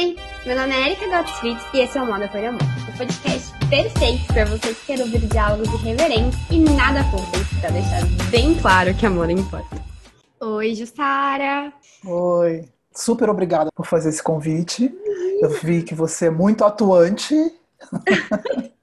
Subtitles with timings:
[0.00, 3.52] Oi, meu nome é Erika Gottfried e esse é o Moda por Amor, o podcast
[3.68, 8.00] perfeito para você que quer ouvir diálogos irreverentes e nada fúteis, para deixar
[8.30, 9.76] bem claro que amor importa.
[10.40, 11.70] Oi, Jussara.
[12.02, 12.64] Oi,
[12.96, 14.90] super obrigada por fazer esse convite.
[15.38, 17.34] Eu vi que você é muito atuante.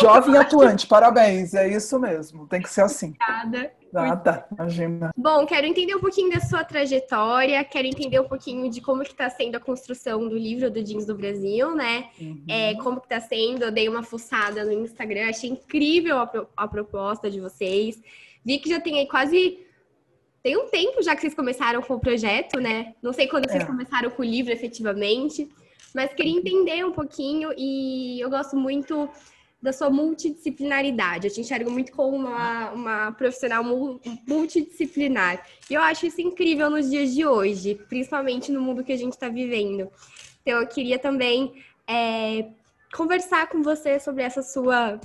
[0.00, 3.14] Jovem atuante, parabéns, é isso mesmo, tem que ser assim.
[3.20, 3.78] Obrigada.
[3.92, 5.10] Nada, imagina.
[5.16, 9.12] Bom, quero entender um pouquinho da sua trajetória, quero entender um pouquinho de como que
[9.12, 12.10] está sendo a construção do livro do Jeans do Brasil, né?
[12.20, 12.44] Uhum.
[12.48, 16.48] É, como que tá sendo, eu dei uma fuçada no Instagram, achei incrível a, pro,
[16.56, 18.00] a proposta de vocês.
[18.44, 19.58] Vi que já tem aí quase
[20.42, 22.94] tem um tempo já que vocês começaram com o projeto, né?
[23.02, 23.66] Não sei quando vocês é.
[23.66, 25.48] começaram com o livro efetivamente,
[25.94, 29.08] mas queria entender um pouquinho e eu gosto muito
[29.60, 31.26] da sua multidisciplinaridade.
[31.26, 33.64] Eu te enxergo muito como uma, uma profissional
[34.26, 35.44] multidisciplinar.
[35.68, 39.12] E eu acho isso incrível nos dias de hoje, principalmente no mundo que a gente
[39.12, 39.90] está vivendo.
[40.42, 41.52] Então, eu queria também
[41.86, 42.50] é,
[42.94, 45.00] conversar com você sobre essa sua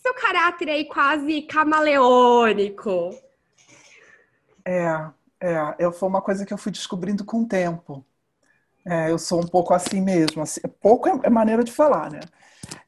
[0.00, 3.10] seu caráter aí quase camaleônico.
[4.64, 8.04] É, é, eu, foi uma coisa que eu fui descobrindo com o tempo.
[8.88, 10.42] É, eu sou um pouco assim mesmo.
[10.42, 12.20] Assim, pouco é, é maneira de falar, né?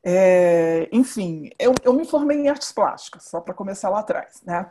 [0.02, 4.70] É, enfim, eu, eu me formei em artes plásticas, só para começar lá atrás, né?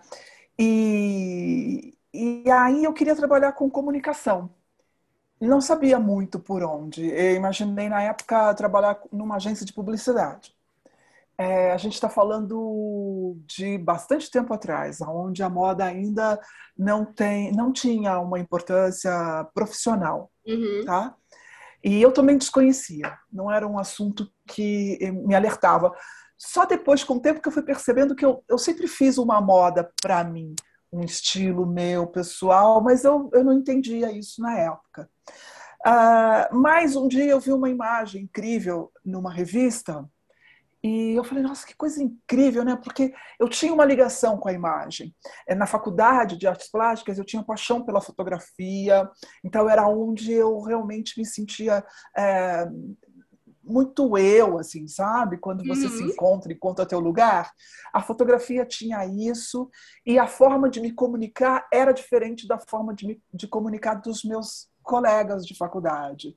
[0.57, 4.49] E, e aí eu queria trabalhar com comunicação.
[5.39, 7.07] Não sabia muito por onde.
[7.07, 10.53] Eu imaginei na época trabalhar numa agência de publicidade.
[11.37, 16.37] É, a gente está falando de bastante tempo atrás, onde a moda ainda
[16.77, 20.83] não tem, não tinha uma importância profissional, uhum.
[20.85, 21.15] tá?
[21.83, 25.93] E eu também desconhecia, não era um assunto que me alertava.
[26.37, 29.41] Só depois, com o tempo, que eu fui percebendo que eu, eu sempre fiz uma
[29.41, 30.55] moda para mim,
[30.91, 35.09] um estilo meu, pessoal, mas eu, eu não entendia isso na época.
[35.85, 40.05] Uh, mas um dia eu vi uma imagem incrível numa revista
[40.83, 42.77] e eu falei, nossa, que coisa incrível, né?
[42.81, 45.13] Porque eu tinha uma ligação com a imagem.
[45.47, 49.09] É, na faculdade de artes plásticas, eu tinha paixão pela fotografia,
[49.43, 51.83] então era onde eu realmente me sentia
[52.17, 52.65] é,
[53.61, 55.37] muito eu, assim, sabe?
[55.37, 55.91] Quando você uhum.
[55.91, 57.51] se encontra e conta teu lugar.
[57.93, 59.69] A fotografia tinha isso,
[60.05, 64.23] e a forma de me comunicar era diferente da forma de, me, de comunicar dos
[64.23, 66.35] meus colegas de faculdade.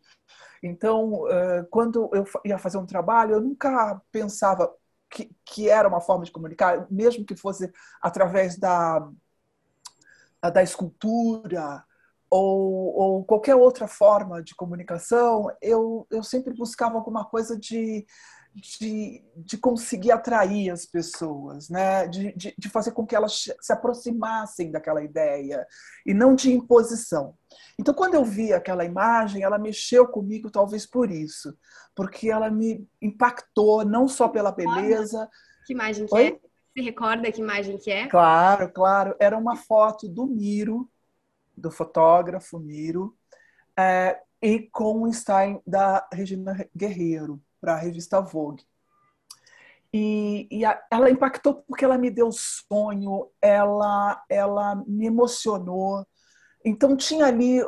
[0.62, 1.24] Então,
[1.70, 4.70] quando eu ia fazer um trabalho, eu nunca pensava
[5.10, 9.08] que, que era uma forma de comunicar, mesmo que fosse através da,
[10.52, 11.82] da escultura
[12.30, 18.06] ou, ou qualquer outra forma de comunicação, eu, eu sempre buscava alguma coisa de
[18.54, 22.06] de, de conseguir atrair as pessoas, né?
[22.06, 25.66] De, de, de, fazer com que elas se aproximassem daquela ideia
[26.04, 27.34] e não de imposição.
[27.78, 31.56] Então, quando eu vi aquela imagem, ela mexeu comigo, talvez por isso,
[31.94, 35.28] porque ela me impactou não só pela beleza.
[35.66, 36.26] Que imagem que Oi?
[36.28, 36.40] é?
[36.74, 38.06] Você recorda que imagem que é?
[38.08, 39.16] Claro, claro.
[39.18, 40.90] Era uma foto do Miro,
[41.56, 43.16] do fotógrafo Miro,
[43.76, 48.64] é, e com o Stein da Regina Guerreiro para a revista Vogue.
[49.94, 56.04] E, e a, ela impactou porque ela me deu sonho, ela, ela me emocionou.
[56.64, 57.60] Então tinha ali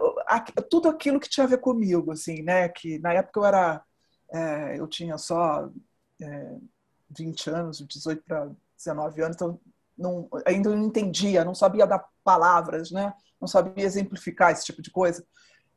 [0.69, 2.69] tudo aquilo que tinha a ver comigo, assim, né?
[2.69, 3.85] Que na época eu era,
[4.33, 5.71] é, eu tinha só
[6.21, 6.57] é,
[7.11, 9.61] 20 anos, 18 para 19 anos, então
[9.97, 13.13] não, ainda não entendia, não sabia dar palavras, né?
[13.41, 15.25] Não sabia exemplificar esse tipo de coisa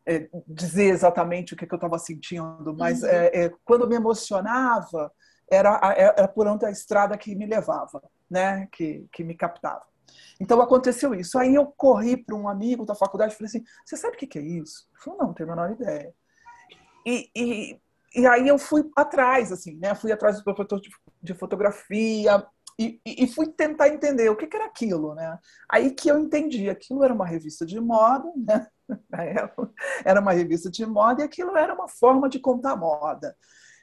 [0.07, 3.09] é, dizer exatamente o que, que eu estava sentindo, mas uhum.
[3.09, 5.11] é, é, quando me emocionava,
[5.49, 8.67] era, era por onde a estrada que me levava, né?
[8.71, 9.83] que, que me captava.
[10.39, 11.37] Então aconteceu isso.
[11.37, 14.27] Aí eu corri para um amigo da faculdade e falei assim: Você sabe o que,
[14.27, 14.87] que é isso?
[14.91, 16.13] Ele falou: Não, não tenho a menor ideia.
[17.05, 17.81] E, e,
[18.15, 19.93] e aí eu fui atrás, assim, né?
[19.95, 20.89] Fui atrás do professor de,
[21.21, 22.45] de fotografia,
[22.79, 25.39] e, e, fui tentar entender o que, que, era aquilo, né?
[25.67, 28.67] Aí que eu entendi, aquilo era uma revista de moda, né?
[30.05, 33.35] Era uma revista de moda e aquilo era uma forma de contar moda.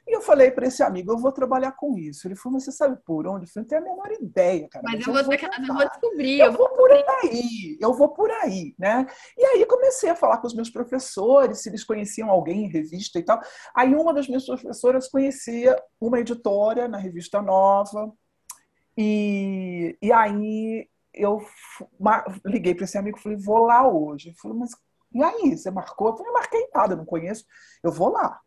[0.07, 2.27] E eu falei para esse amigo, eu vou trabalhar com isso.
[2.27, 3.45] Ele falou, mas você sabe por onde?
[3.45, 4.83] Eu falei, não tenho a menor ideia, cara.
[4.85, 6.39] Mas, mas eu, vou, vou eu vou descobrir.
[6.39, 9.07] Eu, eu vou, por aí, eu vou por aí, né?
[9.35, 13.17] E aí comecei a falar com os meus professores, se eles conheciam alguém em revista
[13.17, 13.41] e tal.
[13.75, 18.13] Aí uma das minhas professoras conhecia uma editora na revista Nova.
[18.95, 21.43] E, e aí eu
[22.45, 24.29] liguei para esse amigo e falei, vou lá hoje.
[24.29, 24.69] Ele falou, mas
[25.15, 26.09] e aí, você marcou?
[26.09, 27.45] Eu falei, marquei nada, não conheço.
[27.81, 28.39] Eu vou lá.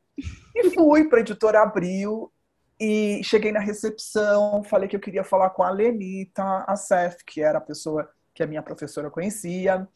[0.54, 2.30] E fui para a editora Abril
[2.78, 7.58] e cheguei na recepção, falei que eu queria falar com a Lenita Acef, que era
[7.58, 9.88] a pessoa que a minha professora conhecia.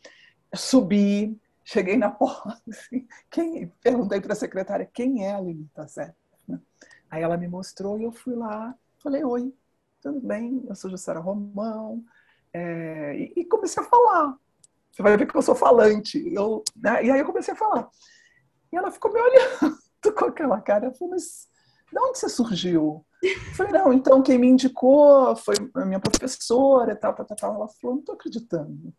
[0.55, 6.15] Subi, cheguei na porta, assim, quem, perguntei para a secretária quem é a Zé.
[6.49, 6.59] Né?
[7.11, 9.55] Aí ela me mostrou e eu fui lá, falei, oi,
[10.01, 10.65] tudo bem?
[10.69, 12.03] Eu sou Jussara Romão.
[12.53, 14.37] É, e, comecei a falar.
[14.93, 16.23] Você vai ver que eu sou falante.
[16.33, 17.05] Eu, né?
[17.05, 17.89] E aí eu comecei a falar.
[18.71, 19.79] E ela ficou me olhando
[20.17, 20.87] com aquela cara.
[20.87, 21.49] Eu falei, mas
[21.91, 23.05] de onde você surgiu?
[23.23, 27.55] Eu falei, não, então quem me indicou foi a minha professora e tal, tal, tal.
[27.55, 28.93] Ela falou, não estou acreditando.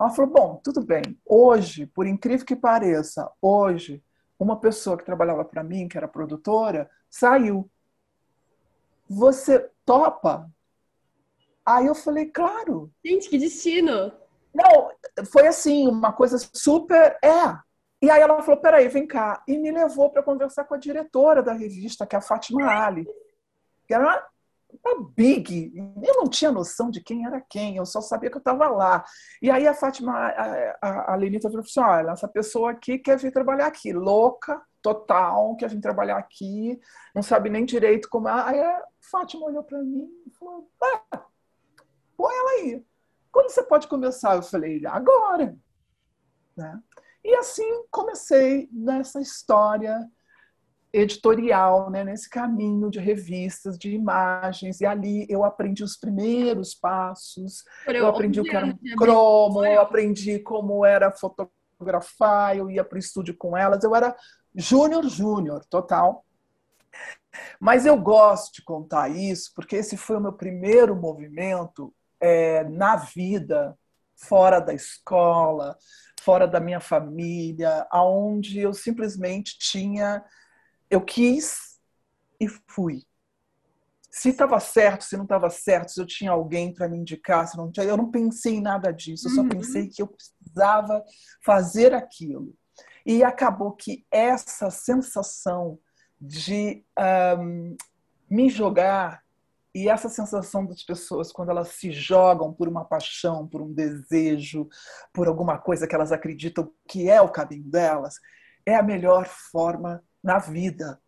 [0.00, 1.02] Ela falou, bom, tudo bem.
[1.26, 4.02] Hoje, por incrível que pareça, hoje,
[4.38, 7.70] uma pessoa que trabalhava para mim, que era produtora, saiu.
[9.08, 10.50] Você topa?
[11.66, 12.90] Aí eu falei, claro.
[13.04, 14.19] Gente, que destino!
[14.54, 14.90] Não,
[15.32, 17.18] foi assim, uma coisa super.
[17.22, 17.58] É.
[18.02, 19.42] E aí ela falou: peraí, vem cá.
[19.46, 23.06] E me levou para conversar com a diretora da revista, que é a Fátima Ali.
[23.86, 24.26] Que era uma,
[24.84, 25.72] uma big.
[26.02, 29.04] Eu não tinha noção de quem era quem, eu só sabia que eu estava lá.
[29.42, 33.18] E aí a Fátima, a, a, a Lenita falou assim: olha, essa pessoa aqui quer
[33.18, 36.80] vir trabalhar aqui, louca, total, quer vir trabalhar aqui,
[37.14, 38.28] não sabe nem direito como.
[38.28, 38.32] É.
[38.32, 41.22] Aí a Fátima olhou para mim e falou: ah,
[42.16, 42.89] põe ela aí.
[43.32, 44.36] Quando você pode começar?
[44.36, 45.56] Eu falei: agora.
[46.56, 46.80] Né?
[47.24, 50.08] E assim comecei nessa história
[50.92, 57.64] editorial, né, nesse caminho de revistas, de imagens, e ali eu aprendi os primeiros passos,
[57.86, 62.96] eu aprendi o que era um cromo, eu aprendi como era fotografar, eu ia para
[62.96, 64.16] o estúdio com elas, eu era
[64.54, 66.24] júnior, júnior, total.
[67.60, 72.96] Mas eu gosto de contar isso, porque esse foi o meu primeiro movimento é, na
[72.96, 73.76] vida,
[74.14, 75.76] fora da escola,
[76.20, 80.22] fora da minha família, aonde eu simplesmente tinha,
[80.90, 81.78] eu quis
[82.38, 83.02] e fui.
[84.10, 87.56] Se estava certo, se não estava certo, se eu tinha alguém para me indicar, se
[87.56, 89.28] não tinha, eu não pensei em nada disso.
[89.28, 89.48] Eu só uhum.
[89.48, 91.04] pensei que eu precisava
[91.44, 92.52] fazer aquilo.
[93.06, 95.78] E acabou que essa sensação
[96.20, 96.84] de
[97.38, 97.76] um,
[98.28, 99.22] me jogar
[99.74, 104.68] e essa sensação das pessoas quando elas se jogam por uma paixão, por um desejo,
[105.12, 108.16] por alguma coisa que elas acreditam que é o caminho delas,
[108.66, 111.00] é a melhor forma na vida,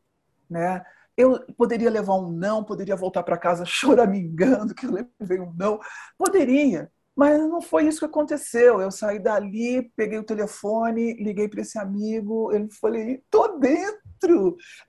[0.49, 0.83] né?
[1.17, 5.79] Eu poderia levar um não, poderia voltar para casa choramingando que eu levei um não,
[6.17, 8.81] poderia, mas não foi isso que aconteceu.
[8.81, 14.02] Eu saí dali, peguei o telefone, liguei para esse amigo, ele falei, tô dentro.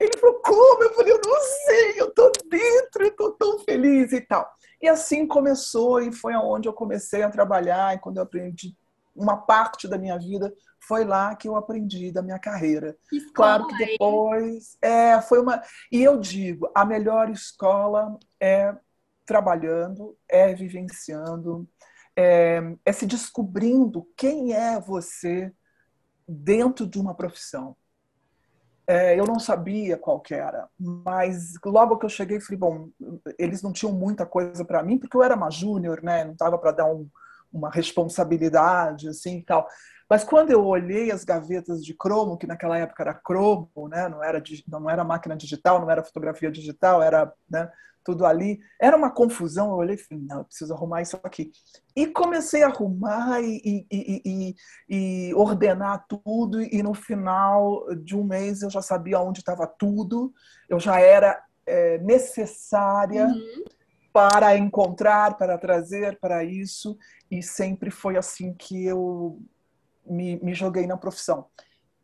[0.00, 0.82] Ele falou, como?
[0.82, 4.50] Eu falei, eu não sei, eu tô dentro, eu tô tão feliz e tal.
[4.80, 8.76] E assim começou e foi aonde eu comecei a trabalhar e quando eu aprendi
[9.14, 12.96] uma parte da minha vida foi lá que eu aprendi da minha carreira.
[13.12, 18.74] Escola, claro que depois é foi uma e eu digo a melhor escola é
[19.24, 21.66] trabalhando, é vivenciando,
[22.14, 25.52] é, é se descobrindo quem é você
[26.28, 27.76] dentro de uma profissão.
[28.86, 32.88] É, eu não sabia qual que era, mas logo que eu cheguei, falei, bom,
[33.38, 36.24] eles não tinham muita coisa para mim, porque eu era uma júnior, né?
[36.24, 37.08] Não estava para dar um,
[37.50, 39.66] uma responsabilidade, assim, e tal.
[40.08, 44.08] Mas quando eu olhei as gavetas de cromo, que naquela época era cromo, né?
[44.08, 47.70] Não era, não era máquina digital, não era fotografia digital, era né,
[48.04, 48.60] tudo ali.
[48.78, 49.70] Era uma confusão.
[49.70, 51.50] Eu olhei e falei, não, eu preciso arrumar isso aqui.
[51.96, 54.56] E comecei a arrumar e, e, e,
[54.88, 56.60] e, ordenar tudo.
[56.60, 60.34] E no final de um mês eu já sabia onde estava tudo.
[60.68, 63.64] Eu já era é, necessária uhum.
[64.12, 66.98] para encontrar, para trazer para isso.
[67.30, 69.40] E sempre foi assim que eu
[70.06, 71.46] me, me joguei na profissão.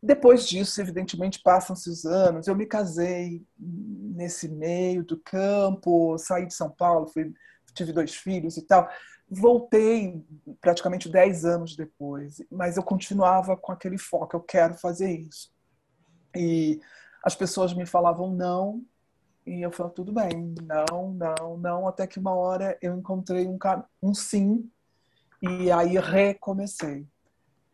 [0.01, 2.47] Depois disso, evidentemente, passam-se os anos.
[2.47, 7.31] Eu me casei nesse meio do campo, saí de São Paulo, fui,
[7.75, 8.89] tive dois filhos e tal.
[9.29, 10.25] Voltei
[10.59, 15.53] praticamente 10 anos depois, mas eu continuava com aquele foco: eu quero fazer isso.
[16.35, 16.81] E
[17.23, 18.83] as pessoas me falavam não,
[19.45, 23.57] e eu falava tudo bem, não, não, não, até que uma hora eu encontrei um,
[24.01, 24.69] um sim,
[25.41, 27.07] e aí recomecei.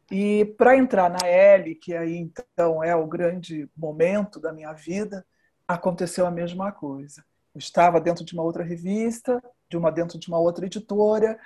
[0.09, 5.25] E para entrar na L, que aí então é o grande momento da minha vida,
[5.67, 7.23] aconteceu a mesma coisa.
[7.53, 11.37] Eu estava dentro de uma outra revista, de uma dentro de uma outra editora,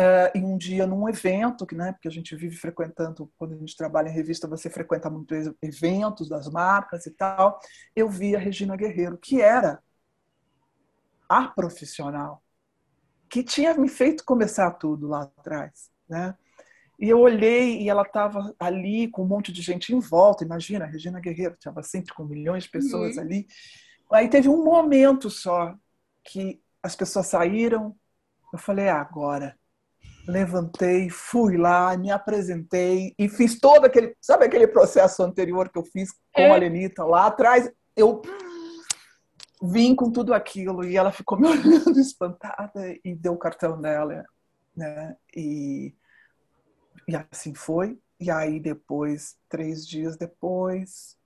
[0.00, 3.56] uh, e um dia num evento, que, né, porque a gente vive frequentando, quando a
[3.56, 7.60] gente trabalha em revista, você frequenta muito eventos das marcas e tal,
[7.94, 9.80] eu vi a Regina Guerreiro, que era
[11.28, 12.42] a profissional,
[13.28, 16.34] que tinha me feito começar tudo lá atrás, né?
[17.00, 20.44] E eu olhei e ela estava ali com um monte de gente em volta.
[20.44, 23.22] Imagina, a Regina Guerreiro estava sempre com milhões de pessoas uhum.
[23.22, 23.46] ali.
[24.12, 25.74] Aí teve um momento só
[26.22, 27.96] que as pessoas saíram.
[28.52, 29.56] Eu falei, ah, agora.
[30.28, 35.84] levantei, fui lá, me apresentei e fiz todo aquele, sabe aquele processo anterior que eu
[35.84, 36.50] fiz com é.
[36.50, 37.72] a Lenita lá atrás?
[37.96, 38.20] Eu
[39.62, 44.22] vim com tudo aquilo e ela ficou me olhando espantada e deu o cartão dela,
[44.76, 45.16] né?
[45.34, 45.94] E,
[47.10, 47.98] e assim foi.
[48.18, 51.16] E aí depois, três dias depois,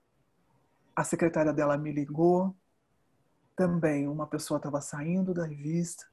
[0.97, 2.55] a secretária dela me ligou.
[3.55, 6.05] Também uma pessoa estava saindo da revista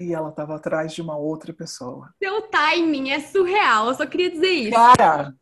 [0.00, 2.12] e ela estava atrás de uma outra pessoa.
[2.22, 4.76] Seu timing é surreal, eu só queria dizer isso.
[4.96, 5.34] Cara,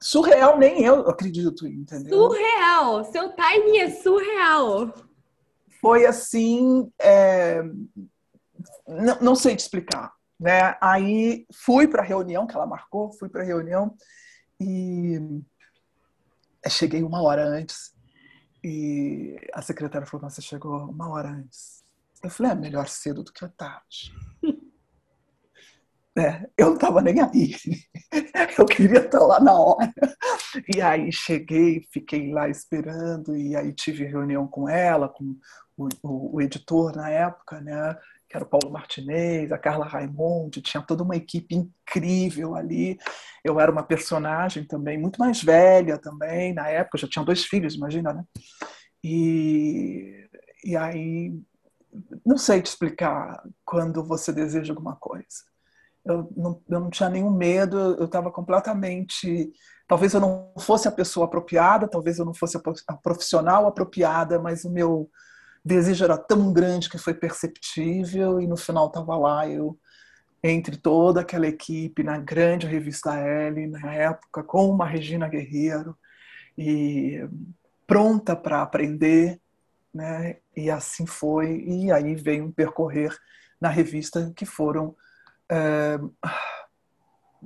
[0.00, 2.18] surreal nem eu acredito, entendeu?
[2.18, 4.92] Surreal, seu timing é surreal.
[5.80, 7.62] Foi assim, é...
[8.86, 10.12] não, não sei te explicar.
[10.42, 10.76] Né?
[10.80, 13.94] Aí fui para a reunião que ela marcou, fui para a reunião
[14.60, 15.20] e
[16.68, 17.94] cheguei uma hora antes.
[18.64, 21.84] E a secretária falou: Você chegou uma hora antes.
[22.24, 24.12] Eu falei: É melhor cedo do que tarde.
[26.14, 27.54] É, eu não estava nem aí.
[28.58, 29.90] Eu queria estar lá na hora.
[30.76, 35.34] E aí cheguei, fiquei lá esperando, e aí tive reunião com ela, com
[35.74, 37.98] o, o, o editor na época, né?
[38.32, 42.98] Que era o Paulo Martinez, a Carla Raimundi, tinha toda uma equipe incrível ali.
[43.44, 47.74] Eu era uma personagem também, muito mais velha também, na época, já tinha dois filhos,
[47.74, 48.24] imagina, né?
[49.04, 50.26] E,
[50.64, 51.38] e aí,
[52.24, 55.26] não sei te explicar quando você deseja alguma coisa.
[56.02, 59.52] Eu não, eu não tinha nenhum medo, eu estava completamente.
[59.86, 62.58] Talvez eu não fosse a pessoa apropriada, talvez eu não fosse
[62.88, 65.10] a profissional apropriada, mas o meu
[65.64, 69.78] desejo era tão grande que foi perceptível e no final estava lá eu
[70.42, 75.96] entre toda aquela equipe na grande revista L na época com uma Regina Guerreiro
[76.58, 77.24] e
[77.86, 79.40] pronta para aprender,
[79.94, 80.38] né?
[80.56, 83.16] E assim foi e aí veio um percorrer
[83.60, 84.96] na revista que foram
[85.48, 86.28] é, eh,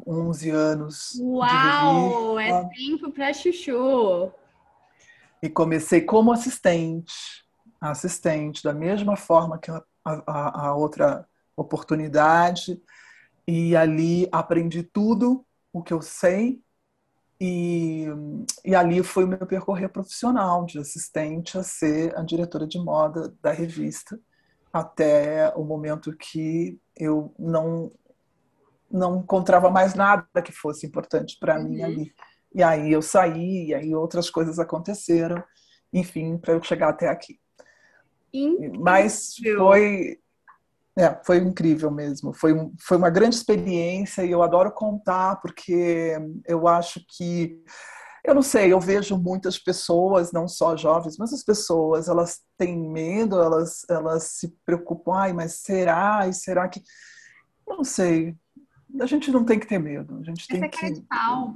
[0.07, 4.33] 11 anos Uau, é tempo para chuchu.
[5.43, 7.46] E comecei como assistente
[7.81, 12.81] assistente, da mesma forma que a, a, a outra oportunidade,
[13.47, 16.61] e ali aprendi tudo o que eu sei.
[17.39, 18.07] E,
[18.65, 23.35] e, ali foi o meu percorrer profissional de assistente a ser a diretora de moda
[23.43, 24.19] da revista
[24.73, 27.93] até o momento que eu não
[28.91, 31.65] não encontrava mais nada que fosse importante para uhum.
[31.65, 32.15] mim ali.
[32.55, 35.43] E aí eu saí e aí outras coisas aconteceram
[35.93, 37.39] enfim para eu chegar até aqui
[38.33, 38.81] Incrível.
[38.81, 40.19] Mas foi,
[40.99, 42.33] é, foi incrível mesmo.
[42.33, 46.17] Foi, foi uma grande experiência e eu adoro contar porque
[46.47, 47.63] eu acho que
[48.27, 52.77] eu não sei, eu vejo muitas pessoas, não só jovens, mas as pessoas, elas têm
[52.77, 56.27] medo, elas, elas se preocupam, ai, mas será?
[56.27, 56.83] E será que.
[57.67, 58.35] Não sei.
[59.01, 60.19] A gente não tem que ter medo.
[60.19, 60.77] A gente tem que.
[60.77, 61.55] Cara de pau.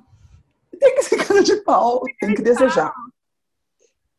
[0.79, 2.93] Tem que ser cara de pau, tem, tem que desejar.
[2.93, 3.03] Pau.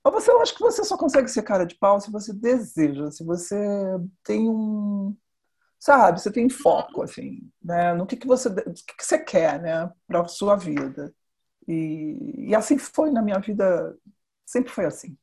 [0.04, 3.12] Mas você, eu acho que você só consegue ser cara de pau se você deseja,
[3.12, 3.56] se você
[4.24, 5.16] tem um,
[5.80, 9.92] sabe, você tem foco, assim, né, no que, que você, que, que você quer, né,
[10.08, 11.14] para sua vida.
[11.68, 13.96] E, e assim foi na minha vida,
[14.46, 15.18] sempre foi assim.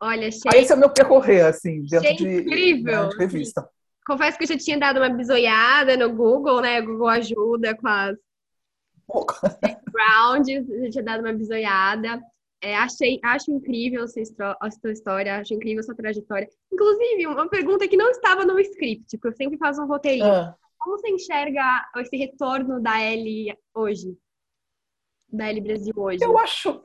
[0.00, 0.60] Olha, achei...
[0.60, 3.04] Esse é o meu percorrer, assim, dentro de, incrível.
[3.04, 3.68] Né, de revista.
[4.04, 6.80] Confesso que eu já tinha dado uma bisoiada no Google, né?
[6.80, 8.16] O Google ajuda com as
[9.60, 12.20] backgrounds, já tinha dado uma bisoiada.
[12.62, 16.48] É, achei, acho incrível a sua, a sua história, acho incrível a sua trajetória.
[16.72, 20.32] Inclusive, uma pergunta que não estava no script, porque eu sempre faço um roteirinho.
[20.32, 20.54] Ah.
[20.78, 24.16] Como você enxerga esse retorno da L hoje?
[25.28, 26.24] Da L Brasil hoje?
[26.24, 26.80] Eu acho,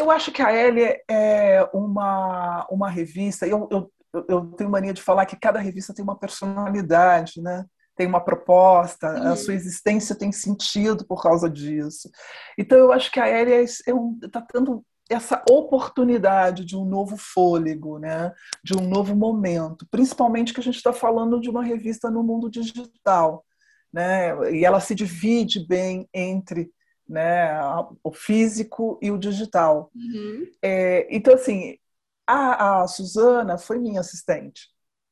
[0.00, 3.44] eu acho que a L é uma, uma revista.
[3.44, 3.92] Eu, eu,
[4.28, 7.64] eu tenho mania de falar que cada revista tem uma personalidade, né?
[7.96, 9.32] tem uma proposta, uhum.
[9.32, 12.08] a sua existência tem sentido por causa disso.
[12.56, 16.84] Então, eu acho que a L está é, um, tá tendo essa oportunidade de um
[16.84, 18.32] novo fôlego, né?
[18.62, 22.50] de um novo momento, principalmente que a gente está falando de uma revista no mundo
[22.50, 23.44] digital.
[23.92, 24.52] Né?
[24.54, 26.70] E ela se divide bem entre
[27.08, 27.58] né,
[28.04, 29.90] o físico e o digital.
[29.94, 30.46] Uhum.
[30.60, 31.78] É, então, assim,
[32.26, 34.68] a, a Suzana foi minha assistente.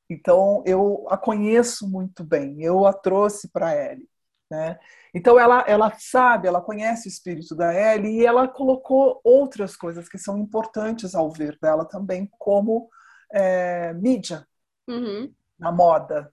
[0.09, 4.01] Então, eu a conheço muito bem, eu a trouxe para ela.
[4.51, 4.79] Né?
[5.13, 10.09] Então ela, ela sabe, ela conhece o espírito da Ellie e ela colocou outras coisas
[10.09, 12.89] que são importantes ao ver dela também, como
[13.33, 14.47] é, mídia
[14.87, 15.33] uhum.
[15.59, 16.33] na moda.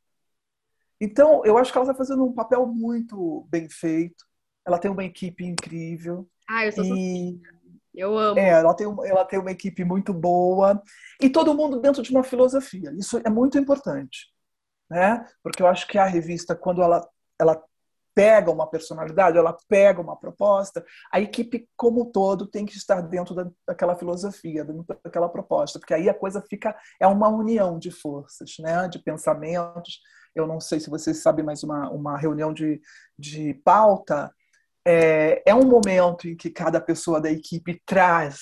[1.01, 4.23] Então eu acho que ela está fazendo um papel muito bem feito.
[4.65, 6.29] Ela tem uma equipe incrível.
[6.47, 7.41] Ah, eu sou e...
[7.95, 8.39] Eu amo.
[8.39, 10.81] É, ela tem, ela tem uma equipe muito boa
[11.21, 12.91] e todo mundo dentro de uma filosofia.
[12.97, 14.31] Isso é muito importante,
[14.89, 15.27] né?
[15.43, 17.07] Porque eu acho que a revista, quando ela
[17.39, 17.63] ela
[18.15, 23.01] pega uma personalidade, ela pega uma proposta, a equipe como um todo tem que estar
[23.01, 27.79] dentro da, daquela filosofia, dentro daquela proposta, porque aí a coisa fica é uma união
[27.79, 29.99] de forças, né, de pensamentos.
[30.35, 32.81] Eu não sei se vocês sabem, mas uma, uma reunião de,
[33.17, 34.31] de pauta
[34.85, 38.41] é, é um momento em que cada pessoa da equipe traz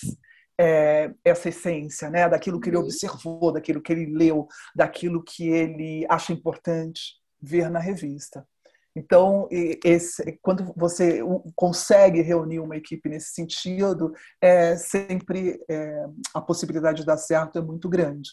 [0.60, 2.84] é, essa essência, né, daquilo que ele uhum.
[2.84, 8.46] observou, daquilo que ele leu, daquilo que ele acha importante ver na revista.
[8.96, 11.22] Então, esse, quando você
[11.56, 17.62] consegue reunir uma equipe nesse sentido, é sempre é, a possibilidade de dar certo é
[17.62, 18.30] muito grande.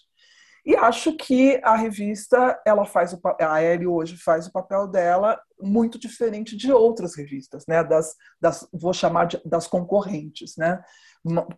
[0.67, 5.41] E acho que a revista, ela faz o, a Ellie hoje faz o papel dela
[5.59, 7.83] muito diferente de outras revistas, né?
[7.83, 10.79] Das, das vou chamar de, das concorrentes, né?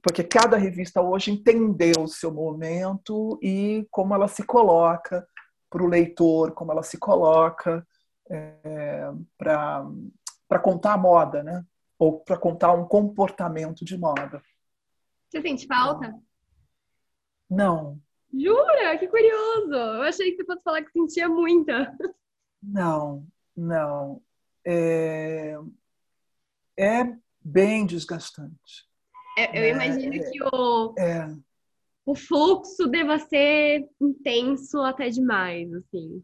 [0.02, 5.26] Porque cada revista hoje entendeu o seu momento e como ela se coloca
[5.68, 7.84] para o leitor, como ela se coloca
[8.30, 11.64] é, para contar a moda, né?
[11.98, 14.40] Ou para contar um comportamento de moda.
[15.28, 16.14] Você sente falta?
[17.48, 18.00] Não.
[18.32, 18.96] Jura?
[18.98, 19.74] Que curioso!
[19.74, 21.96] Eu achei que você fosse falar que sentia muita.
[22.62, 24.22] Não, não.
[24.64, 25.56] É,
[26.78, 28.88] é bem desgastante.
[29.36, 31.34] É, eu é, imagino que o, é.
[32.04, 36.22] o fluxo deva ser intenso até demais, assim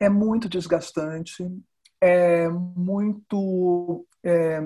[0.00, 1.46] é muito desgastante,
[2.00, 4.06] é muito.
[4.24, 4.60] É,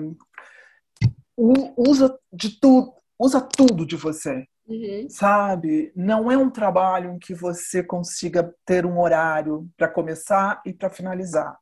[1.35, 4.47] usa de tudo, usa tudo de você.
[4.67, 5.07] Uhum.
[5.09, 5.91] Sabe?
[5.95, 10.89] Não é um trabalho em que você consiga ter um horário para começar e para
[10.89, 11.57] finalizar.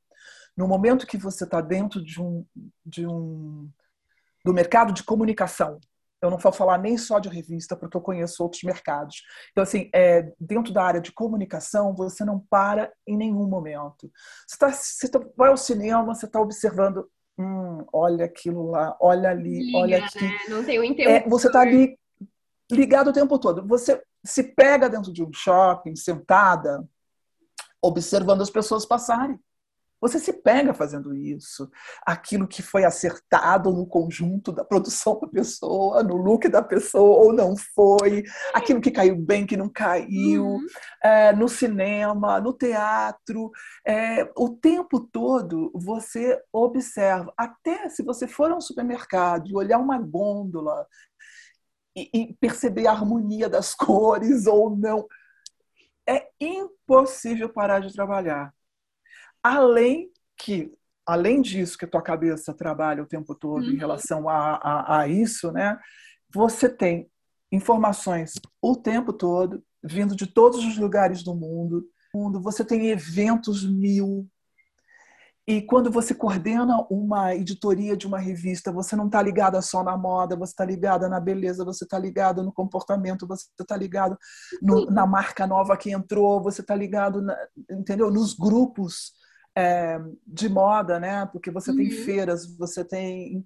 [0.56, 2.46] No momento que você está dentro de um,
[2.86, 3.70] de um
[4.44, 5.80] do mercado de comunicação,
[6.22, 9.24] eu não vou falar nem só de revista, porque eu conheço outros mercados.
[9.52, 14.12] Então, assim, é, dentro da área de comunicação, você não para em nenhum momento.
[14.48, 19.30] Você, tá, você tá, vai ao cinema, você está observando, hum, olha aquilo lá, olha
[19.32, 20.24] ali, Liga, olha aqui.
[20.24, 20.38] Né?
[20.48, 21.98] Não tem o um é, Você está ali
[22.72, 23.68] ligado o tempo todo.
[23.68, 26.88] Você se pega dentro de um shopping, sentada,
[27.82, 29.40] observando as pessoas passarem.
[30.02, 31.70] Você se pega fazendo isso.
[32.04, 37.32] Aquilo que foi acertado no conjunto da produção da pessoa, no look da pessoa, ou
[37.32, 38.24] não foi.
[38.52, 40.46] Aquilo que caiu bem, que não caiu.
[40.46, 40.66] Uhum.
[41.04, 43.52] É, no cinema, no teatro.
[43.86, 47.32] É, o tempo todo você observa.
[47.38, 50.88] Até se você for a um supermercado e olhar uma gôndola
[51.96, 55.06] e, e perceber a harmonia das cores ou não.
[56.10, 58.52] É impossível parar de trabalhar
[59.44, 60.72] Além que,
[61.06, 63.72] além disso que a tua cabeça trabalha o tempo todo uhum.
[63.72, 65.80] em relação a, a, a isso, né?
[66.34, 67.10] Você tem
[67.52, 71.86] informações o tempo todo, vindo de todos os lugares do mundo.
[72.42, 74.28] Você tem eventos mil.
[75.48, 79.98] E quando você coordena uma editoria de uma revista, você não está ligada só na
[79.98, 84.18] moda, você está ligada na beleza, você está ligado no comportamento, você está ligado
[84.62, 87.36] no, na marca nova que entrou, você está ligado, na,
[87.70, 88.12] entendeu?
[88.12, 89.14] Nos grupos
[89.56, 91.26] é, de moda, né?
[91.28, 91.78] Porque você uhum.
[91.78, 93.46] tem feiras, você tem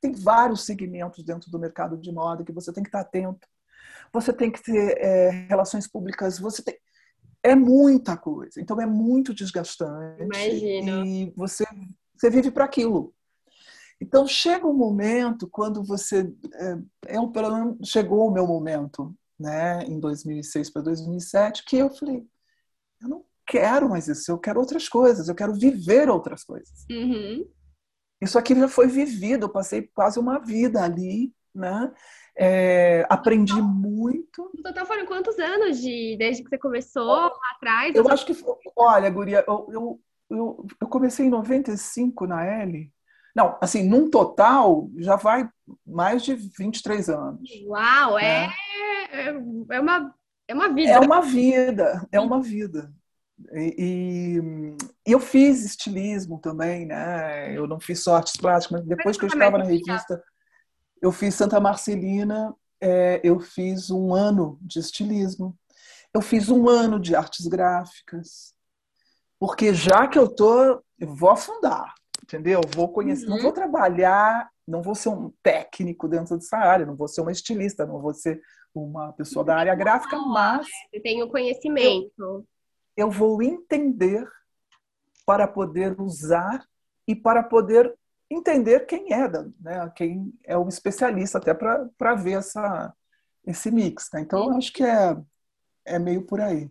[0.00, 3.48] tem vários segmentos dentro do mercado de moda que você tem que estar atento.
[4.12, 6.78] Você tem que ter é, relações públicas, você tem
[7.42, 8.60] é muita coisa.
[8.60, 10.22] Então é muito desgastante.
[10.22, 11.04] Imagino.
[11.06, 11.64] E você
[12.16, 13.14] você vive para aquilo.
[14.00, 16.30] Então chega um momento quando você
[17.06, 17.32] é, é um,
[17.82, 22.26] chegou o meu momento, né, em 2006 para 2007, que eu falei,
[23.00, 26.86] eu não quero mais isso, eu quero outras coisas, eu quero viver outras coisas.
[26.90, 27.46] Uhum.
[28.20, 31.92] Isso aqui já foi vivido, eu passei quase uma vida ali, né?
[32.36, 34.50] É, aprendi muito.
[34.54, 37.94] No total foram quantos anos de desde que você começou lá atrás?
[37.94, 38.36] Eu acho que,
[38.76, 42.90] olha, Guria, eu, eu, eu, eu comecei em 95 na L.
[43.36, 45.48] Não, assim, num total já vai
[45.86, 47.48] mais de 23 anos.
[47.66, 48.48] Uau, né?
[49.10, 49.28] é,
[49.70, 50.14] é uma
[50.46, 50.90] é uma vida.
[50.90, 52.92] É uma vida, é uma vida.
[53.52, 53.74] E,
[55.06, 57.56] e, eu fiz estilismo também, né?
[57.56, 60.22] Eu não fiz só artes plásticas, mas depois que eu estava na revista,
[61.02, 65.56] eu fiz Santa Marcelina, é, eu fiz um ano de estilismo,
[66.12, 68.54] eu fiz um ano de artes gráficas,
[69.38, 71.92] porque já que eu tô, eu vou afundar,
[72.22, 72.60] entendeu?
[72.74, 73.30] Vou conhecer, uhum.
[73.32, 73.54] não vou uhum.
[73.54, 78.00] trabalhar, não vou ser um técnico dentro dessa área, não vou ser uma estilista, não
[78.00, 78.40] vou ser
[78.74, 82.12] uma pessoa da área gráfica, mas você tem o conhecimento.
[82.18, 82.46] Eu,
[82.96, 84.26] eu vou entender
[85.26, 86.66] para poder usar
[87.06, 87.94] e para poder
[88.30, 89.28] entender quem é,
[89.60, 89.92] né?
[89.94, 92.92] quem é o especialista, até para ver essa,
[93.46, 94.10] esse mix.
[94.12, 94.20] Né?
[94.20, 95.16] Então, acho que é,
[95.84, 96.70] é meio por aí.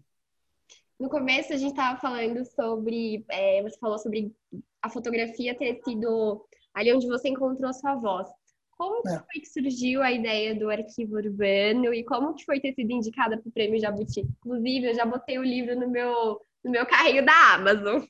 [0.99, 4.33] No começo a gente estava falando sobre, é, você falou sobre
[4.81, 8.29] a fotografia ter sido ali onde você encontrou a sua voz.
[8.77, 9.17] Como é.
[9.17, 13.37] foi que surgiu a ideia do arquivo urbano e como que foi ter sido indicada
[13.37, 14.21] para o prêmio Jabuti?
[14.21, 18.01] Inclusive, eu já botei o livro no meu, no meu carrinho da Amazon.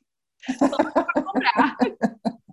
[0.60, 1.78] para comprar.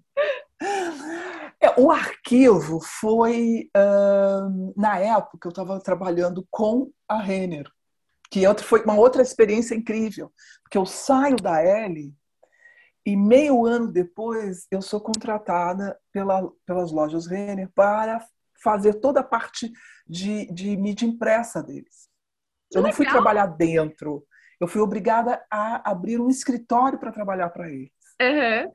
[1.63, 7.71] É, o arquivo foi uh, na época eu estava trabalhando com a Renner,
[8.31, 12.15] que foi uma outra experiência incrível, porque eu saio da L
[13.05, 18.25] e meio ano depois eu sou contratada pela, pelas lojas Renner para
[18.63, 19.73] fazer toda a parte
[20.07, 22.09] de, de mídia impressa deles.
[22.73, 24.25] Eu não fui trabalhar dentro,
[24.61, 27.91] eu fui obrigada a abrir um escritório para trabalhar para eles.
[28.21, 28.73] Uhum.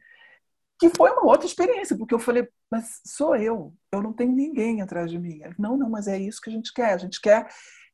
[0.79, 4.81] Que foi uma outra experiência, porque eu falei, mas sou eu, eu não tenho ninguém
[4.81, 5.39] atrás de mim.
[5.57, 6.93] Não, não, mas é isso que a gente quer.
[6.93, 7.47] A gente quer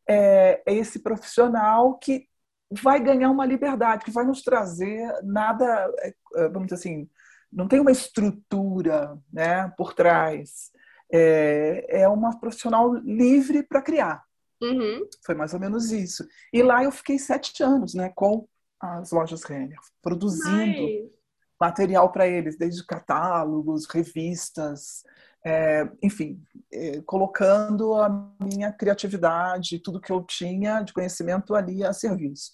[0.10, 2.28] é esse profissional que
[2.72, 7.10] vai ganhar uma liberdade, que vai nos trazer nada, é, é, vamos dizer assim,
[7.52, 10.72] não tem uma estrutura né, por trás.
[11.12, 14.24] É, é uma profissional livre para criar.
[14.62, 15.08] Uhum.
[15.26, 16.26] Foi mais ou menos isso.
[16.54, 18.48] E lá eu fiquei sete anos né, com
[18.80, 21.12] as lojas Renner, produzindo
[21.60, 25.04] material para eles, desde catálogos, revistas,
[25.46, 31.94] é, enfim, é, colocando a minha criatividade, tudo que eu tinha de conhecimento ali a
[31.94, 32.54] serviço.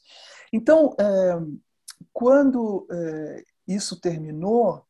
[0.53, 1.35] Então, é,
[2.13, 4.85] quando é, isso terminou,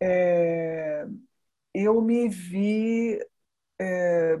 [0.00, 1.06] é,
[1.74, 3.18] eu me vi
[3.80, 4.38] é,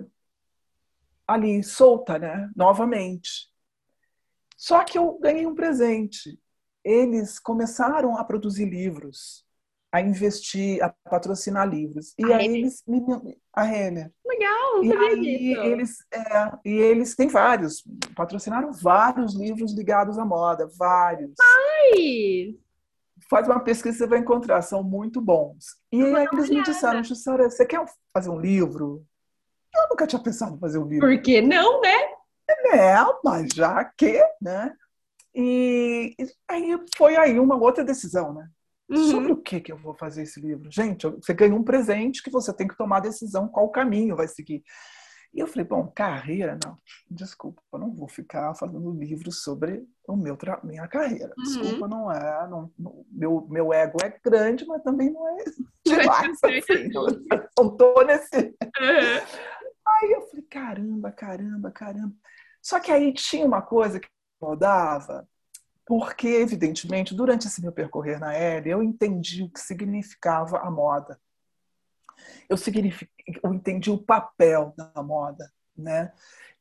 [1.26, 2.50] ali solta, né?
[2.56, 3.50] Novamente.
[4.56, 6.38] Só que eu ganhei um presente
[6.86, 9.44] eles começaram a produzir livros,
[9.96, 12.12] a investir, a patrocinar livros.
[12.18, 12.58] E a aí Renner.
[12.58, 14.12] eles me, a Renner.
[14.26, 17.82] Legal, e aí eles é, e eles têm vários,
[18.14, 21.32] patrocinaram vários livros ligados à moda, vários.
[21.40, 22.54] Ai!
[23.30, 25.78] Faz uma pesquisa você vai encontrar, são muito bons.
[25.90, 27.82] E aí eles me disseram, Jussara, você quer
[28.12, 29.02] fazer um livro?
[29.74, 31.08] Eu nunca tinha pensado em fazer um livro.
[31.08, 31.96] Por que não, né?
[32.74, 34.74] É, mas já que, né?
[35.34, 36.14] E
[36.46, 38.46] aí foi aí uma outra decisão, né?
[38.88, 39.10] Uhum.
[39.10, 40.70] Sobre o que, que eu vou fazer esse livro?
[40.70, 44.28] Gente, você ganha um presente que você tem que tomar a decisão qual caminho vai
[44.28, 44.62] seguir.
[45.34, 46.78] E eu falei, bom, carreira, não,
[47.10, 51.34] desculpa, eu não vou ficar fazendo livro sobre o meu minha carreira.
[51.36, 51.44] Uhum.
[51.44, 52.48] Desculpa, não é.
[52.48, 55.44] Não, não, meu, meu ego é grande, mas também não é
[55.84, 56.38] demais.
[56.42, 58.36] assim, eu não tô nesse.
[58.36, 59.26] Uhum.
[59.86, 62.14] Aí eu falei, caramba, caramba, caramba.
[62.62, 65.28] Só que aí tinha uma coisa que incomodava,
[65.86, 71.20] porque, evidentemente, durante esse meu percorrer na L, eu entendi o que significava a moda.
[72.48, 72.56] Eu,
[73.44, 76.12] eu entendi o papel da moda, né?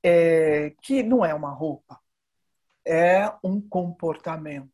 [0.03, 1.99] É, que não é uma roupa,
[2.85, 4.69] é um comportamento.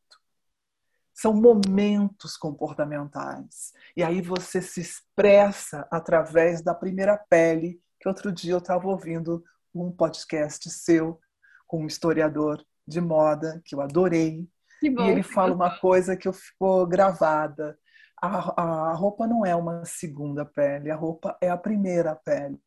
[1.14, 3.72] São momentos comportamentais.
[3.96, 9.46] E aí você se expressa através da primeira pele, que outro dia eu estava ouvindo
[9.74, 11.22] um podcast seu
[11.66, 14.48] com um historiador de moda, que eu adorei.
[14.80, 17.78] Que bom, e ele fala uma coisa que ficou gravada.
[18.22, 22.60] A, a roupa não é uma segunda pele, a roupa é a primeira pele.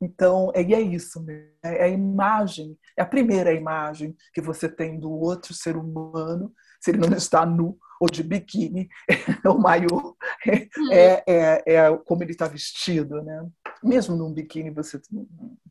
[0.00, 1.24] Então, e é isso,
[1.62, 6.90] é a imagem, é a primeira imagem que você tem do outro ser humano, se
[6.90, 8.88] ele não está nu ou de biquíni,
[9.44, 10.14] o maior
[10.46, 10.92] uhum.
[10.92, 13.46] é, é, é como ele está vestido, né?
[13.82, 15.00] Mesmo num biquíni, você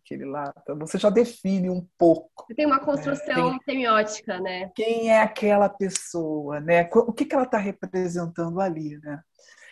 [0.02, 2.48] aquele lá, você já define um pouco.
[2.56, 3.60] Tem uma construção né?
[3.64, 4.72] semiótica, né?
[4.76, 6.90] Quem é aquela pessoa, né?
[6.92, 9.22] O que, que ela está representando ali, né?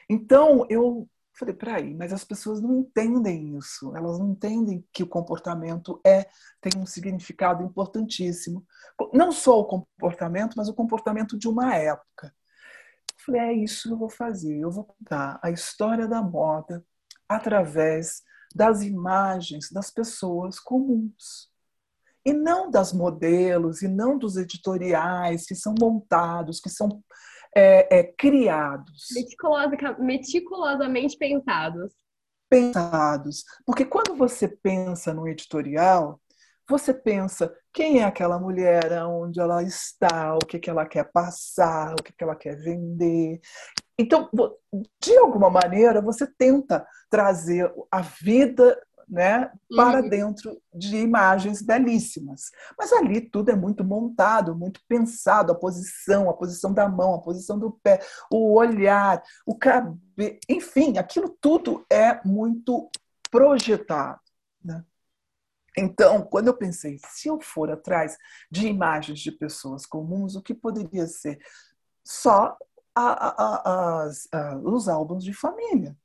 [0.10, 3.96] Então, eu falei, peraí, mas as pessoas não entendem isso.
[3.96, 6.28] Elas não entendem que o comportamento é
[6.62, 8.66] tem um significado importantíssimo.
[9.14, 12.34] Não só o comportamento, mas o comportamento de uma época.
[13.24, 14.58] Falei, é isso que eu vou fazer.
[14.58, 16.84] Eu vou contar a história da moda
[17.28, 18.24] através
[18.56, 21.50] das imagens das pessoas comuns.
[22.26, 27.02] E não das modelos, e não dos editoriais que são montados, que são
[27.56, 29.08] é, é, criados.
[30.00, 31.94] meticulosamente pensados.
[32.50, 33.44] Pensados.
[33.66, 36.20] Porque quando você pensa no editorial,
[36.70, 41.94] você pensa quem é aquela mulher, onde ela está, o que, que ela quer passar,
[41.94, 43.40] o que, que ela quer vender.
[43.98, 44.30] Então,
[45.02, 50.10] de alguma maneira, você tenta trazer a vida né, para uhum.
[50.10, 52.52] dentro de imagens belíssimas.
[52.78, 57.22] Mas ali tudo é muito montado, muito pensado, a posição, a posição da mão, a
[57.22, 59.98] posição do pé, o olhar, o cabelo,
[60.50, 62.90] enfim, aquilo tudo é muito
[63.32, 64.20] projetado.
[64.64, 64.84] Né?
[65.78, 68.18] Então, quando eu pensei, se eu for atrás
[68.52, 71.40] de imagens de pessoas comuns, o que poderia ser?
[72.04, 72.58] Só
[73.00, 75.96] a, a, a, os álbuns de família.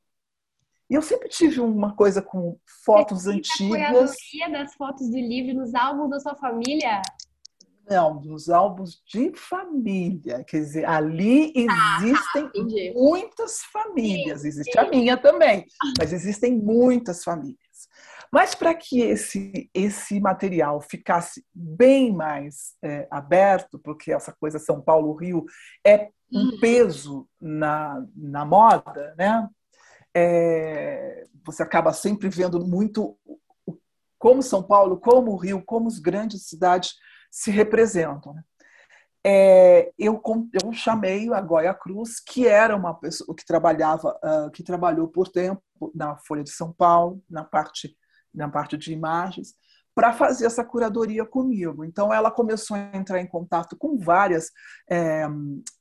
[0.90, 4.14] E eu sempre tive uma coisa com fotos Você antigas.
[4.44, 7.00] A das fotos do livro nos álbuns da sua família?
[7.88, 10.44] Não, dos álbuns de família.
[10.44, 14.44] Quer dizer, ali ah, existem ah, muitas famílias.
[14.44, 15.66] Existe a minha também,
[15.98, 17.59] mas existem muitas famílias.
[18.31, 24.81] Mas para que esse, esse material ficasse bem mais é, aberto, porque essa coisa São
[24.81, 25.44] Paulo-Rio
[25.87, 26.61] é um uhum.
[26.61, 29.49] peso na, na moda, né?
[30.14, 33.16] É, você acaba sempre vendo muito
[34.18, 36.95] como São Paulo, como o Rio, como as grandes cidades
[37.31, 38.35] se representam.
[38.35, 38.42] Né?
[39.25, 40.21] É, eu,
[40.62, 45.29] eu chamei a Goya Cruz, que era uma pessoa que trabalhava, uh, que trabalhou por
[45.29, 45.62] tempo
[45.95, 47.97] na Folha de São Paulo, na parte,
[48.35, 49.55] na parte de imagens,
[49.94, 51.85] para fazer essa curadoria comigo.
[51.85, 54.50] Então, ela começou a entrar em contato com várias
[54.90, 55.26] é,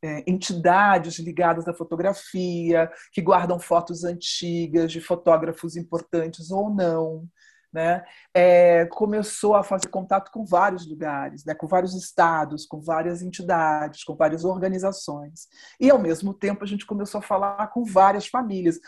[0.01, 7.27] é, entidades ligadas à fotografia, que guardam fotos antigas de fotógrafos importantes ou não
[7.71, 8.03] né,
[8.33, 14.03] é, começou a fazer contato com vários lugares, né, com vários estados, com várias entidades,
[14.03, 15.47] com várias organizações.
[15.79, 18.79] E, ao mesmo tempo, a gente começou a falar com várias famílias.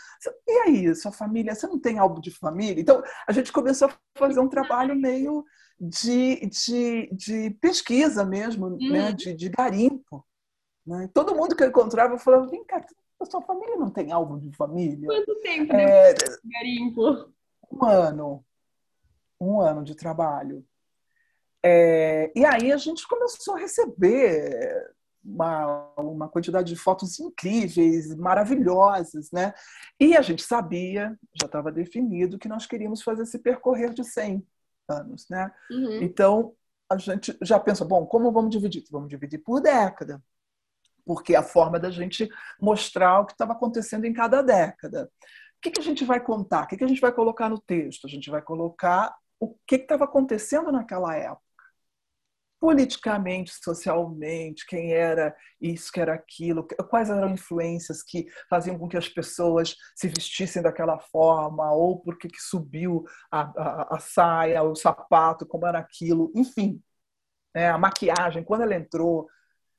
[0.46, 2.80] E aí, sua família, você não tem álbum de família?
[2.80, 5.44] Então, a gente começou a fazer um trabalho meio
[5.80, 8.92] de, de, de pesquisa mesmo, né, uhum.
[8.92, 10.24] né, de, de garimpo.
[10.86, 11.08] Né?
[11.14, 12.84] Todo mundo que eu encontrava falava, vem cá,
[13.20, 15.06] a sua família não tem álbum de família?
[15.06, 17.32] Quanto tempo é, garimpo?
[17.72, 18.44] Um ano
[19.44, 20.64] um ano de trabalho.
[21.62, 29.30] É, e aí a gente começou a receber uma, uma quantidade de fotos incríveis, maravilhosas,
[29.32, 29.54] né?
[29.98, 34.46] E a gente sabia, já estava definido, que nós queríamos fazer esse percorrer de 100
[34.88, 35.50] anos, né?
[35.70, 36.02] Uhum.
[36.02, 36.54] Então,
[36.90, 38.84] a gente já pensa, bom, como vamos dividir?
[38.90, 40.22] Vamos dividir por década,
[41.04, 42.28] porque é a forma da gente
[42.60, 45.10] mostrar o que estava acontecendo em cada década.
[45.56, 46.64] O que, que a gente vai contar?
[46.64, 48.06] O que, que a gente vai colocar no texto?
[48.06, 51.42] A gente vai colocar o que estava acontecendo naquela época.
[52.60, 58.96] Politicamente, socialmente, quem era isso, que era aquilo, quais eram influências que faziam com que
[58.96, 64.74] as pessoas se vestissem daquela forma, ou por que subiu a, a, a saia, o
[64.74, 66.82] sapato, como era aquilo, enfim,
[67.54, 69.28] né, a maquiagem, quando ela entrou.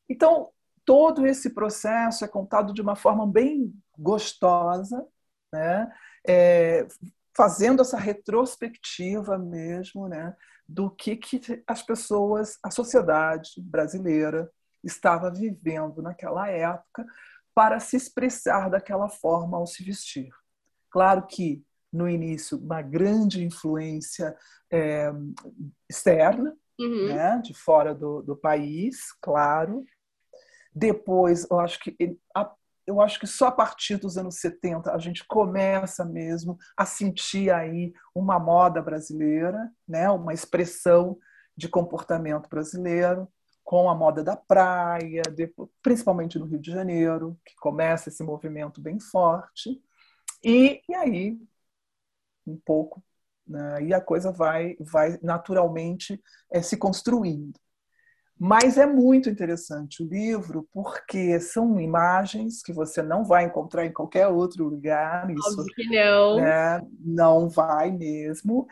[0.08, 0.52] Então,
[0.86, 5.06] todo esse processo é contado de uma forma bem gostosa,
[5.52, 5.92] né?
[6.28, 6.88] É,
[7.36, 10.36] fazendo essa retrospectiva mesmo, né,
[10.68, 14.50] do que, que as pessoas, a sociedade brasileira
[14.84, 17.06] estava vivendo naquela época
[17.54, 20.30] para se expressar daquela forma ao se vestir.
[20.90, 24.36] Claro que no início uma grande influência
[24.72, 25.12] é,
[25.90, 27.08] externa, uhum.
[27.08, 29.86] né, de fora do, do país, claro.
[30.74, 31.96] Depois, eu acho que
[32.36, 32.52] a
[32.88, 37.52] eu acho que só a partir dos anos 70 a gente começa mesmo a sentir
[37.52, 40.10] aí uma moda brasileira, né?
[40.10, 41.18] uma expressão
[41.58, 43.28] de comportamento brasileiro,
[43.64, 45.24] com a moda da praia,
[45.82, 49.82] principalmente no Rio de Janeiro, que começa esse movimento bem forte.
[50.44, 51.40] E, e aí,
[52.46, 53.04] um pouco,
[53.48, 53.82] né?
[53.84, 56.22] e a coisa vai, vai naturalmente
[56.52, 57.60] é, se construindo.
[58.38, 63.94] Mas é muito interessante o livro porque são imagens que você não vai encontrar em
[63.94, 65.30] qualquer outro lugar.
[65.30, 66.36] Isso, Óbvio que não.
[66.42, 66.82] Né?
[67.00, 68.68] Não vai mesmo.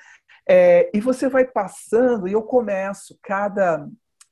[0.48, 3.88] É, e você vai passando, e eu começo cada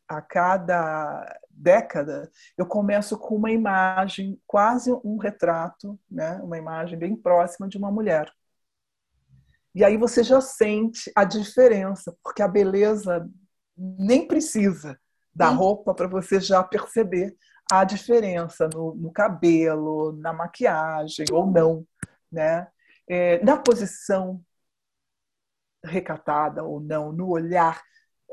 [0.06, 6.34] a cada década, eu começo com uma imagem, quase um retrato, né?
[6.44, 8.30] uma imagem bem próxima de uma mulher.
[9.74, 13.26] E aí você já sente a diferença, porque a beleza
[13.78, 15.00] nem precisa
[15.34, 17.36] da roupa para você já perceber
[17.72, 21.86] a diferença no, no cabelo, na maquiagem ou não,
[22.32, 22.68] né?
[23.08, 24.44] É, na posição
[25.84, 27.82] recatada ou não, no olhar.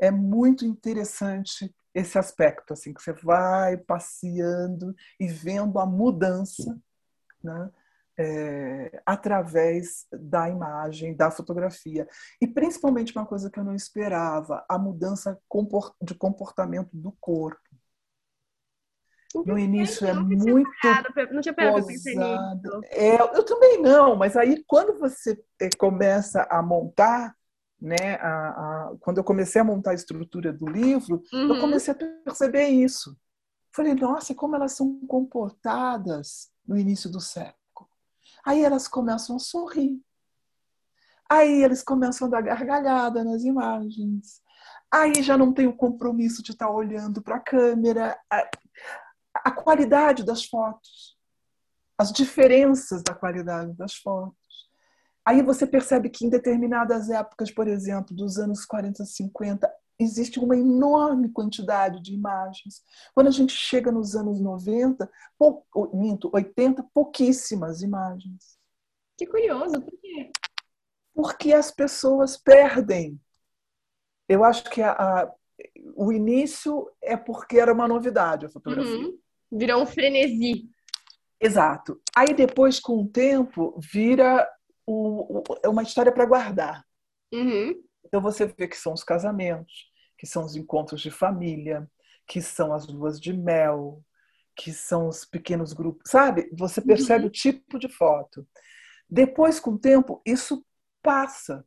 [0.01, 6.79] É muito interessante esse aspecto, assim, que você vai passeando e vendo a mudança
[7.43, 7.69] né,
[8.21, 12.05] é, através da imagem, da fotografia.
[12.41, 15.39] E principalmente uma coisa que eu não esperava, a mudança
[16.01, 17.61] de comportamento do corpo.
[19.45, 20.69] No início é muito.
[21.31, 22.09] não tinha parado nisso.
[22.89, 27.33] É, eu também não, mas aí quando você é, começa a montar,
[27.79, 31.53] né, a, a, quando eu comecei a montar a estrutura do livro, uhum.
[31.53, 33.15] eu comecei a perceber isso.
[33.73, 37.58] Falei, nossa, como elas são comportadas no início do século.
[38.45, 40.01] Aí elas começam a sorrir.
[41.29, 44.41] Aí eles começam a dar gargalhada nas imagens.
[44.91, 48.19] Aí já não tem o compromisso de estar olhando para a câmera.
[49.35, 51.15] A qualidade das fotos,
[51.97, 54.37] as diferenças da qualidade das fotos.
[55.23, 60.55] Aí você percebe que em determinadas épocas, por exemplo, dos anos 40, 50, existe uma
[60.55, 62.81] enorme quantidade de imagens.
[63.13, 68.57] Quando a gente chega nos anos 90, pou, minto, 80, pouquíssimas imagens.
[69.17, 70.31] Que curioso, por quê?
[71.13, 73.19] Porque as pessoas perdem.
[74.27, 75.33] Eu acho que a, a,
[75.95, 78.97] o início é porque era uma novidade a fotografia.
[78.97, 79.19] Uhum.
[79.51, 80.69] Virou um frenesi.
[81.41, 82.01] Exato.
[82.15, 84.49] Aí depois, com o tempo, vira
[84.85, 86.85] o, o, é uma história para guardar.
[87.33, 87.83] Uhum.
[88.05, 89.88] Então você vê que são os casamentos,
[90.19, 91.89] que são os encontros de família,
[92.27, 94.03] que são as luas de mel,
[94.53, 96.49] que são os pequenos grupos, sabe?
[96.51, 97.29] Você percebe uhum.
[97.29, 98.45] o tipo de foto.
[99.09, 100.63] Depois, com o tempo, isso
[101.01, 101.65] passa.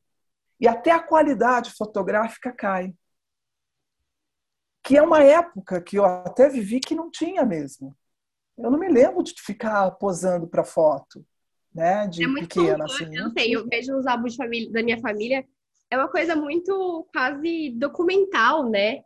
[0.60, 2.94] E até a qualidade fotográfica cai.
[4.84, 7.96] Que é uma época que eu até vivi que não tinha mesmo.
[8.58, 11.24] Eu não me lembro de ficar posando para foto,
[11.74, 12.06] né?
[12.06, 13.04] De é pequena, assim.
[13.16, 15.42] Eu não sei, eu vejo os álbuns da minha família,
[15.92, 19.04] é uma coisa muito quase documental, né?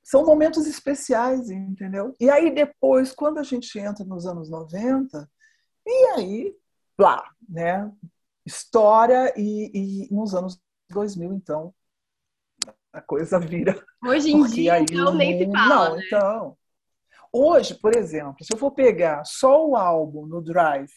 [0.00, 2.14] São momentos especiais, entendeu?
[2.20, 5.28] E aí depois, quando a gente entra nos anos 90,
[5.84, 6.56] e aí,
[6.96, 7.90] lá, né?
[8.46, 11.74] História e, e nos anos 2000, então,
[12.92, 13.84] a coisa vira.
[14.06, 16.02] Hoje em dia, aí, então, nem se fala, Não, né?
[16.06, 16.56] então...
[17.32, 20.92] Hoje, por exemplo, se eu for pegar só o álbum no Drive,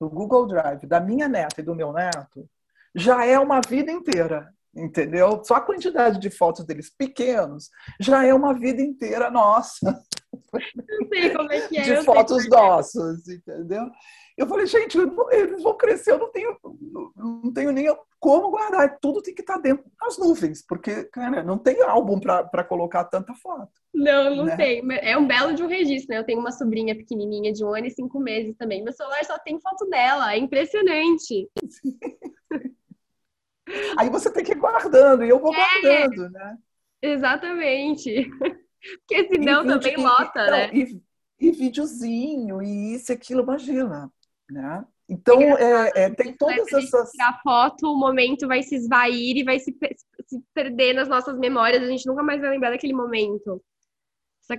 [0.00, 2.48] no Google Drive, da minha neta e do meu neto,
[2.94, 5.42] já é uma vida inteira, entendeu?
[5.44, 10.02] Só a quantidade de fotos deles pequenos já é uma vida inteira nossa.
[10.52, 11.82] Não sei como é que é.
[11.82, 13.90] De fotos nossas, entendeu?
[14.36, 14.96] Eu falei, gente,
[15.30, 16.56] eles vão crescer, eu não tenho,
[17.16, 18.98] não tenho nem como guardar.
[18.98, 23.34] Tudo tem que estar dentro das nuvens, porque, cara, não tem álbum para colocar tanta
[23.34, 23.70] foto.
[23.94, 24.56] Não, não né?
[24.56, 24.82] tem.
[25.00, 26.18] É um belo de um registro, né?
[26.18, 28.82] Eu tenho uma sobrinha pequenininha de um ano e cinco meses também.
[28.82, 31.50] Meu celular só tem foto dela, é impressionante.
[33.96, 36.58] Aí você tem que ir guardando, e eu vou é, guardando, né?
[37.00, 38.30] Exatamente.
[39.06, 40.70] Porque senão vídeo, também lota, né?
[40.72, 41.00] E,
[41.38, 44.10] e videozinho, e isso e aquilo, imagina,
[44.50, 44.84] né?
[45.08, 47.10] Então, é, é, tem todas essas.
[47.20, 49.76] A foto, o momento vai se esvair e vai se,
[50.26, 53.62] se, perder nas nossas memórias, a gente nunca mais vai lembrar daquele momento.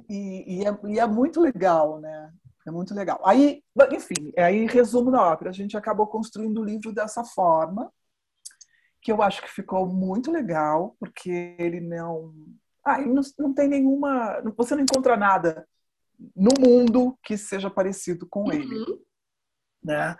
[0.09, 2.31] E, e, é, e é muito legal, né?
[2.65, 3.19] É muito legal.
[3.25, 3.61] Aí,
[3.91, 5.49] enfim, aí resumo da ópera.
[5.49, 7.91] A gente acabou construindo o livro dessa forma,
[9.03, 12.33] que eu acho que ficou muito legal, porque ele não.
[12.85, 14.41] Ah, ele não, não tem nenhuma.
[14.55, 15.67] Você não encontra nada
[16.35, 18.53] no mundo que seja parecido com uhum.
[18.53, 18.85] ele.
[19.83, 20.15] Né?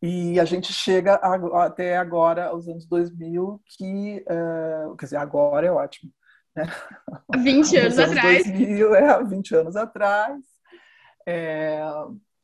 [0.00, 4.24] E a gente chega a, até agora, aos anos 2000, que.
[4.28, 6.10] Uh, quer dizer, agora é ótimo.
[6.56, 6.64] Né?
[7.36, 8.44] 20 anos, anos atrás.
[8.44, 10.42] 2000, é, 20 anos atrás.
[11.26, 11.82] É,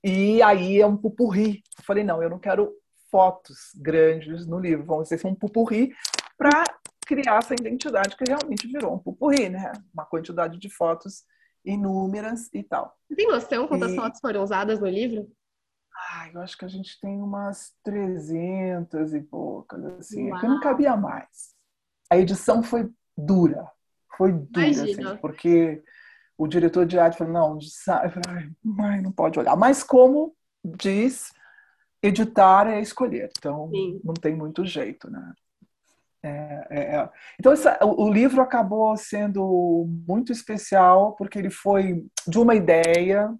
[0.05, 1.63] e aí é um pupurri.
[1.79, 2.73] Eu falei, não, eu não quero
[3.11, 5.95] fotos grandes no livro, vão ser um pupurri
[6.37, 6.63] para
[7.07, 9.73] criar essa identidade que realmente virou um pupurri, né?
[9.93, 11.25] Uma quantidade de fotos
[11.65, 12.95] inúmeras e tal.
[13.09, 13.97] Você tem noção quantas e...
[13.97, 15.31] fotos foram usadas no livro?
[16.11, 20.41] Ah, eu acho que a gente tem umas 300 e poucas, assim, Uau.
[20.41, 21.55] que não cabia mais.
[22.11, 23.69] A edição foi dura,
[24.17, 25.83] foi dura, assim, porque
[26.37, 29.57] o diretor de arte falou, não, falei, mãe, não pode olhar.
[29.57, 31.33] Mas como diz
[32.03, 34.01] editar é escolher, então Sim.
[34.05, 35.33] não tem muito jeito, né?
[36.23, 37.11] É, é, é.
[37.39, 43.33] Então essa, o, o, livro acabou sendo muito especial porque ele foi de uma ideia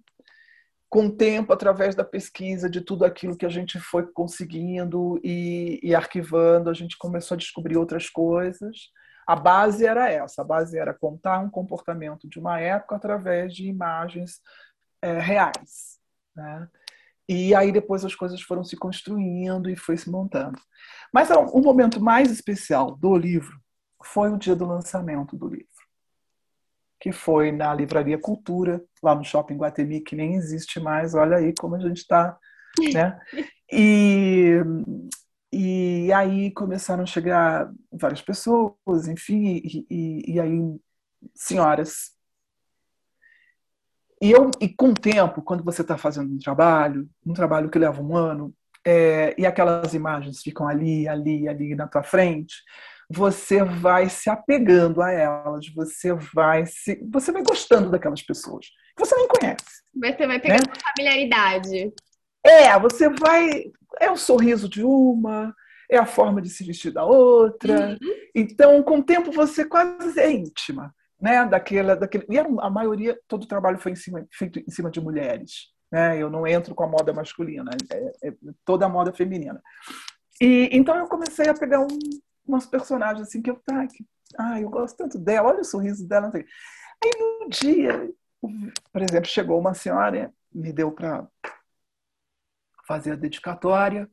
[0.89, 5.79] com o tempo através da pesquisa de tudo aquilo que a gente foi conseguindo e,
[5.83, 8.89] e arquivando a gente começou a descobrir outras coisas
[9.27, 13.67] a base era essa a base era contar um comportamento de uma época através de
[13.67, 14.39] imagens
[15.01, 15.99] é, reais
[16.33, 16.67] né?
[17.29, 20.59] E aí depois as coisas foram se construindo e foi se montando.
[21.13, 23.55] Mas o momento mais especial do livro
[24.03, 25.67] foi o dia do lançamento do livro,
[26.99, 31.13] que foi na Livraria Cultura, lá no Shopping Guatemi, que nem existe mais.
[31.13, 32.35] Olha aí como a gente está,
[32.91, 33.21] né?
[33.71, 34.55] E,
[35.53, 40.59] e aí começaram a chegar várias pessoas, enfim, e, e, e aí
[41.35, 42.17] senhoras
[44.21, 47.79] e, eu, e com o tempo, quando você está fazendo um trabalho, um trabalho que
[47.79, 48.53] leva um ano,
[48.85, 52.55] é, e aquelas imagens ficam ali, ali, ali na tua frente,
[53.09, 59.05] você vai se apegando a elas, você vai se, você vai gostando daquelas pessoas que
[59.05, 59.83] você nem conhece.
[59.95, 60.73] Você vai pegando né?
[60.95, 61.93] familiaridade.
[62.45, 65.53] É, você vai é o sorriso de uma,
[65.89, 67.97] é a forma de se vestir da outra.
[68.01, 68.15] Uhum.
[68.35, 71.45] Então, com o tempo, você quase é íntima, né?
[71.45, 72.25] Daquela, daquele...
[72.29, 75.73] E a maioria, todo o trabalho foi em cima, feito em cima de mulheres.
[75.91, 76.21] Né?
[76.21, 79.61] Eu não entro com a moda masculina, é, é toda a moda feminina.
[80.39, 81.87] E então eu comecei a pegar um,
[82.45, 84.05] umas personagens assim que eu, tá, que,
[84.37, 86.31] ah, eu gosto tanto dela, olha o sorriso dela.
[86.33, 88.09] Aí no dia,
[88.91, 91.27] por exemplo, chegou uma senhora, me deu para
[92.87, 94.09] fazer a dedicatória,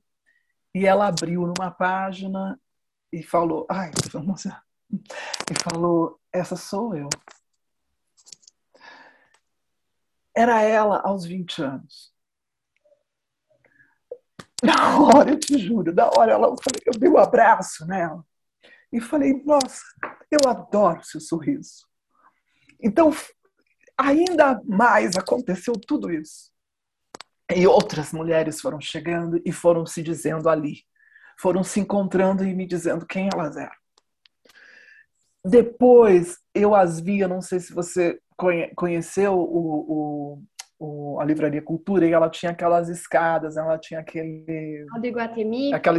[0.75, 2.61] e ela abriu numa página
[3.13, 3.91] e falou, ai,
[5.51, 7.09] e falou, essa sou eu.
[10.34, 12.14] Era ela aos 20 anos.
[14.62, 16.55] Na hora, eu te juro, na hora ela,
[16.87, 18.24] eu dei um abraço nela
[18.91, 19.82] e falei, nossa,
[20.30, 21.87] eu adoro seu sorriso.
[22.80, 23.11] Então,
[23.97, 26.53] ainda mais aconteceu tudo isso.
[27.55, 30.82] E outras mulheres foram chegando e foram se dizendo ali,
[31.39, 33.86] foram se encontrando e me dizendo quem elas eram.
[35.49, 38.18] Depois eu as via, não sei se você
[38.74, 40.42] conheceu o, o,
[40.78, 44.86] o, a Livraria Cultura, e ela tinha aquelas escadas, ela tinha aquele.
[44.94, 45.72] A do Iguatemi?
[45.72, 45.99] Aquela,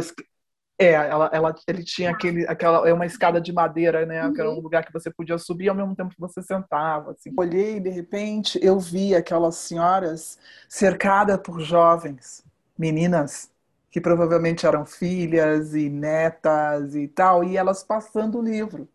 [0.78, 4.24] é, ela, ela, ele tinha aquele, aquela, é uma escada de madeira, né?
[4.24, 4.32] Uhum.
[4.32, 4.60] Que era um uhum.
[4.60, 7.10] lugar que você podia subir ao mesmo tempo que você sentava.
[7.10, 7.32] Assim.
[7.36, 10.38] Olhei e de repente eu vi aquelas senhoras
[10.68, 12.44] cercadas por jovens,
[12.78, 13.50] meninas
[13.90, 18.88] que provavelmente eram filhas e netas e tal, e elas passando o livro.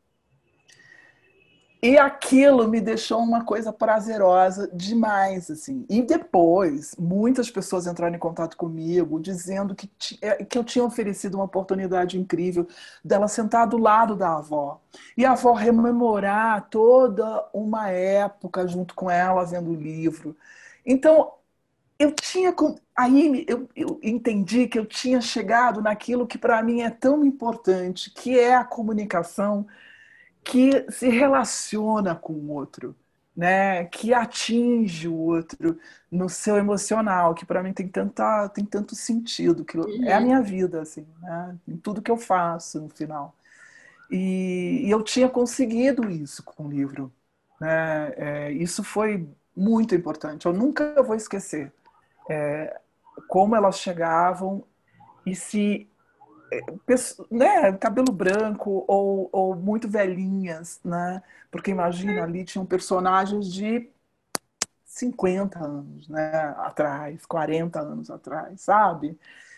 [1.84, 5.86] E aquilo me deixou uma coisa prazerosa demais, assim.
[5.90, 11.36] E depois, muitas pessoas entraram em contato comigo, dizendo que, é, que eu tinha oferecido
[11.36, 12.66] uma oportunidade incrível
[13.04, 14.80] dela sentar do lado da avó.
[15.18, 20.38] E a avó rememorar toda uma época junto com ela, vendo o livro.
[20.86, 21.34] Então,
[22.00, 22.56] eu tinha...
[22.96, 28.10] Aí eu, eu entendi que eu tinha chegado naquilo que para mim é tão importante,
[28.10, 29.68] que é a comunicação
[30.44, 32.96] que se relaciona com o outro,
[33.36, 33.86] né?
[33.86, 35.80] Que atinge o outro
[36.12, 40.06] no seu emocional, que para mim tem tanta tem tanto sentido, que uhum.
[40.06, 41.58] é a minha vida assim, né?
[41.68, 43.36] Em tudo que eu faço no final.
[44.12, 47.12] E, e eu tinha conseguido isso com o livro,
[47.60, 48.14] né?
[48.18, 50.46] É, isso foi muito importante.
[50.46, 51.74] Eu nunca vou esquecer
[52.30, 52.80] é,
[53.28, 54.64] como elas chegavam
[55.26, 55.88] e se
[57.32, 61.22] né, cabelo branco ou, ou muito velhinhas, né?
[61.52, 63.90] Porque imagina, ali tinham personagens de
[64.86, 69.18] 50 anos né, atrás, 40 anos atrás, sabe?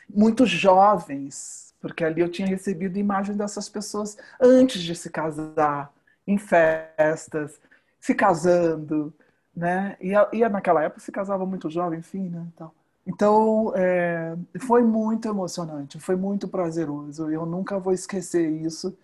[0.09, 5.91] Muito jovens, porque ali eu tinha recebido imagens dessas pessoas antes de se casar,
[6.27, 7.59] em festas,
[7.99, 9.13] se casando,
[9.55, 9.97] né?
[10.01, 12.45] E, e naquela época se casava muito jovem, enfim, né?
[12.53, 12.71] Então,
[13.05, 17.29] então, é, foi muito emocionante, foi muito prazeroso.
[17.29, 18.97] Eu nunca vou esquecer isso.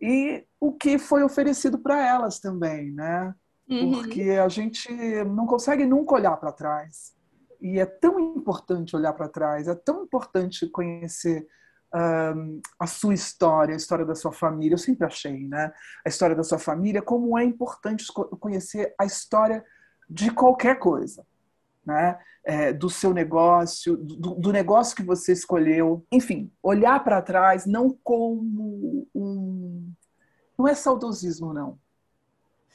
[0.00, 3.32] E o que foi oferecido para elas também, né?
[3.68, 3.92] Uhum.
[3.92, 4.92] Porque a gente
[5.24, 7.14] não consegue nunca olhar para trás.
[7.60, 11.46] E é tão importante olhar para trás, é tão importante conhecer
[11.94, 14.74] um, a sua história, a história da sua família.
[14.74, 15.72] Eu sempre achei, né?
[16.04, 18.04] A história da sua família, como é importante
[18.40, 19.64] conhecer a história
[20.10, 21.24] de qualquer coisa
[21.86, 22.18] né?
[22.44, 26.04] É, do seu negócio, do, do, negócio que você escolheu.
[26.12, 29.92] Enfim, olhar para trás não como um.
[30.58, 31.78] Não é saudosismo, não.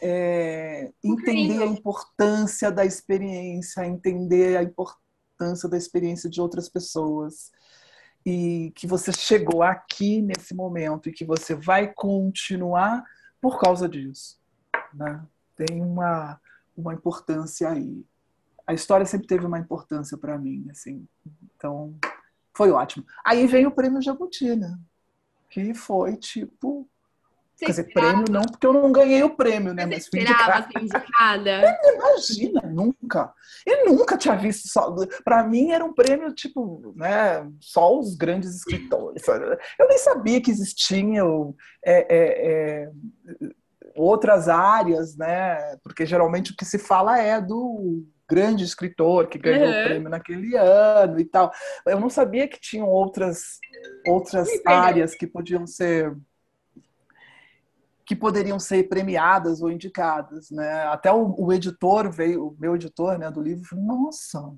[0.01, 7.51] É entender a importância da experiência, entender a importância da experiência de outras pessoas.
[8.25, 13.03] E que você chegou aqui nesse momento e que você vai continuar
[13.41, 14.37] por causa disso.
[14.93, 15.23] Né?
[15.55, 16.39] Tem uma,
[16.75, 18.03] uma importância aí
[18.69, 21.03] a história sempre teve uma importância para mim, assim.
[21.55, 21.97] Então,
[22.55, 23.03] foi ótimo.
[23.25, 24.77] Aí veio o prêmio Jabuti, né?
[25.49, 26.87] Que foi tipo.
[27.55, 28.13] Você quer dizer, esperava?
[28.13, 29.85] prêmio não, porque eu não ganhei o prêmio, né?
[29.85, 31.79] Você mas esperava ser indicada?
[31.95, 33.33] Imagina, nunca.
[33.65, 34.95] Eu nunca tinha visto só.
[35.23, 37.51] Para mim era um prêmio tipo, né?
[37.59, 39.23] Só os grandes escritores.
[39.79, 42.91] Eu nem sabia que existiam é, é, é,
[43.95, 45.75] outras áreas, né?
[45.77, 49.81] Porque geralmente o que se fala é do grande escritor que ganhou uhum.
[49.81, 51.51] o prêmio naquele ano e tal.
[51.85, 53.59] Eu não sabia que tinham outras
[54.05, 56.15] outras áreas que podiam ser
[58.05, 60.83] que poderiam ser premiadas ou indicadas, né?
[60.87, 64.51] Até o, o editor veio, o meu editor, né, do livro, falou, nossa,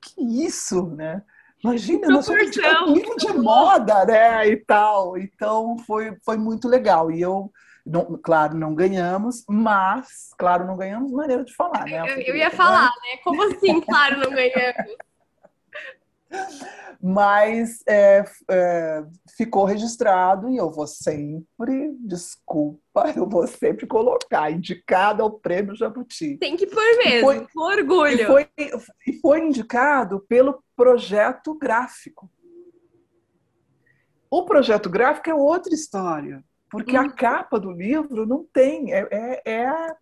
[0.00, 1.22] que isso, né?
[1.62, 2.56] Imagina, nós somos
[2.88, 5.18] um livro de moda, né, e tal.
[5.18, 7.52] Então foi foi muito legal e eu
[7.84, 12.00] não, claro, não ganhamos, mas, claro, não ganhamos maneira de falar, né?
[12.00, 13.16] Eu, eu ia falar, né?
[13.24, 14.96] Como assim, claro, não ganhamos?
[17.02, 19.02] Mas é, é,
[19.34, 26.36] ficou registrado e eu vou sempre, desculpa, eu vou sempre colocar, indicado ao prêmio Jabuti.
[26.36, 28.20] Tem que pôr mesmo, foi, com orgulho.
[28.20, 28.48] E foi,
[29.06, 32.30] e foi indicado pelo projeto gráfico.
[34.30, 39.42] O projeto gráfico é outra história, porque a capa do livro não tem, é, é,
[39.44, 39.96] é a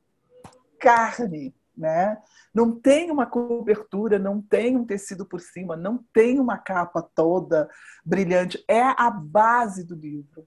[0.78, 2.18] carne né?
[2.52, 7.70] Não tem uma cobertura, não tem um tecido por cima, não tem uma capa toda
[8.04, 8.62] brilhante.
[8.66, 10.46] É a base do livro.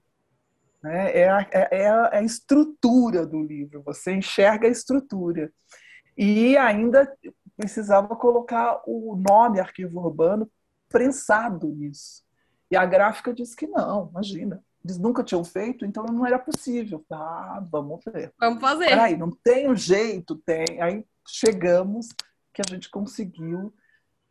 [0.82, 1.16] Né?
[1.16, 3.82] É, a, é, é a estrutura do livro.
[3.82, 5.50] Você enxerga a estrutura.
[6.16, 7.10] E ainda
[7.56, 10.50] precisava colocar o nome arquivo urbano
[10.90, 12.22] prensado nisso.
[12.70, 14.62] E a gráfica disse que não, imagina.
[14.84, 17.04] Eles nunca tinham feito, então não era possível.
[17.10, 18.32] Ah, vamos ver.
[18.38, 18.86] Vamos fazer.
[18.86, 20.80] Peraí, não tem um jeito, tem.
[20.80, 22.08] Aí chegamos
[22.52, 23.72] que a gente conseguiu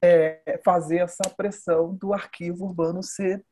[0.02, 3.46] é, fazer essa pressão do arquivo urbano ser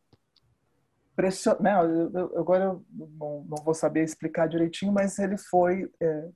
[1.16, 2.10] pressionado.
[2.10, 2.22] Né?
[2.36, 6.30] Agora eu não, não, vou saber explicar direitinho, mas ele foi é,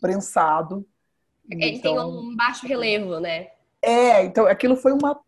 [0.00, 0.86] prensado.
[1.50, 3.50] Ele então, tem um baixo relevo, né?
[3.82, 5.20] É, então aquilo foi uma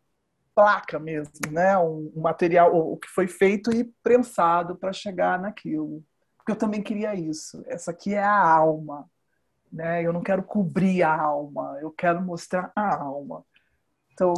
[0.60, 1.78] placa mesmo, né?
[1.78, 6.02] Um, um material, o que foi feito e prensado para chegar naquilo.
[6.36, 7.62] Porque eu também queria isso.
[7.66, 9.08] Essa aqui é a alma
[9.72, 10.02] né?
[10.02, 13.44] Eu não quero cobrir a alma, eu quero mostrar a alma.
[14.12, 14.34] Então,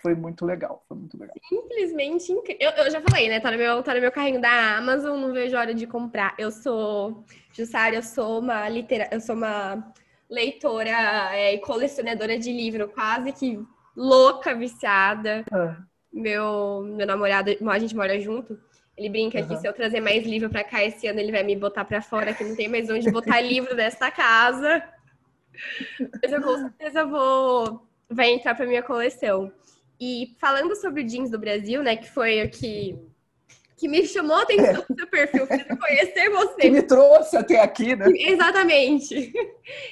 [0.00, 1.34] foi muito legal, foi muito legal.
[1.48, 2.58] Simplesmente incrível.
[2.60, 3.40] Eu, eu, já falei, né?
[3.40, 6.34] Tá no, meu, tá no meu carrinho da Amazon, não vejo hora de comprar.
[6.38, 9.08] Eu sou, Jussara, eu sou uma litera...
[9.10, 9.92] eu sou uma
[10.28, 10.90] leitora
[11.34, 13.64] é, e colecionadora de livro, quase que
[13.96, 15.44] louca, viciada.
[15.50, 15.76] Ah.
[16.12, 18.58] Meu, meu namorado, a gente mora junto.
[18.96, 19.48] Ele brinca uhum.
[19.48, 22.00] que se eu trazer mais livro para cá esse ano, ele vai me botar para
[22.00, 24.82] fora, que não tem mais onde botar livro nesta casa.
[26.22, 29.52] Mas eu com certeza vou vai entrar para minha coleção.
[30.00, 32.98] E falando sobre o jeans do Brasil, né, que foi o que
[33.76, 34.94] que me chamou a atenção é.
[34.94, 36.60] seu perfil, para conhecer você.
[36.62, 38.06] Que me trouxe até aqui, né?
[38.16, 39.32] Exatamente.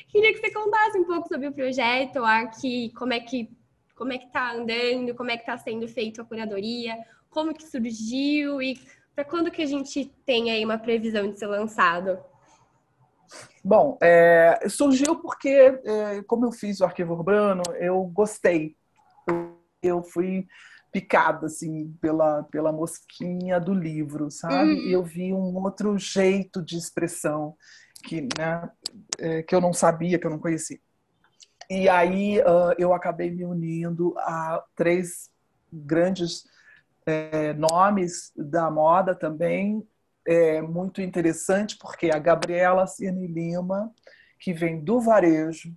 [0.09, 3.51] Queria que você contasse um pouco sobre o projeto, aqui, como é que
[4.05, 6.95] como é que tá andando, como é que tá sendo feito a curadoria,
[7.31, 8.79] como que surgiu e
[9.15, 12.19] para quando que a gente tem aí uma previsão de ser lançado?
[13.65, 18.77] Bom, é, surgiu porque, é, como eu fiz o arquivo urbano, eu gostei.
[19.27, 20.47] Eu, eu fui
[20.93, 24.75] picada assim pela pela mosquinha do livro, sabe?
[24.75, 24.81] Uhum.
[24.81, 27.57] E eu vi um outro jeito de expressão
[28.05, 28.69] que, né,
[29.19, 30.79] é, que eu não sabia, que eu não conhecia.
[31.69, 35.31] E aí uh, eu acabei me unindo a três
[35.73, 36.45] grandes
[37.07, 39.87] é, nomes da moda também
[40.27, 43.93] é muito interessante, porque a Gabriela Cirne Lima,
[44.41, 45.75] que vem do varejo,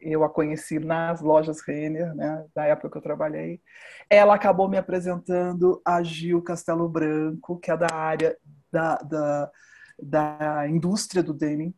[0.00, 3.60] eu a conheci nas lojas Renner, né, na época que eu trabalhei.
[4.08, 8.36] Ela acabou me apresentando a Gil Castelo Branco, que é da área
[8.70, 9.50] da, da,
[9.98, 11.74] da indústria do denim,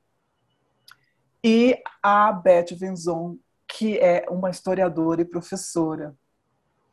[1.46, 3.38] e a Beth Venzon,
[3.68, 6.12] que é uma historiadora e professora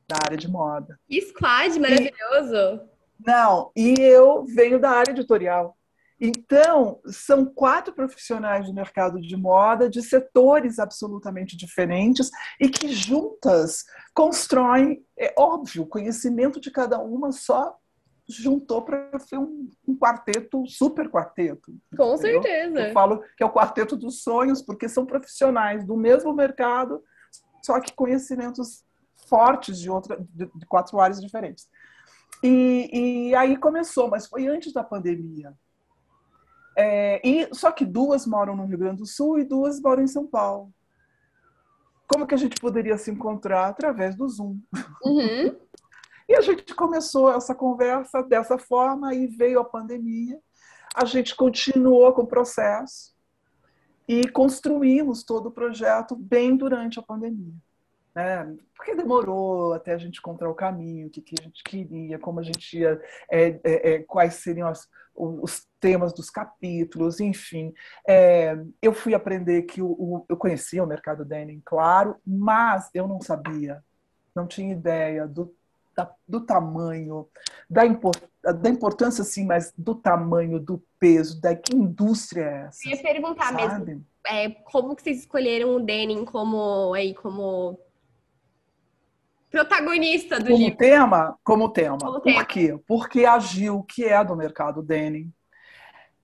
[0.07, 0.99] da área de moda.
[1.09, 2.83] Que squad maravilhoso!
[3.19, 5.75] E, não, e eu venho da área editorial.
[6.21, 12.29] Então, são quatro profissionais do mercado de moda de setores absolutamente diferentes
[12.59, 17.75] e que juntas constroem, é óbvio, o conhecimento de cada uma só
[18.27, 21.73] juntou para ser um, um, quarteto, super quarteto.
[21.95, 22.41] Com entendeu?
[22.41, 22.87] certeza.
[22.87, 27.03] Eu falo que é o quarteto dos sonhos, porque são profissionais do mesmo mercado,
[27.61, 28.83] só que conhecimentos
[29.27, 31.67] fortes de, outra, de, de quatro áreas diferentes.
[32.43, 32.89] E,
[33.29, 35.53] e, aí começou, mas foi antes da pandemia.
[36.77, 40.07] É, e Só que duas moram no Rio Grande do Sul e duas moram em
[40.07, 40.73] São Paulo.
[42.07, 43.67] Como que a gente poderia se encontrar?
[43.67, 44.59] Através do Zoom.
[45.03, 45.55] Uhum.
[46.27, 50.39] E a gente começou essa conversa dessa forma, e veio a pandemia.
[50.95, 53.13] A gente continuou com o processo
[54.07, 57.55] e construímos todo o projeto bem durante a pandemia
[58.15, 58.55] né?
[58.75, 62.39] Porque demorou até a gente encontrar o caminho, o que, que a gente queria, como
[62.39, 67.73] a gente ia, é, é, é, quais seriam as, os temas dos capítulos, enfim.
[68.07, 73.07] É, eu fui aprender que o, o, eu conhecia o mercado denim, claro, mas eu
[73.07, 73.83] não sabia,
[74.35, 75.53] não tinha ideia do,
[75.95, 77.27] da, do tamanho,
[77.69, 82.79] da, import, da importância, sim, mas do tamanho, do peso, da que indústria é essa.
[82.87, 83.85] Eu ia perguntar sabe?
[83.85, 84.05] mesmo.
[84.25, 87.77] É, como que vocês escolheram o denim como aí como
[89.49, 90.77] protagonista do como livro.
[90.77, 91.97] Tema, como tema.
[91.97, 92.45] Como Por tema.
[92.45, 92.79] quê?
[92.87, 95.31] Porque a Gil, que é do mercado denim,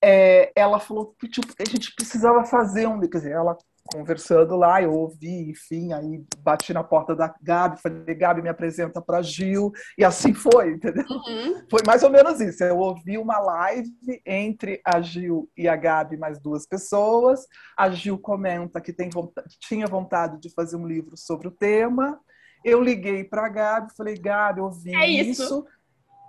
[0.02, 3.56] é, ela falou que tipo, a gente precisava fazer um, quer dizer, ela
[3.92, 9.00] conversando lá, eu ouvi, enfim, aí bati na porta da Gabi, falei, Gabi, me apresenta
[9.00, 11.04] para Gil, e assim foi, entendeu?
[11.08, 11.64] Uhum.
[11.70, 12.62] Foi mais ou menos isso.
[12.62, 13.90] Eu ouvi uma live
[14.24, 17.46] entre a Gil e a Gabi, mais duas pessoas.
[17.76, 22.18] A Gil comenta que tem vontade, tinha vontade de fazer um livro sobre o tema.
[22.64, 25.42] Eu liguei para a Gabi, falei, Gabi, eu ouvi é isso.
[25.42, 25.66] isso,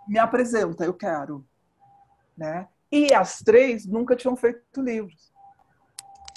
[0.08, 1.46] me apresenta, eu quero.
[2.38, 2.68] Né?
[2.92, 5.32] E as três nunca tinham feito livros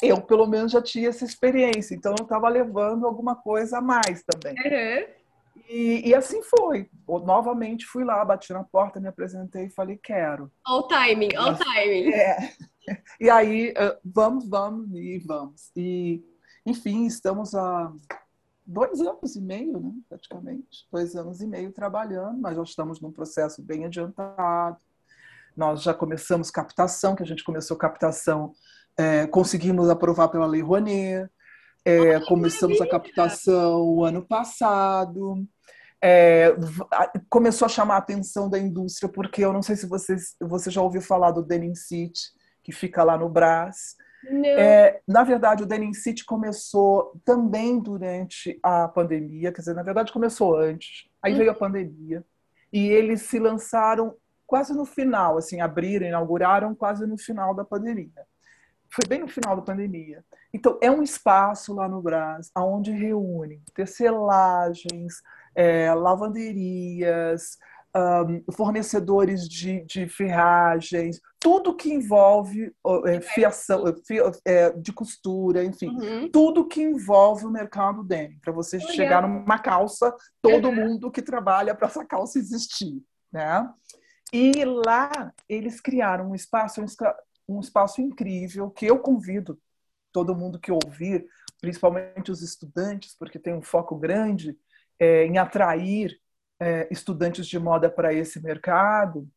[0.03, 4.23] eu pelo menos já tinha essa experiência, então eu estava levando alguma coisa a mais
[4.25, 4.55] também.
[4.55, 5.25] Uhum.
[5.69, 6.91] E, e, assim foi.
[7.09, 10.51] Eu, novamente fui lá, bati na porta, me apresentei e falei, quero.
[10.65, 12.13] All timing, all timing.
[12.13, 12.37] É.
[13.19, 13.73] E aí,
[14.05, 15.71] vamos, vamos e vamos.
[15.75, 16.23] E,
[16.67, 17.91] enfim, estamos há
[18.67, 20.87] dois anos e meio, né, praticamente.
[20.93, 24.77] Dois anos e meio trabalhando, mas já estamos num processo bem adiantado.
[25.57, 28.53] Nós já começamos captação, que a gente começou captação
[28.97, 31.29] é, conseguimos aprovar pela Lei Rouanet,
[31.85, 35.47] é, começamos a captação o ano passado,
[36.03, 36.55] é,
[37.29, 40.81] começou a chamar a atenção da indústria, porque eu não sei se vocês, você já
[40.81, 42.21] ouviu falar do Denim City,
[42.63, 43.97] que fica lá no Brás.
[44.57, 50.13] É, na verdade, o Denim City começou também durante a pandemia, quer dizer, na verdade
[50.13, 51.39] começou antes, aí uhum.
[51.39, 52.25] veio a pandemia,
[52.73, 54.17] e eles se lançaram
[54.47, 58.25] quase no final, assim, abriram, inauguraram quase no final da pandemia
[58.95, 60.25] foi bem no final da pandemia.
[60.53, 65.15] Então, é um espaço lá no Brás, onde reúne tecelagens,
[65.55, 67.59] é, lavanderias,
[67.97, 72.73] um, fornecedores de, de, ferragens, tudo que envolve
[73.07, 73.85] é, fiação,
[74.45, 76.31] é, de costura, enfim, uhum.
[76.31, 78.95] tudo que envolve o mercado denim, para você Legal.
[78.95, 80.75] chegar numa calça, todo uhum.
[80.75, 83.01] mundo que trabalha para essa calça existir,
[83.33, 83.69] né?
[84.33, 86.85] E lá eles criaram um espaço,
[87.49, 89.61] um espaço incrível que eu convido
[90.13, 91.27] todo mundo que ouvir,
[91.61, 94.57] principalmente os estudantes, porque tem um foco grande
[94.99, 96.17] é, em atrair
[96.61, 99.29] é, estudantes de moda para esse mercado,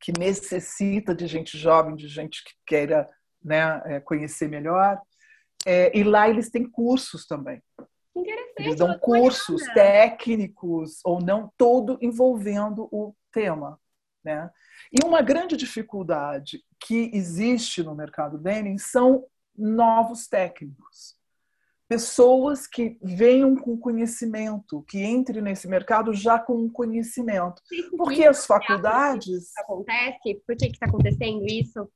[0.00, 3.08] que necessita de gente jovem, de gente que queira
[3.42, 4.98] né, é, conhecer melhor.
[5.66, 7.62] É, e lá eles têm cursos também.
[8.56, 13.78] Eles dão cursos técnicos ou não, todo envolvendo o tema.
[14.24, 14.50] Né?
[14.92, 19.24] E uma grande dificuldade que existe no mercado denim são
[19.56, 21.18] novos técnicos.
[21.88, 27.60] Pessoas que venham com conhecimento, que entrem nesse mercado já com conhecimento.
[27.96, 29.50] Porque as faculdades.
[29.58, 30.40] Acontece?
[30.46, 31.90] Por que está acontecendo isso?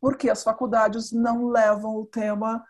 [0.00, 2.62] Porque as faculdades não levam o tema,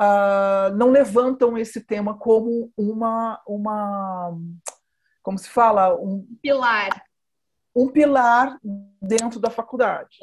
[0.00, 4.38] uh, não levantam esse tema como uma, uma
[5.22, 5.96] como se fala?
[5.96, 7.05] Um pilar
[7.76, 8.58] um pilar
[9.02, 10.16] dentro da faculdade,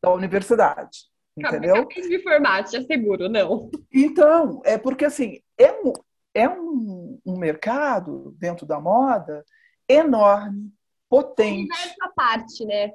[0.00, 1.12] da universidade.
[1.36, 1.74] Entendeu?
[1.74, 3.68] Acabei de me formar, te asseguro, não.
[3.92, 5.92] Então, é porque assim, é um,
[6.32, 9.44] é um, um mercado dentro da moda
[9.88, 10.72] enorme,
[11.08, 11.72] potente.
[11.72, 12.92] Essa parte, né?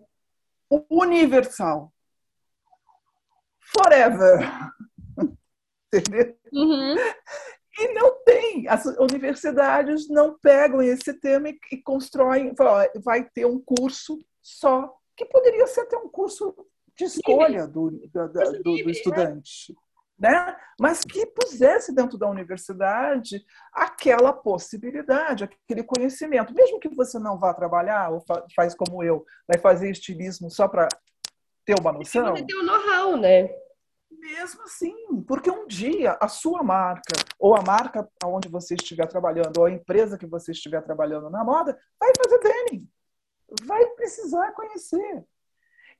[0.89, 1.91] Universal.
[3.59, 4.49] Forever.
[5.93, 6.37] Entendeu?
[6.53, 6.95] Uhum.
[7.79, 12.53] E não tem, as universidades não pegam esse tema e, e constroem,
[13.03, 16.53] vai ter um curso só, que poderia ser até um curso
[16.95, 18.91] de escolha do, do, do, do né?
[18.91, 19.73] estudante.
[20.19, 20.55] Né?
[20.77, 26.53] Mas que pusesse dentro da universidade aquela possibilidade, aquele conhecimento.
[26.53, 30.89] Mesmo que você não vá trabalhar, ou faz como eu, vai fazer estilismo só para
[31.65, 32.35] ter uma noção.
[32.35, 33.49] Você tem o um know-how, né?
[34.19, 39.57] Mesmo assim, porque um dia a sua marca, ou a marca onde você estiver trabalhando,
[39.57, 42.89] ou a empresa que você estiver trabalhando na moda, vai fazer denim.
[43.63, 45.25] Vai precisar conhecer.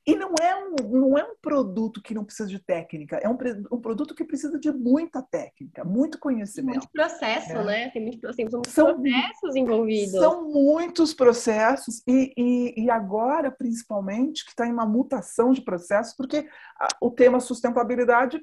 [0.05, 3.37] E não é um, não é um produto que não precisa de técnica, é um,
[3.71, 6.77] um produto que precisa de muita técnica, muito conhecimento.
[6.77, 7.63] Muito processo, é.
[7.63, 7.89] né?
[7.89, 10.19] Tem muitos, tem muitos são, processos envolvidos.
[10.19, 16.15] São muitos processos, e, e, e agora, principalmente, que está em uma mutação de processos,
[16.15, 16.47] porque
[16.79, 18.41] a, o tema sustentabilidade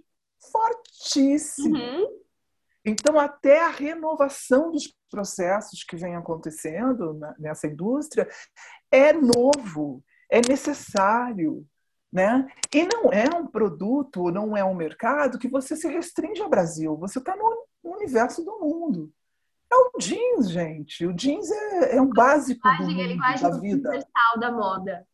[0.53, 1.77] fortíssimo.
[1.77, 2.07] Uhum.
[2.85, 8.29] Então, até a renovação dos processos que vem acontecendo nessa indústria
[8.93, 11.67] é novo é necessário.
[12.13, 12.47] Né?
[12.75, 16.97] E não é um produto, não é um mercado que você se restringe ao Brasil.
[16.97, 19.13] Você está no universo do mundo.
[19.71, 21.05] É o jeans, gente.
[21.05, 23.89] O jeans é, é um básico do mundo, da vida.
[23.89, 25.07] universal da moda.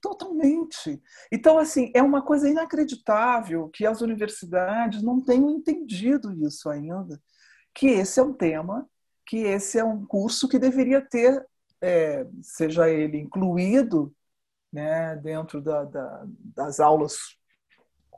[0.00, 1.02] Totalmente.
[1.32, 7.18] Então, assim, é uma coisa inacreditável que as universidades não tenham entendido isso ainda,
[7.74, 8.86] que esse é um tema,
[9.24, 11.42] que esse é um curso que deveria ter
[11.84, 14.10] é, seja ele incluído
[14.72, 17.16] né, dentro da, da, das aulas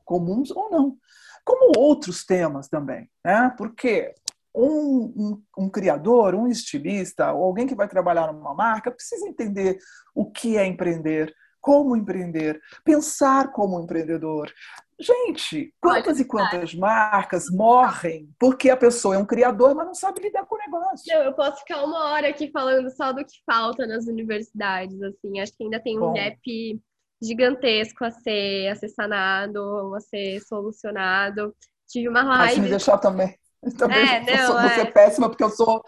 [0.05, 0.97] comuns ou não.
[1.45, 3.53] Como outros temas também, né?
[3.59, 4.15] Porque
[4.55, 9.79] um, um, um, criador, um estilista, ou alguém que vai trabalhar numa marca, precisa entender
[10.15, 14.51] o que é empreender, como empreender, pensar como empreendedor.
[14.99, 20.23] Gente, quantas e quantas marcas morrem porque a pessoa é um criador, mas não sabe
[20.23, 21.05] lidar com o negócio?
[21.07, 25.39] Não, eu posso ficar uma hora aqui falando só do que falta nas universidades, assim.
[25.39, 26.15] Acho que ainda tem um Bom.
[26.15, 26.81] gap
[27.23, 31.55] gigantesco a ser, a ser sanado, a ser solucionado.
[31.87, 32.55] Tive uma live.
[32.55, 33.37] Pode me deixar também.
[33.77, 34.85] também é, não, sou, é...
[34.87, 35.83] péssima porque eu sou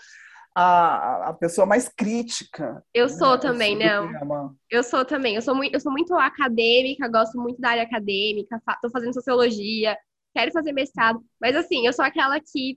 [0.61, 2.85] a, a pessoa mais crítica.
[2.93, 4.57] Eu né, sou também, não.
[4.69, 5.37] Eu sou também.
[5.37, 9.97] Eu sou, muito, eu sou muito acadêmica, gosto muito da área acadêmica, tô fazendo sociologia,
[10.35, 11.25] quero fazer mestrado.
[11.41, 12.77] Mas assim, eu sou aquela que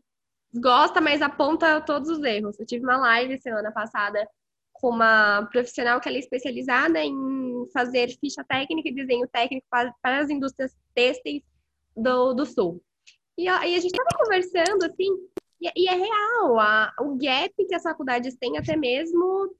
[0.53, 2.59] gosta, mas aponta todos os erros.
[2.59, 4.29] Eu tive uma live semana passada
[4.73, 9.91] com uma profissional que ela é especializada em fazer ficha técnica e desenho técnico para,
[10.03, 11.41] para as indústrias têxteis
[11.97, 12.79] do, do Sul.
[13.35, 15.09] E, e a gente estava conversando, assim,
[15.61, 19.55] e, e é real, a, o gap que as faculdades têm até mesmo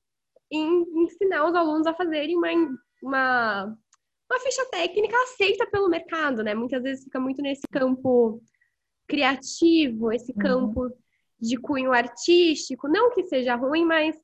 [0.51, 2.49] em ensinar os alunos a fazerem uma,
[3.01, 3.77] uma,
[4.29, 6.53] uma ficha técnica aceita pelo mercado, né?
[6.53, 8.41] Muitas vezes fica muito nesse campo
[9.07, 10.37] criativo, esse uhum.
[10.37, 10.91] campo uhum.
[11.39, 12.87] de cunho artístico.
[12.87, 14.15] Não que seja ruim, mas,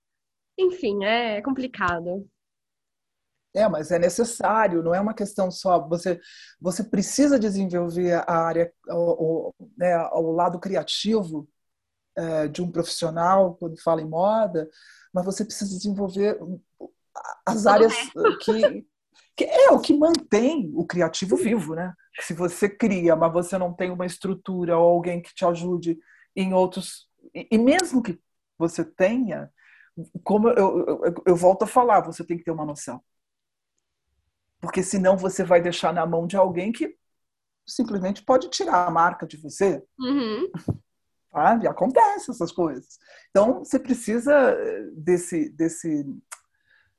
[0.57, 2.27] enfim, é complicado.
[3.55, 5.79] É, mas é necessário, não é uma questão só.
[5.87, 6.19] Você,
[6.59, 11.47] você precisa desenvolver a área, o, o, né, o lado criativo
[12.51, 14.69] de um profissional quando fala em moda,
[15.13, 16.39] mas você precisa desenvolver
[17.45, 17.93] as áreas
[18.43, 18.85] que,
[19.35, 21.93] que é o que mantém o criativo vivo, né?
[22.19, 25.97] Se você cria, mas você não tem uma estrutura ou alguém que te ajude
[26.35, 28.19] em outros e, e mesmo que
[28.57, 29.51] você tenha,
[30.23, 33.01] como eu, eu, eu volto a falar, você tem que ter uma noção
[34.59, 36.95] porque senão você vai deixar na mão de alguém que
[37.65, 39.83] simplesmente pode tirar a marca de você.
[39.99, 40.51] Uhum.
[41.37, 41.67] Sabe?
[41.67, 42.97] Acontece essas coisas.
[43.29, 46.03] Então, você precisa eh, desse, desse,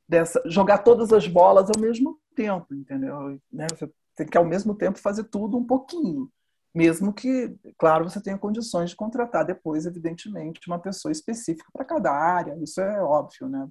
[0.08, 3.36] dessa, jogar todas as bolas ao mesmo tempo, entendeu?
[3.52, 3.66] Né?
[3.68, 6.30] Você tem que, ao mesmo tempo, fazer tudo um pouquinho.
[6.72, 12.12] Mesmo que, claro, você tenha condições de contratar depois, evidentemente, uma pessoa específica para cada
[12.12, 12.56] área.
[12.62, 13.68] Isso é óbvio, né?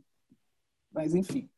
[0.91, 1.49] Mas, enfim.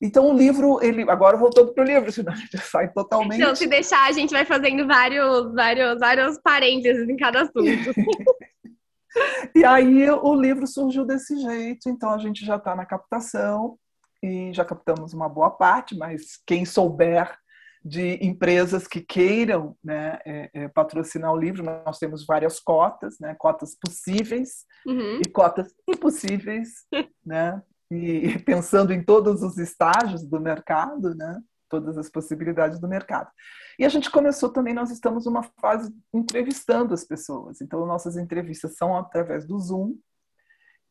[0.00, 3.40] Então o livro, ele agora voltando para o livro, senão a gente sai totalmente.
[3.40, 7.58] Então, se deixar, a gente vai fazendo vários, vários, vários parênteses em cada assunto.
[9.54, 13.76] e aí o livro surgiu desse jeito, então a gente já está na captação
[14.22, 17.36] e já captamos uma boa parte, mas quem souber
[17.84, 23.34] de empresas que queiram né, é, é, patrocinar o livro, nós temos várias cotas, né,
[23.38, 25.20] cotas possíveis uhum.
[25.24, 26.68] e cotas impossíveis,
[27.24, 27.62] né?
[27.90, 31.40] E pensando em todos os estágios do mercado, né?
[31.68, 33.30] todas as possibilidades do mercado.
[33.78, 37.60] E a gente começou também, nós estamos numa fase entrevistando as pessoas.
[37.60, 39.94] Então, nossas entrevistas são através do Zoom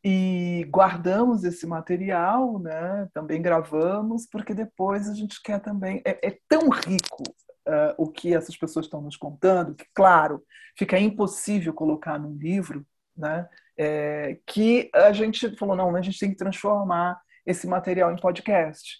[0.03, 3.09] e guardamos esse material, né?
[3.13, 6.01] também gravamos, porque depois a gente quer também.
[6.05, 7.23] É, é tão rico
[7.67, 10.43] uh, o que essas pessoas estão nos contando, que, claro,
[10.77, 12.85] fica impossível colocar num livro,
[13.15, 13.49] né?
[13.77, 18.97] É, que a gente falou, não, a gente tem que transformar esse material em podcast,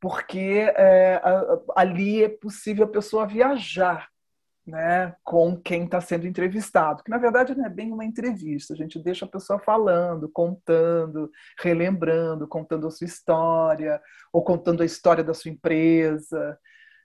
[0.00, 1.20] porque é,
[1.76, 4.08] ali é possível a pessoa viajar
[4.66, 8.76] né, com quem está sendo entrevistado, que na verdade não é bem uma entrevista, a
[8.76, 14.00] gente deixa a pessoa falando, contando, relembrando, contando a sua história,
[14.32, 16.58] ou contando a história da sua empresa.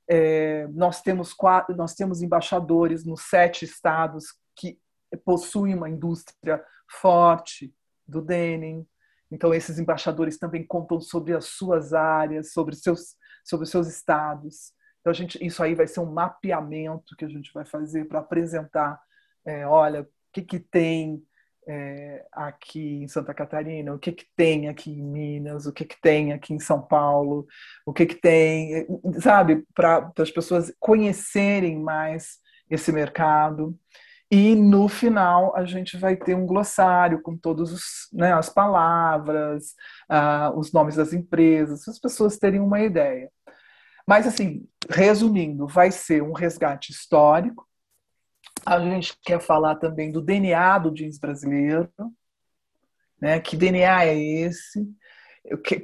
[0.09, 4.79] É, nós, temos quatro, nós temos embaixadores nos sete estados que
[5.25, 7.73] possuem uma indústria forte
[8.07, 8.85] do denim.
[9.31, 14.73] Então, esses embaixadores também contam sobre as suas áreas, sobre, seus, sobre seus estados.
[14.99, 18.19] Então, a gente, isso aí vai ser um mapeamento que a gente vai fazer para
[18.19, 18.99] apresentar,
[19.45, 21.23] é, olha, o que, que tem
[21.67, 25.99] é, aqui em Santa Catarina, o que, que tem aqui em Minas, o que, que
[26.01, 27.47] tem aqui em São Paulo,
[27.85, 28.87] o que, que tem,
[29.21, 33.77] sabe, para as pessoas conhecerem mais esse mercado.
[34.31, 37.71] E no final a gente vai ter um glossário com todas
[38.13, 39.75] né, as palavras,
[40.09, 43.31] uh, os nomes das empresas, as pessoas terem uma ideia.
[44.07, 47.67] Mas assim, resumindo, vai ser um resgate histórico.
[48.65, 51.89] A gente quer falar também do DNA do jeans brasileiro,
[53.19, 53.39] né?
[53.39, 54.87] Que DNA é esse?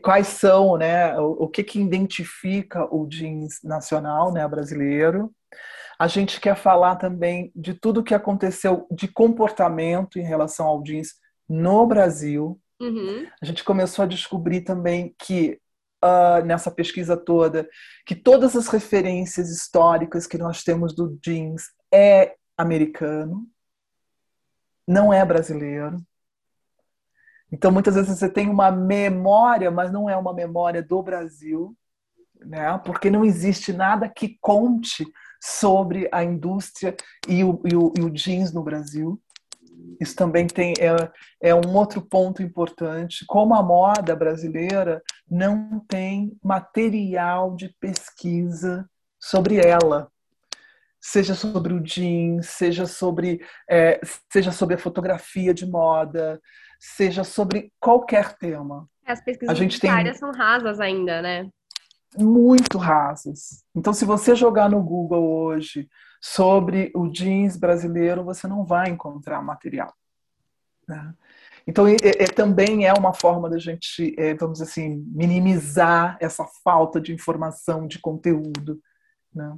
[0.01, 1.17] quais são, né?
[1.17, 5.33] O, que que identifica o jeans nacional, né, brasileiro?
[5.99, 11.15] A gente quer falar também de tudo que aconteceu de comportamento em relação ao jeans
[11.47, 12.59] no Brasil.
[12.81, 13.25] Uhum.
[13.41, 15.59] A gente começou a descobrir também que
[16.03, 17.67] uh, nessa pesquisa toda
[18.05, 23.47] que todas as referências históricas que nós temos do jeans é americano,
[24.87, 25.97] não é brasileiro.
[27.51, 31.75] Então, muitas vezes você tem uma memória, mas não é uma memória do Brasil,
[32.39, 32.77] né?
[32.85, 35.05] porque não existe nada que conte
[35.45, 36.95] sobre a indústria
[37.27, 39.21] e o, e o, e o jeans no Brasil.
[40.01, 43.23] Isso também tem, é, é um outro ponto importante.
[43.27, 48.89] Como a moda brasileira não tem material de pesquisa
[49.19, 50.09] sobre ela,
[50.99, 53.39] seja sobre o jeans, seja sobre,
[53.69, 56.41] é, seja sobre a fotografia de moda,
[56.79, 58.89] seja sobre qualquer tema.
[59.05, 60.13] As pesquisas a gente tem...
[60.15, 61.47] são rasas ainda, né?
[62.17, 63.63] Muito rasas.
[63.75, 65.89] Então, se você jogar no Google hoje
[66.21, 69.93] sobre o jeans brasileiro, você não vai encontrar material.
[70.87, 71.13] Né?
[71.67, 76.45] Então, é, é, também é uma forma da gente, é, vamos dizer assim, minimizar essa
[76.63, 78.79] falta de informação, de conteúdo.
[79.33, 79.57] Né?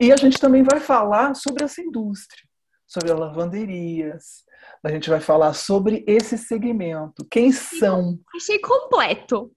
[0.00, 2.42] E a gente também vai falar sobre essa indústria,
[2.86, 4.46] sobre as lavanderias,
[4.82, 7.26] a gente vai falar sobre esse segmento.
[7.30, 8.18] Quem são?
[8.34, 9.52] Achei completo.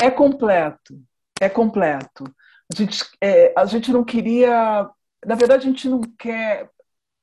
[0.00, 1.00] É completo,
[1.42, 2.24] é completo.
[2.72, 4.88] A gente, é, a gente não queria.
[5.24, 6.70] Na verdade, a gente não quer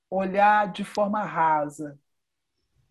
[0.09, 1.97] olhar de forma rasa.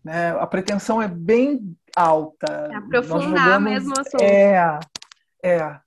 [0.03, 0.31] Né?
[0.31, 2.69] A pretensão é bem alta.
[2.71, 4.23] É aprofundar jogamos, mesmo o assunto.
[4.23, 4.79] É,
[5.43, 5.79] é.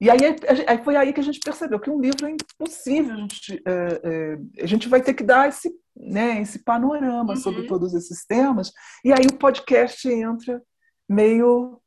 [0.00, 0.18] E aí,
[0.66, 3.14] aí, foi aí que a gente percebeu que um livro é impossível.
[3.14, 7.36] A gente, é, é, a gente vai ter que dar esse, né, esse panorama uhum.
[7.36, 8.72] sobre todos esses temas.
[9.04, 10.62] E aí o podcast entra
[11.08, 11.80] meio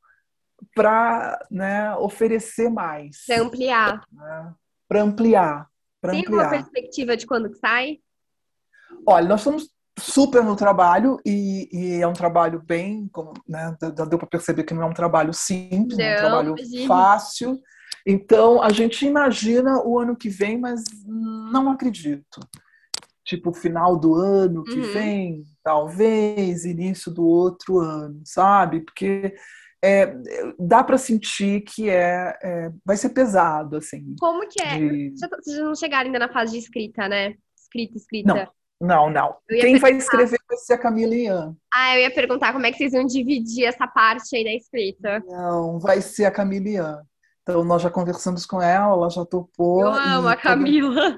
[0.76, 3.26] para né, oferecer mais.
[3.26, 4.01] Para ampliar.
[4.12, 4.53] Né?
[4.88, 5.68] Para ampliar.
[6.01, 6.41] Pra Tem ampliar.
[6.41, 7.99] uma perspectiva de quando que sai?
[9.05, 14.18] Olha, nós estamos super no trabalho e, e é um trabalho bem, como, né, deu
[14.18, 16.88] para perceber que não é um trabalho simples, não, é um trabalho imagine.
[16.88, 17.60] fácil.
[18.05, 22.39] Então a gente imagina o ano que vem, mas não acredito.
[23.26, 24.93] Tipo, final do ano que uhum.
[24.93, 28.82] vem, talvez, início do outro ano, sabe?
[28.82, 29.36] Porque
[29.84, 30.15] é,
[30.59, 34.15] dá para sentir que é, é, vai ser pesado, assim.
[34.19, 34.78] Como que é?
[34.78, 35.13] De...
[35.17, 37.36] Vocês não chegaram ainda na fase de escrita, né?
[37.55, 38.34] Escrita, escrita.
[38.34, 38.57] Não.
[38.80, 39.36] Não, não.
[39.47, 39.82] Quem perguntar...
[39.82, 41.55] vai escrever vai ser a Camila Ian.
[41.73, 45.19] Ah, eu ia perguntar como é que vocês iam dividir essa parte aí da escrita.
[45.25, 47.01] Não, vai ser a Camila Ian.
[47.41, 49.82] Então, nós já conversamos com ela, ela já topou.
[49.82, 51.17] Eu amo a Camila.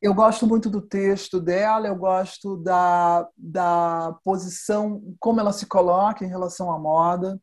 [0.00, 6.24] Eu gosto muito do texto dela, eu gosto da, da posição, como ela se coloca
[6.24, 7.40] em relação à moda.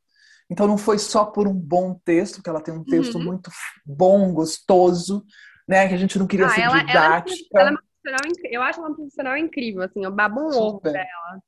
[0.52, 3.24] Então, não foi só por um bom texto, porque ela tem um texto uhum.
[3.24, 3.50] muito
[3.86, 5.24] bom, gostoso,
[5.66, 5.88] né?
[5.88, 7.60] Que a gente não queria ah, ser ela, didática.
[7.60, 7.70] Ela,
[8.06, 11.40] ela é eu acho ela uma profissional incrível, assim, eu babo um ovo dela.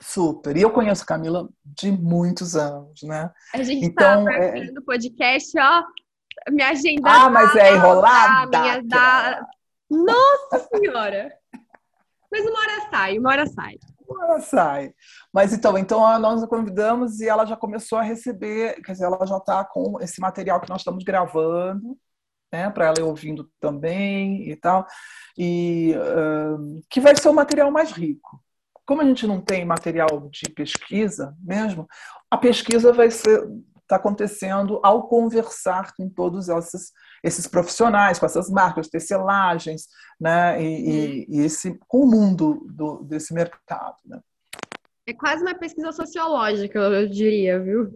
[0.00, 0.56] Super.
[0.56, 3.28] E eu conheço a Camila de muitos anos, né?
[3.52, 4.70] A gente então, tá é...
[4.70, 5.82] do podcast, ó.
[6.48, 7.10] Minha agenda.
[7.10, 8.60] Ah, mas é enrolada.
[8.60, 9.46] Minha da...
[9.90, 11.32] Nossa Senhora!
[12.30, 13.74] Mas uma hora sai, uma hora sai.
[14.10, 14.92] Hora sai.
[15.32, 19.24] Mas então, então nós a convidamos e ela já começou a receber, quer dizer, ela
[19.24, 21.96] já está com esse material que nós estamos gravando,
[22.52, 24.84] né, para ela ir ouvindo também e tal,
[25.38, 25.94] e
[26.90, 28.42] que vai ser um material mais rico
[28.90, 31.86] como a gente não tem material de pesquisa mesmo,
[32.28, 33.48] a pesquisa vai ser
[33.90, 36.92] está acontecendo ao conversar com todos esses,
[37.24, 39.88] esses profissionais, com essas marcas, tecelagens,
[40.20, 43.96] né, e, e, e esse, com o mundo do, desse mercado.
[44.06, 44.20] Né?
[45.06, 47.92] É quase uma pesquisa sociológica, eu diria, viu?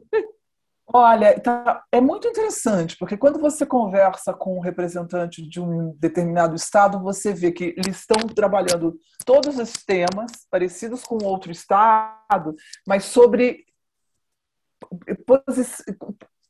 [0.87, 6.55] Olha, tá, é muito interessante, porque quando você conversa com um representante de um determinado
[6.55, 12.55] estado, você vê que eles estão trabalhando todos os temas parecidos com outro estado,
[12.87, 13.64] mas sobre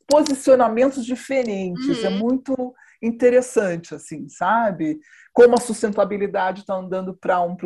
[0.06, 2.02] posicionamentos diferentes.
[2.02, 2.14] É uhum.
[2.14, 4.98] É muito interessante, assim, sabe?
[5.32, 7.56] Como a sustentabilidade está andando para um,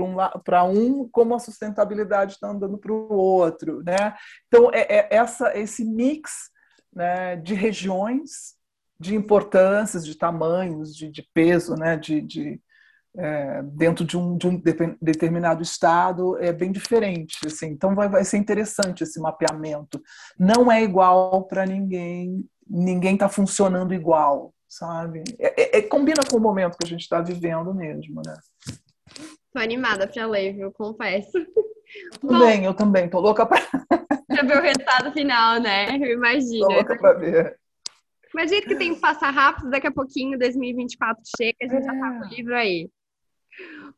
[0.45, 4.15] para um, um, como a sustentabilidade está andando para o outro, né?
[4.47, 6.51] Então, é, é essa, esse mix
[6.93, 8.57] né, de regiões,
[8.99, 12.61] de importâncias, de tamanhos, de, de peso, né, de, de
[13.19, 14.63] é, dentro de um, de um,
[15.03, 17.39] determinado estado é bem diferente.
[17.45, 17.67] Assim.
[17.67, 20.01] Então vai, vai ser interessante esse mapeamento.
[20.39, 25.25] Não é igual para ninguém, ninguém está funcionando igual, sabe?
[25.39, 28.35] É, é, é, combina com o momento que a gente está vivendo mesmo, né?
[29.53, 30.71] Tô animada para ler, viu?
[30.71, 31.33] Confesso.
[32.21, 33.63] Também, eu também, tô louca para
[34.29, 35.97] pra ver o resultado final, né?
[35.97, 36.67] Imagina.
[36.67, 37.59] Tô louca pra ver.
[38.35, 41.83] Mas jeito que tem que passar rápido, daqui a pouquinho 2024 chega, a gente é.
[41.83, 42.29] já tá com o é.
[42.29, 42.91] livro aí.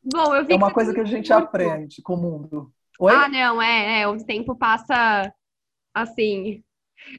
[0.02, 2.72] Bom, eu vi É uma coisa que a gente aprende com o mundo.
[2.98, 3.14] Oi?
[3.14, 5.32] Ah, não, é, é, o tempo passa
[5.94, 6.62] assim,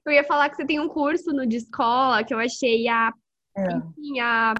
[0.05, 3.13] Eu ia falar que você tem um curso no de escola que eu achei a,
[3.55, 3.77] é.
[3.77, 4.53] enfim, a,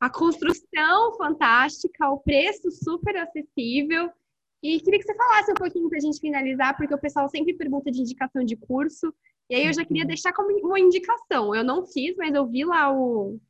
[0.00, 4.10] a construção fantástica, o preço super acessível.
[4.62, 7.54] E queria que você falasse um pouquinho para a gente finalizar, porque o pessoal sempre
[7.54, 9.14] pergunta de indicação de curso.
[9.48, 10.08] E aí eu já queria uhum.
[10.08, 11.54] deixar como uma indicação.
[11.54, 13.40] Eu não fiz, mas eu vi lá o,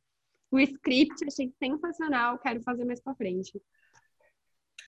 [0.51, 3.59] o script, achei sensacional, quero fazer mais para frente.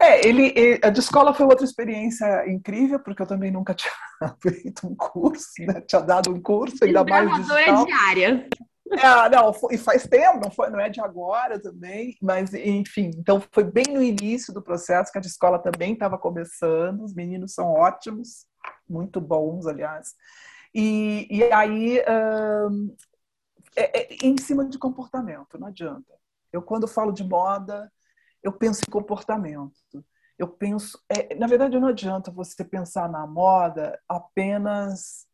[0.02, 3.94] É, ele, ele, a de escola foi outra experiência incrível, porque eu também nunca tinha
[4.42, 5.82] feito um curso, né?
[5.82, 7.86] Tinha dado um curso, ainda mais digital.
[7.86, 8.50] diária.
[8.92, 13.42] É, não, e faz tempo, não, foi, não é de agora também, mas enfim, então
[13.50, 17.54] foi bem no início do processo que a de escola também estava começando, os meninos
[17.54, 18.46] são ótimos,
[18.90, 20.10] muito bons, aliás.
[20.76, 22.02] E, e aí,
[22.70, 22.94] hum,
[23.78, 26.14] é, é, em cima de comportamento, não adianta.
[26.52, 27.90] Eu, quando falo de moda,
[28.44, 29.74] eu penso em comportamento.
[30.38, 35.28] Eu penso, é, na verdade, não adianta você pensar na moda apenas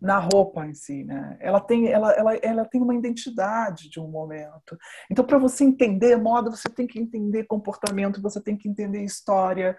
[0.00, 1.36] na roupa em si, né?
[1.40, 4.78] Ela tem, ela, ela, ela tem uma identidade de um momento.
[5.10, 9.76] Então, para você entender moda, você tem que entender comportamento, você tem que entender história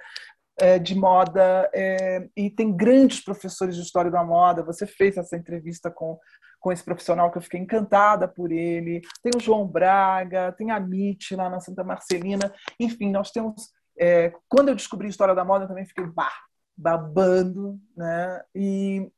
[0.79, 1.69] de moda.
[1.73, 4.63] É, e tem grandes professores de história da moda.
[4.63, 6.17] Você fez essa entrevista com
[6.59, 9.01] com esse profissional que eu fiquei encantada por ele.
[9.23, 12.53] Tem o João Braga, tem a Mitch lá na Santa Marcelina.
[12.79, 13.71] Enfim, nós temos.
[13.97, 16.31] É, quando eu descobri a história da moda, eu também fiquei bah,
[16.77, 18.41] babando, né?
[18.55, 19.11] E,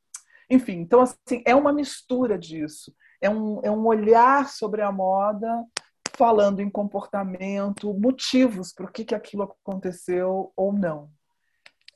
[0.50, 2.94] enfim, então assim é uma mistura disso.
[3.20, 5.64] É um, é um olhar sobre a moda
[6.16, 11.10] falando em comportamento, motivos para o que, que aquilo aconteceu ou não.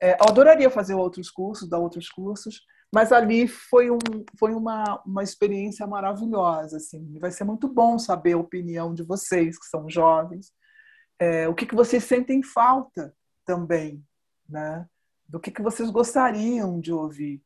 [0.01, 2.61] É, adoraria fazer outros cursos, dar outros cursos,
[2.95, 3.99] mas ali foi, um,
[4.39, 6.77] foi uma, uma experiência maravilhosa.
[6.77, 7.19] Assim.
[7.19, 10.53] Vai ser muito bom saber a opinião de vocês, que são jovens,
[11.19, 14.05] é, o que, que vocês sentem falta também,
[14.49, 14.87] né?
[15.29, 17.43] do que, que vocês gostariam de ouvir.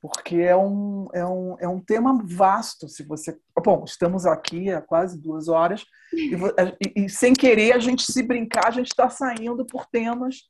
[0.00, 2.88] Porque é um, é, um, é um tema vasto.
[2.88, 3.36] Se você.
[3.64, 8.22] Bom, estamos aqui há quase duas horas, e, e, e sem querer a gente se
[8.22, 10.42] brincar, a gente está saindo por temas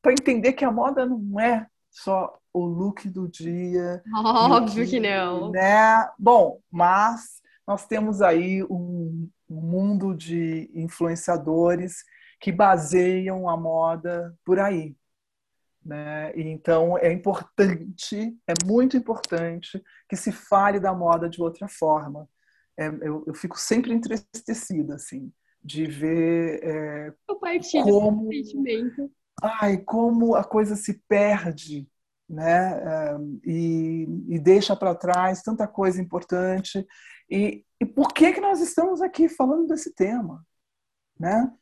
[0.00, 4.02] para entender que a moda não é só o look do dia.
[4.14, 5.50] Óbvio que, não.
[5.50, 6.08] Né?
[6.18, 12.04] Bom, mas nós temos aí um, um mundo de influenciadores
[12.40, 14.96] que baseiam a moda por aí.
[15.84, 16.32] Né?
[16.36, 22.28] Então é importante, é muito importante que se fale da moda de outra forma.
[22.76, 25.30] É, eu, eu, fico sempre entristecida assim
[25.62, 27.12] de ver é,
[27.82, 28.30] como
[29.42, 31.88] ai, como a coisa se perde,
[32.28, 32.78] né?
[32.78, 36.86] Eh, e, e deixa para trás tanta coisa importante.
[37.28, 40.44] E, e por que que nós estamos aqui falando desse tema,
[41.18, 41.52] né?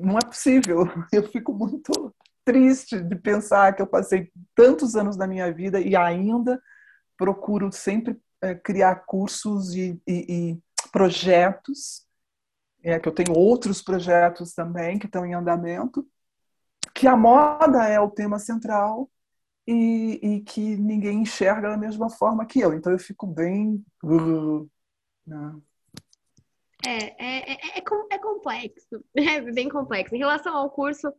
[0.00, 0.84] Não é possível.
[1.12, 2.14] Eu fico muito
[2.44, 6.60] triste de pensar que eu passei tantos anos da minha vida e ainda
[7.16, 12.04] procuro sempre é, criar cursos e, e, e projetos.
[12.84, 16.04] É, que eu tenho outros projetos também que estão em andamento
[16.94, 19.10] que a moda é o tema central
[19.66, 22.74] e, e, que ninguém enxerga da mesma forma que eu.
[22.74, 23.84] Então eu fico bem.
[25.26, 25.60] Né?
[26.84, 30.14] É, é, é, é, é complexo, é bem complexo.
[30.14, 31.12] Em relação ao curso,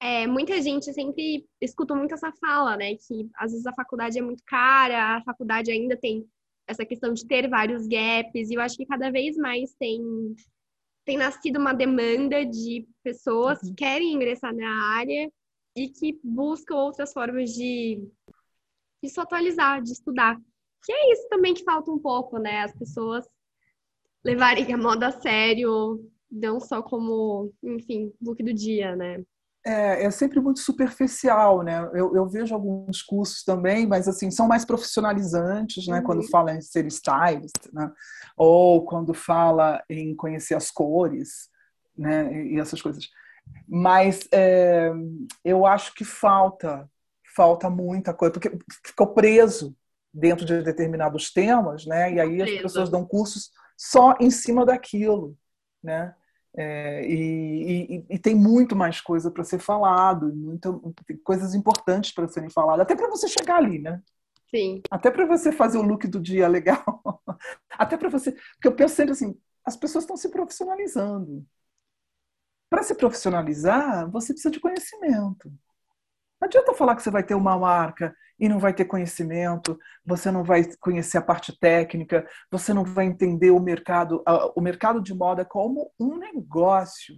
[0.00, 2.94] é, muita gente sempre escuta muito essa fala, né?
[2.94, 6.26] Que às vezes a faculdade é muito cara, a faculdade ainda tem
[6.66, 10.00] essa questão de ter vários gaps, e eu acho que cada vez mais tem
[11.04, 13.74] tem nascido uma demanda de pessoas que uhum.
[13.74, 15.30] querem ingressar na área
[15.76, 18.02] e que buscam outras formas de,
[19.02, 20.38] de se atualizar, de estudar.
[20.84, 22.62] Que é isso também que falta um pouco, né?
[22.62, 23.26] As pessoas
[24.24, 29.22] levarem a moda a sério, não só como, enfim, look do dia, né?
[29.64, 31.82] É, é sempre muito superficial, né?
[31.92, 35.98] Eu, eu, vejo alguns cursos também, mas assim são mais profissionalizantes, né?
[35.98, 36.04] Uhum.
[36.04, 37.90] Quando fala em ser stylist, né?
[38.36, 41.48] Ou quando fala em conhecer as cores,
[41.96, 42.32] né?
[42.46, 43.06] E essas coisas.
[43.68, 44.90] Mas é,
[45.44, 46.88] eu acho que falta,
[47.36, 48.56] falta muita coisa, porque
[48.86, 49.76] ficou preso
[50.12, 52.14] dentro de determinados temas, né?
[52.14, 55.36] E aí as pessoas dão cursos só em cima daquilo,
[55.82, 56.14] né?
[56.56, 60.32] É, e, e, e, tem muito mais coisa para ser falado,
[61.22, 64.02] coisas importantes para serem faladas, até para você chegar ali, né?
[64.50, 64.82] Sim.
[64.90, 66.84] Até para você fazer o look do dia legal.
[67.70, 68.32] até para você.
[68.32, 71.46] Porque eu penso sempre assim: as pessoas estão se profissionalizando.
[72.68, 75.48] Para se profissionalizar, você precisa de conhecimento.
[76.40, 80.30] Não adianta falar que você vai ter uma marca e não vai ter conhecimento, você
[80.30, 84.24] não vai conhecer a parte técnica, você não vai entender o mercado,
[84.56, 87.14] o mercado de moda como um negócio.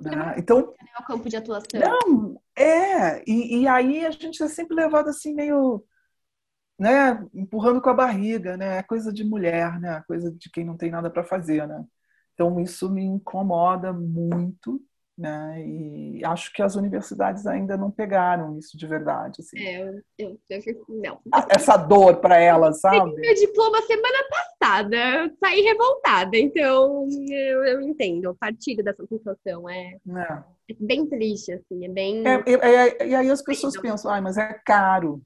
[0.00, 0.36] Né?
[0.38, 1.80] Então, é o campo de atuação.
[1.80, 3.22] Não, é.
[3.28, 5.84] E, e aí a gente é sempre levado assim meio
[6.78, 8.78] né, empurrando com a barriga, né?
[8.78, 10.02] É coisa de mulher, né?
[10.06, 11.84] Coisa de quem não tem nada para fazer, né?
[12.34, 14.80] Então isso me incomoda muito,
[15.16, 15.62] né?
[15.64, 19.40] E acho que as universidades ainda não pegaram isso de verdade.
[19.40, 19.58] Assim.
[19.58, 19.82] É,
[20.18, 21.20] eu, eu, eu não.
[21.48, 22.96] Essa dor para elas, sabe?
[22.96, 29.68] Eu meu diploma semana passada, eu saí revoltada, então eu, eu entendo, partilho dessa sensação.
[29.68, 30.44] É, é.
[30.70, 32.24] é bem triste, assim, é bem.
[32.26, 35.22] É, é, e aí as pessoas pensam, ai, mas é caro.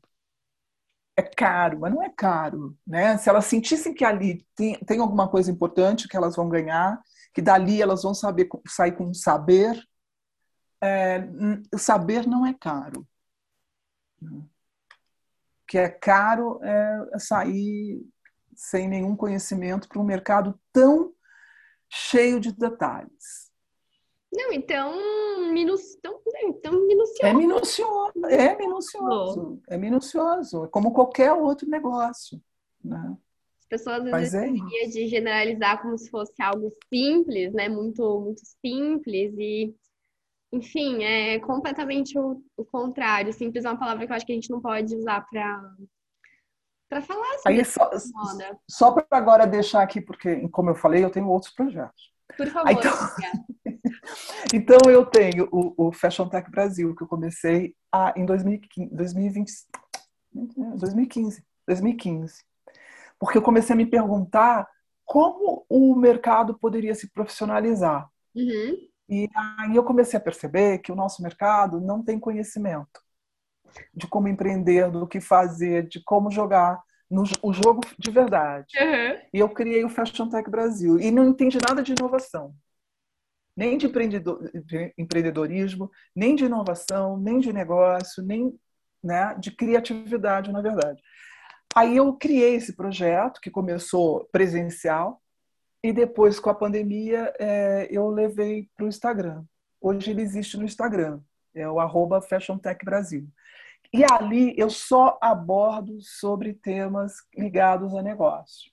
[1.19, 3.17] É caro, mas não é caro, né?
[3.17, 7.01] Se elas sentissem que ali tem, tem alguma coisa importante que elas vão ganhar,
[7.37, 9.79] que dali elas vão saber sair com saber.
[10.81, 11.19] É,
[11.71, 13.07] o saber não é caro.
[14.23, 14.49] O
[15.69, 18.03] que é caro é sair
[18.55, 21.13] sem nenhum conhecimento para um mercado tão
[21.91, 23.53] cheio de detalhes.
[24.33, 26.19] Não, então, minus, tão,
[26.63, 27.23] tão minucioso.
[27.23, 32.43] É minucioso, é minucioso, é minucioso, é como qualquer outro negócio.
[32.83, 33.15] Né?
[33.67, 37.69] As pessoas às vezes é de generalizar como se fosse algo simples, né?
[37.69, 39.75] Muito, muito simples e
[40.53, 43.33] enfim, é completamente o, o, contrário.
[43.33, 45.75] Simples é uma palavra que eu acho que a gente não pode usar para
[46.89, 48.59] para falar sobre Aí só, moda.
[48.71, 52.13] Só para agora deixar aqui, porque, como eu falei, eu tenho outros projetos.
[52.37, 52.71] Por favor.
[52.71, 52.93] Então,
[54.55, 59.53] então eu tenho o, o, Fashion Tech Brasil, que eu comecei a, em 2015, 2020,
[60.33, 62.45] 2015, 2015
[63.19, 64.67] porque eu comecei a me perguntar
[65.05, 68.09] como o mercado poderia se profissionalizar.
[68.35, 68.77] Uhum.
[69.09, 73.01] E aí eu comecei a perceber que o nosso mercado não tem conhecimento
[73.95, 78.67] de como empreender, do que fazer, de como jogar no, o jogo de verdade.
[78.79, 79.21] Uhum.
[79.33, 82.55] E eu criei o Fashion Tech Brasil e não entendi nada de inovação.
[83.57, 88.55] Nem de, empreendedor, de empreendedorismo, nem de inovação, nem de negócio, nem
[89.03, 91.01] né, de criatividade, na verdade.
[91.77, 95.21] Aí eu criei esse projeto, que começou presencial,
[95.83, 99.45] e depois, com a pandemia, é, eu levei para o Instagram.
[99.79, 101.21] Hoje ele existe no Instagram,
[101.55, 103.29] é o arroba Fashion Tech Brasil.
[103.93, 108.73] E ali eu só abordo sobre temas ligados a negócio.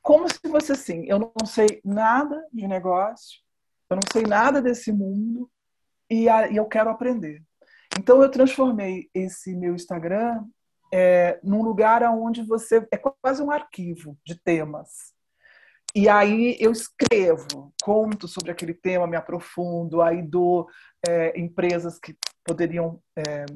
[0.00, 3.42] Como se fosse assim, eu não sei nada de negócio,
[3.90, 5.50] eu não sei nada desse mundo
[6.10, 7.42] e, eu quero aprender.
[7.98, 10.46] Então eu transformei esse meu Instagram
[10.92, 15.14] é, num lugar onde você é quase um arquivo de temas.
[15.94, 20.66] E aí eu escrevo, conto sobre aquele tema, me aprofundo, aí dou
[21.08, 22.14] é, empresas que
[22.44, 23.46] poderiam é,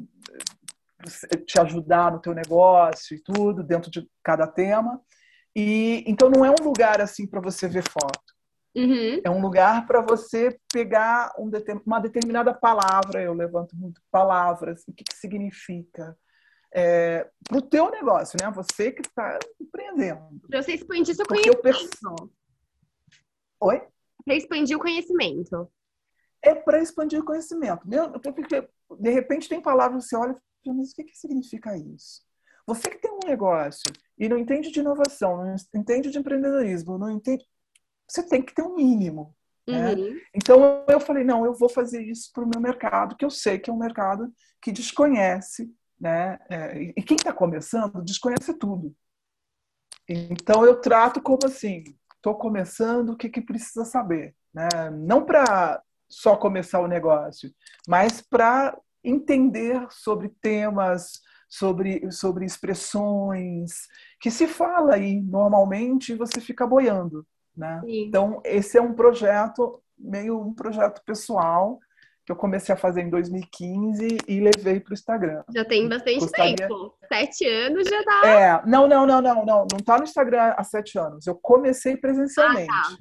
[1.47, 5.01] te ajudar no teu negócio e tudo dentro de cada tema.
[5.55, 8.31] E então não é um lugar assim para você ver foto.
[8.75, 9.21] Uhum.
[9.25, 11.51] É um lugar para você pegar um,
[11.85, 13.21] uma determinada palavra.
[13.21, 16.17] Eu levanto muito palavras, o que, que significa,
[16.73, 18.51] é, para o teu negócio, né?
[18.53, 20.41] Você que está empreendendo.
[20.49, 22.33] Para você expandir seu Porque conhecimento.
[23.61, 23.83] Oi?
[24.25, 25.71] Para expandir o conhecimento.
[26.43, 27.83] É para expandir o conhecimento.
[28.35, 28.69] Porque,
[28.99, 32.23] de repente, tem palavras que você olha e fala, mas o que, que significa isso?
[32.67, 37.11] Você que tem um negócio e não entende de inovação, não entende de empreendedorismo, não
[37.11, 37.45] entende.
[38.09, 39.35] Você tem que ter um mínimo.
[39.67, 39.95] Né?
[39.95, 40.21] Uhum.
[40.35, 43.59] Então eu falei, não, eu vou fazer isso para o meu mercado, que eu sei
[43.59, 46.39] que é um mercado que desconhece né?
[46.49, 48.95] É, e quem está começando desconhece tudo.
[50.09, 51.85] Então eu trato como assim,
[52.17, 54.69] estou começando, o que, que precisa saber, né?
[54.91, 57.55] Não para só começar o negócio,
[57.87, 63.89] mas para entender sobre temas, sobre, sobre expressões
[64.21, 67.27] que se fala aí normalmente e você fica boiando.
[67.57, 67.83] Né?
[67.87, 71.81] Então, esse é um projeto, meio um projeto pessoal,
[72.31, 75.43] que eu comecei a fazer em 2015 e levei para o Instagram.
[75.53, 76.55] Já tem bastante Gostaria...
[76.55, 76.95] tempo.
[77.09, 78.29] Sete anos já dá.
[78.29, 79.67] É, não, não, não, não, não.
[79.69, 81.27] Não está no Instagram há sete anos.
[81.27, 82.71] Eu comecei presencialmente.
[82.71, 82.99] Ah, tá.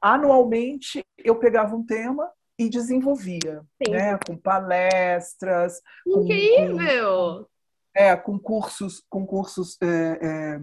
[0.00, 3.90] Anualmente eu pegava um tema e desenvolvia, Sim.
[3.90, 4.16] né?
[4.24, 5.80] Com palestras.
[6.06, 7.38] Incrível!
[7.38, 7.48] Com, com,
[7.96, 10.60] é, com cursos, com cursos é, é,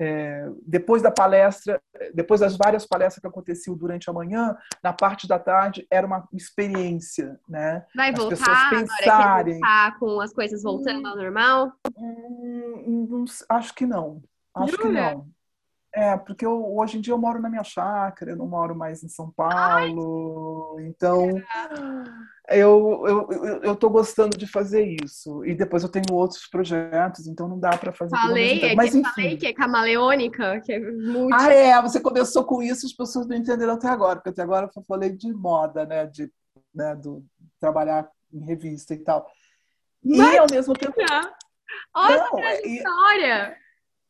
[0.00, 1.80] é, depois da palestra,
[2.12, 6.28] depois das várias palestras que aconteciam durante a manhã, na parte da tarde era uma
[6.32, 7.84] experiência, né?
[7.94, 9.54] Vai as voltar pensarem...
[9.54, 11.72] voltar com as coisas voltando hum, ao normal?
[11.96, 14.22] Hum, hum, acho que não.
[14.54, 14.82] Acho Jura?
[14.82, 15.33] que não.
[15.94, 19.04] É, porque eu, hoje em dia eu moro na minha chácara, eu não moro mais
[19.04, 21.30] em São Paulo, Ai, então
[22.48, 25.44] eu, eu, eu, eu tô gostando de fazer isso.
[25.44, 29.08] E depois eu tenho outros projetos, então não dá para fazer Falei, é Mas, enfim.
[29.14, 31.32] falei que é camaleônica, que é muito...
[31.32, 34.68] Ah, é, você começou com isso, as pessoas não entenderam até agora, porque até agora
[34.76, 36.28] eu falei de moda, né, de
[36.74, 37.24] né, do,
[37.60, 39.30] trabalhar em revista e tal.
[40.02, 40.96] E Mas, ao mesmo tempo
[41.94, 43.56] Olha Não, a história!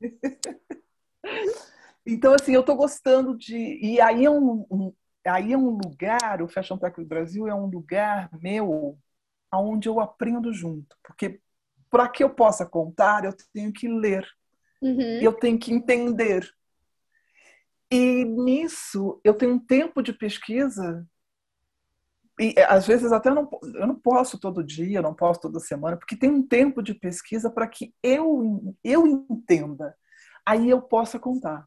[2.06, 3.56] então, assim, eu estou gostando de.
[3.56, 4.92] E aí é um, um,
[5.26, 8.98] aí é um lugar, o Fashion Tech do Brasil é um lugar meu
[9.52, 10.96] onde eu aprendo junto.
[11.02, 11.40] Porque
[11.90, 14.26] para que eu possa contar, eu tenho que ler.
[14.82, 15.20] Uhum.
[15.20, 16.48] Eu tenho que entender.
[17.90, 21.06] E nisso, eu tenho um tempo de pesquisa
[22.38, 26.16] e às vezes até não, eu não posso todo dia, não posso toda semana, porque
[26.16, 29.96] tem um tempo de pesquisa para que eu, eu entenda.
[30.44, 31.66] Aí eu possa contar.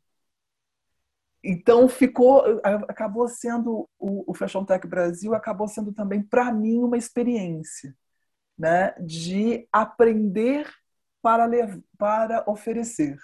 [1.49, 2.43] Então ficou,
[2.89, 7.95] acabou sendo o, Fashion Tech Brasil acabou sendo também para mim uma experiência,
[8.57, 10.69] né, de aprender
[11.21, 13.17] para levar, para oferecer.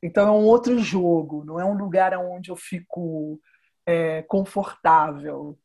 [0.00, 3.40] Então é um outro jogo, não é um lugar onde eu fico
[3.84, 5.58] é, confortável,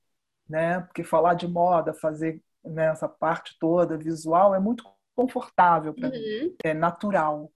[0.50, 0.80] né?
[0.80, 4.84] Porque falar de moda, fazer né, essa parte toda visual é muito
[5.16, 6.14] confortável para uhum.
[6.14, 7.52] mim, é natural.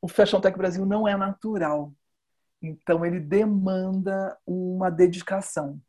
[0.00, 1.92] O Fashion Tech Brasil não é natural,
[2.60, 5.80] então ele demanda uma dedicação.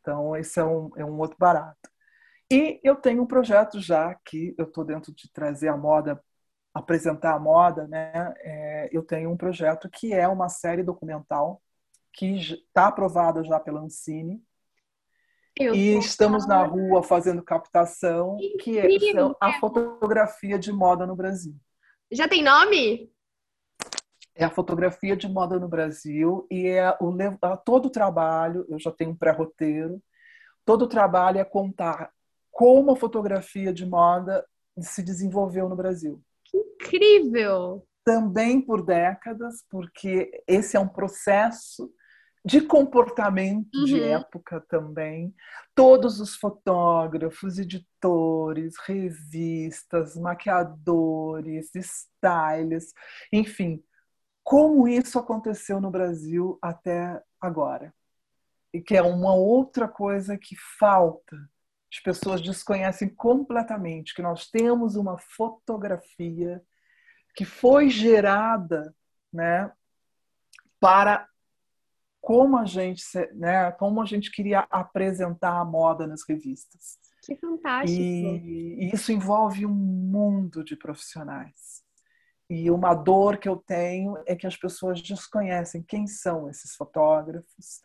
[0.00, 1.90] Então esse é um, é um outro barato.
[2.50, 6.22] E eu tenho um projeto já que eu estou dentro de trazer a moda
[6.74, 11.62] apresentar a moda, né, é, eu tenho um projeto que é uma série documental
[12.12, 14.42] que está aprovada já pela Ancine.
[15.58, 18.86] Eu e estamos na rua fazendo captação, que é
[19.38, 21.54] a fotografia de moda no Brasil.
[22.10, 23.11] Já tem nome?
[24.34, 27.14] É a fotografia de moda no Brasil e é o
[27.64, 30.02] todo o trabalho, eu já tenho um pré-roteiro,
[30.64, 32.10] todo o trabalho é contar
[32.50, 34.44] como a fotografia de moda
[34.78, 36.22] se desenvolveu no Brasil
[36.82, 37.86] incrível!
[38.04, 41.90] Também por décadas, porque esse é um processo
[42.44, 43.84] de comportamento uhum.
[43.84, 45.32] de época também.
[45.72, 52.92] Todos os fotógrafos, editores, revistas, maquiadores, stylists,
[53.32, 53.80] enfim,
[54.42, 57.94] como isso aconteceu no Brasil até agora.
[58.72, 61.36] E que é uma outra coisa que falta
[61.92, 66.62] as pessoas desconhecem completamente que nós temos uma fotografia
[67.36, 68.94] que foi gerada,
[69.30, 69.70] né,
[70.80, 71.28] para
[72.20, 73.02] como a gente,
[73.34, 76.98] né, como a gente queria apresentar a moda nas revistas.
[77.24, 78.00] Que fantástico.
[78.00, 81.71] E isso envolve um mundo de profissionais.
[82.54, 87.80] E uma dor que eu tenho é que as pessoas desconhecem quem são esses fotógrafos,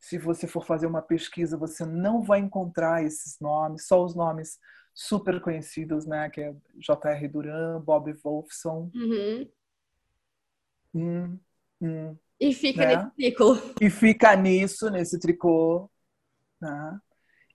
[0.00, 4.58] se você for fazer uma pesquisa, você não vai encontrar esses nomes, só os nomes
[4.94, 6.30] super conhecidos, né?
[6.30, 7.28] Que é J.R.
[7.28, 8.90] Duran, Bob Wolfson.
[8.94, 9.50] Uhum.
[10.94, 11.38] Hum,
[11.82, 12.96] hum, e fica né?
[12.96, 13.74] nesse ciclo.
[13.78, 15.90] E fica nisso, nesse tricô.
[16.58, 17.00] Né?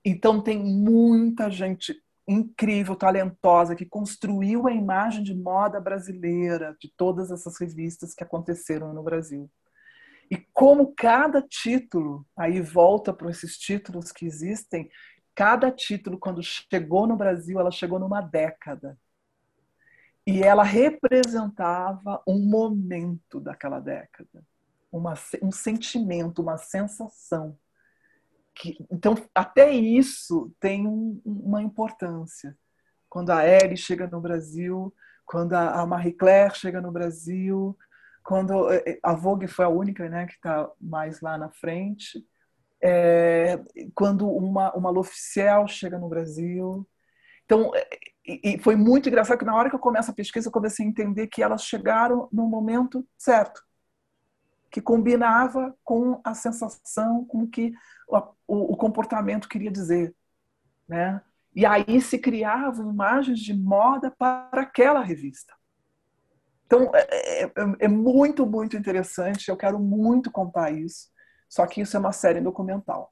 [0.06, 2.00] Então tem muita gente
[2.32, 8.94] incrível, talentosa, que construiu a imagem de moda brasileira, de todas essas revistas que aconteceram
[8.94, 9.50] no Brasil.
[10.30, 14.90] E como cada título, aí volta para esses títulos que existem,
[15.36, 18.98] cada título, quando chegou no Brasil, ela chegou numa década.
[20.26, 24.46] E ela representava um momento daquela década,
[24.92, 27.58] uma, um sentimento, uma sensação.
[28.56, 32.58] Que, então, até isso tem um, uma importância.
[33.10, 34.94] Quando a Ellie chega no Brasil,
[35.26, 37.78] quando a Marie Claire chega no Brasil,
[38.24, 42.26] quando eh, eh, a Vogue foi a única né, que está mais lá na frente,
[42.84, 43.60] é,
[43.94, 46.88] quando uma, uma L'Officiel chega no Brasil.
[47.46, 47.72] Então,
[48.26, 50.86] e, e foi muito engraçado que na hora que eu começo a pesquisa, eu comecei
[50.86, 53.62] a entender que elas chegaram no momento certo,
[54.72, 57.74] que combinava com a sensação, com o que
[58.08, 60.16] o, o, comportamento queria dizer.
[60.88, 61.22] Né?
[61.54, 65.54] E aí se criavam imagens de moda para aquela revista.
[66.66, 69.50] Então, é, é, é, é, muito, muito interessante.
[69.50, 71.10] Eu quero muito contar isso.
[71.50, 73.12] Só que isso é uma série documental,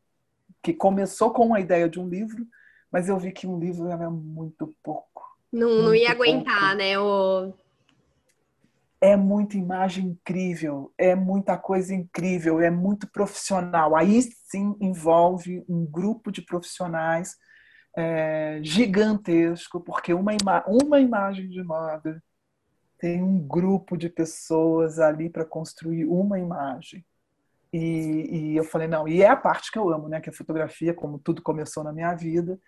[0.63, 2.47] que começou com a ideia de um livro,
[2.89, 5.37] mas eu vi que um livro era muito pouco.
[5.51, 6.75] Não, muito não ia aguentar, pouco.
[6.75, 6.97] né?
[6.97, 7.53] O...
[9.01, 13.95] É muita imagem incrível, é muita coisa incrível, é muito profissional.
[13.95, 17.35] Aí sim envolve um grupo de profissionais
[17.97, 22.21] é, gigantesco, porque uma, ima uma imagem de moda
[22.99, 27.05] tem um grupo de pessoas ali para construir uma imagem.
[27.71, 30.19] E, e, eu falei, não, e é a parte que eu amo, né?
[30.19, 32.59] Que a fotografia, como tudo começou na minha vida.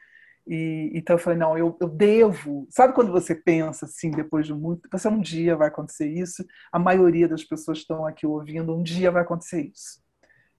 [0.48, 2.68] E, então eu falei, não, eu, eu devo.
[2.70, 4.90] Sabe quando você pensa assim, depois de muito.
[4.92, 6.46] Você um dia vai acontecer isso.
[6.72, 10.02] A maioria das pessoas estão aqui ouvindo, um dia vai acontecer isso.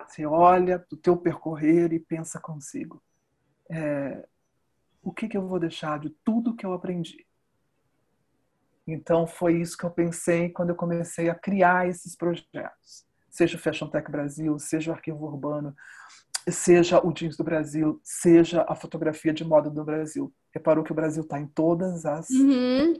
[0.07, 3.03] Você olha o teu percorrer e pensa consigo.
[3.71, 4.27] É,
[5.03, 7.27] o que, que eu vou deixar de tudo que eu aprendi?
[8.87, 13.61] Então foi isso que eu pensei quando eu comecei a criar esses projetos, seja o
[13.61, 15.75] Fashion Tech Brasil, seja o Arquivo Urbano,
[16.51, 20.33] seja o Jeans do Brasil, seja a fotografia de moda do Brasil.
[20.53, 22.95] Reparou que o Brasil está em todas as uhum.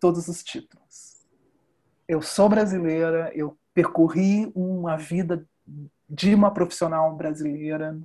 [0.00, 1.18] todos os títulos.
[2.06, 5.46] Eu sou brasileira, eu percorri uma vida
[6.08, 7.98] de uma profissional brasileira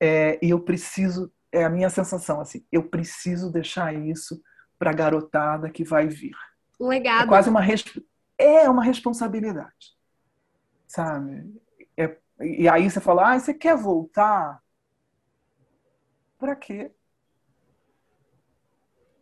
[0.00, 4.42] é, e eu preciso é a minha sensação assim, eu preciso deixar isso
[4.78, 6.36] para a garotada que vai vir.
[6.78, 7.24] Um legado.
[7.24, 7.62] É quase uma
[8.36, 9.96] é uma responsabilidade,
[10.86, 11.50] sabe?
[12.40, 14.62] E aí você fala, ah, você quer voltar?
[16.38, 16.92] Para quê?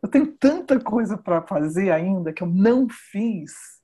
[0.03, 3.83] Eu tenho tanta coisa para fazer ainda que eu não fiz,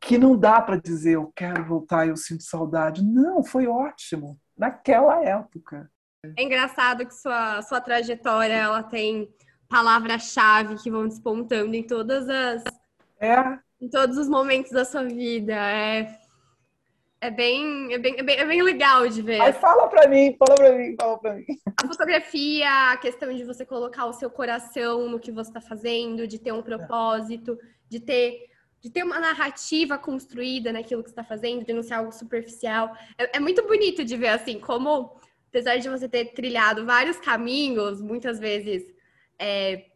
[0.00, 3.04] que não dá para dizer eu quero voltar e eu sinto saudade.
[3.04, 5.90] Não, foi ótimo naquela época.
[6.36, 9.28] É engraçado que sua, sua trajetória ela tem
[9.68, 12.62] palavras-chave que vão despontando em todas as
[13.20, 13.58] é.
[13.80, 15.54] em todos os momentos da sua vida.
[15.54, 16.18] É,
[17.20, 19.40] é, bem, é, bem, é, bem, é bem legal de ver.
[19.40, 21.44] Aí fala pra mim, fala pra mim, fala pra mim.
[21.82, 26.26] A fotografia, a questão de você colocar o seu coração no que você está fazendo,
[26.26, 28.46] de ter um propósito, de ter
[28.78, 32.94] de ter uma narrativa construída naquilo que você está fazendo, de não ser algo superficial.
[33.18, 35.18] É, é muito bonito de ver assim, como
[35.48, 38.84] apesar de você ter trilhado vários caminhos, muitas vezes
[39.38, 39.86] é,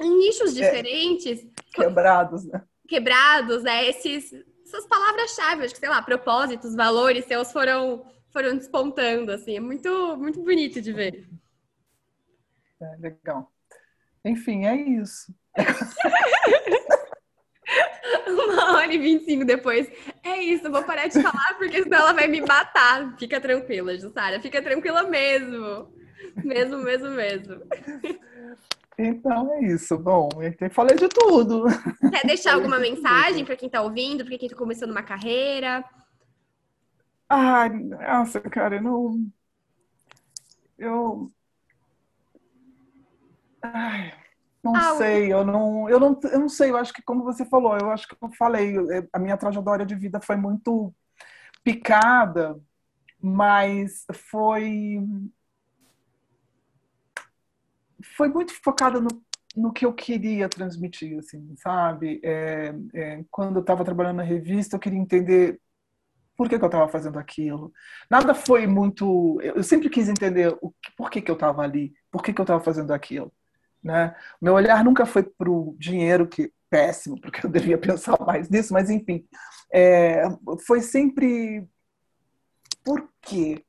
[0.00, 1.46] em nichos é, diferentes.
[1.72, 2.62] Quebrados, né?
[2.86, 3.88] Quebrados, né?
[3.88, 4.32] Esses,
[4.70, 9.56] essas palavras-chave, acho que, sei lá, propósitos, valores seus foram, foram despontando, assim.
[9.56, 11.28] É muito, muito bonito de ver.
[12.80, 13.52] É, legal.
[14.24, 15.34] Enfim, é isso.
[18.26, 19.88] Uma hora e vinte e cinco depois.
[20.22, 23.16] É isso, vou parar de falar porque senão ela vai me matar.
[23.18, 24.40] Fica tranquila, Jussara.
[24.40, 25.92] Fica tranquila mesmo.
[26.44, 27.62] Mesmo, mesmo, mesmo.
[29.02, 29.96] Então é isso.
[29.96, 31.64] Bom, eu falei de tudo.
[32.10, 35.82] Quer deixar alguma mensagem para quem está ouvindo, para quem está começando uma carreira?
[37.28, 39.26] Ai, nossa, cara, eu não.
[40.76, 41.32] Eu.
[43.62, 44.12] Ai,
[44.62, 46.70] não ah, sei, eu não, eu não, eu não sei.
[46.70, 48.74] Eu acho que como você falou, eu acho que eu falei,
[49.12, 50.94] a minha trajetória de vida foi muito
[51.64, 52.60] picada,
[53.22, 54.98] mas foi
[58.16, 59.08] foi muito focada no,
[59.56, 62.20] no que eu queria transmitir, assim, sabe?
[62.22, 65.60] É, é, quando eu estava trabalhando na revista, eu queria entender
[66.36, 67.72] por que, que eu estava fazendo aquilo.
[68.10, 69.38] Nada foi muito.
[69.42, 72.44] Eu sempre quis entender o, por que, que eu estava ali, por que, que eu
[72.44, 73.32] estava fazendo aquilo.
[73.82, 74.14] Né?
[74.40, 78.72] Meu olhar nunca foi para o dinheiro, que péssimo, porque eu devia pensar mais nisso,
[78.72, 79.26] mas enfim,
[79.72, 80.22] é,
[80.66, 81.66] foi sempre
[82.84, 83.64] por quê?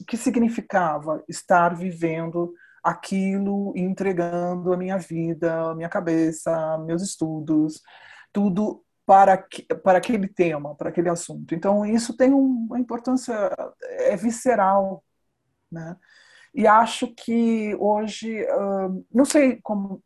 [0.00, 2.54] O que significava estar vivendo
[2.84, 7.80] aquilo entregando a minha vida, a minha cabeça, meus estudos,
[8.32, 9.46] tudo para,
[9.82, 11.54] para aquele tema, para aquele assunto.
[11.54, 13.34] Então, isso tem uma importância
[13.80, 15.02] é visceral,
[15.72, 15.96] né?
[16.54, 18.46] E acho que hoje,
[19.12, 20.02] não sei como,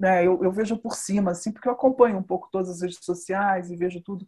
[0.00, 2.98] né, eu, eu, vejo por cima, assim, porque eu acompanho um pouco todas as redes
[3.02, 4.26] sociais e vejo tudo.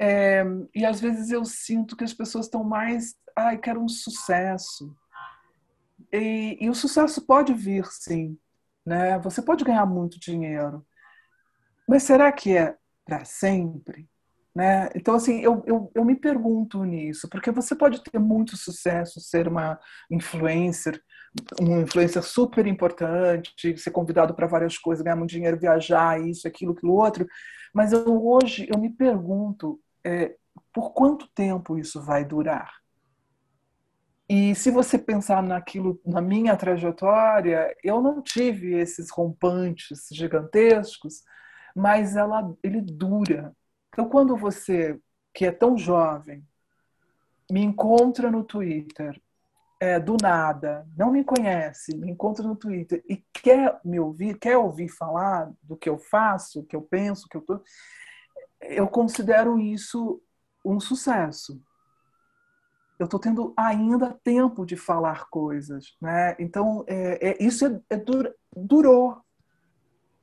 [0.00, 0.44] É,
[0.74, 4.94] e às vezes eu sinto que as pessoas estão mais, ai, quero um sucesso.
[6.12, 8.38] E, e o sucesso pode vir, sim.
[8.84, 9.18] Né?
[9.20, 10.84] Você pode ganhar muito dinheiro.
[11.88, 14.08] Mas será que é para sempre?
[14.54, 14.88] Né?
[14.94, 19.46] Então, assim, eu, eu, eu, me pergunto nisso, porque você pode ter muito sucesso, ser
[19.46, 19.78] uma
[20.10, 20.98] influencer,
[21.60, 26.72] um influencer super importante, ser convidado para várias coisas, ganhar muito dinheiro, viajar, isso, aquilo,
[26.72, 27.26] aquilo outro,
[27.74, 30.34] mas eu, hoje eu me pergunto é,
[30.72, 32.72] por quanto tempo isso vai durar?
[34.28, 41.22] E se você pensar naquilo, na minha trajetória, eu não tive esses rompantes gigantescos,
[41.74, 43.54] mas ela, ele dura.
[43.88, 44.98] Então, quando você,
[45.32, 46.44] que é tão jovem,
[47.50, 49.20] me encontra no Twitter,
[49.78, 54.56] é, do nada, não me conhece, me encontra no Twitter e quer me ouvir, quer
[54.56, 57.60] ouvir falar do que eu faço, que eu penso, que eu tô,
[58.62, 60.20] eu considero isso
[60.64, 61.60] um sucesso.
[62.98, 66.34] Eu estou tendo ainda tempo de falar coisas, né?
[66.38, 69.18] Então é, é isso é, é dur, durou,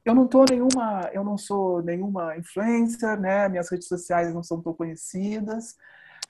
[0.06, 3.48] eu não tô nenhuma, eu não sou nenhuma influencer, né?
[3.48, 5.78] Minhas redes sociais não são tão conhecidas.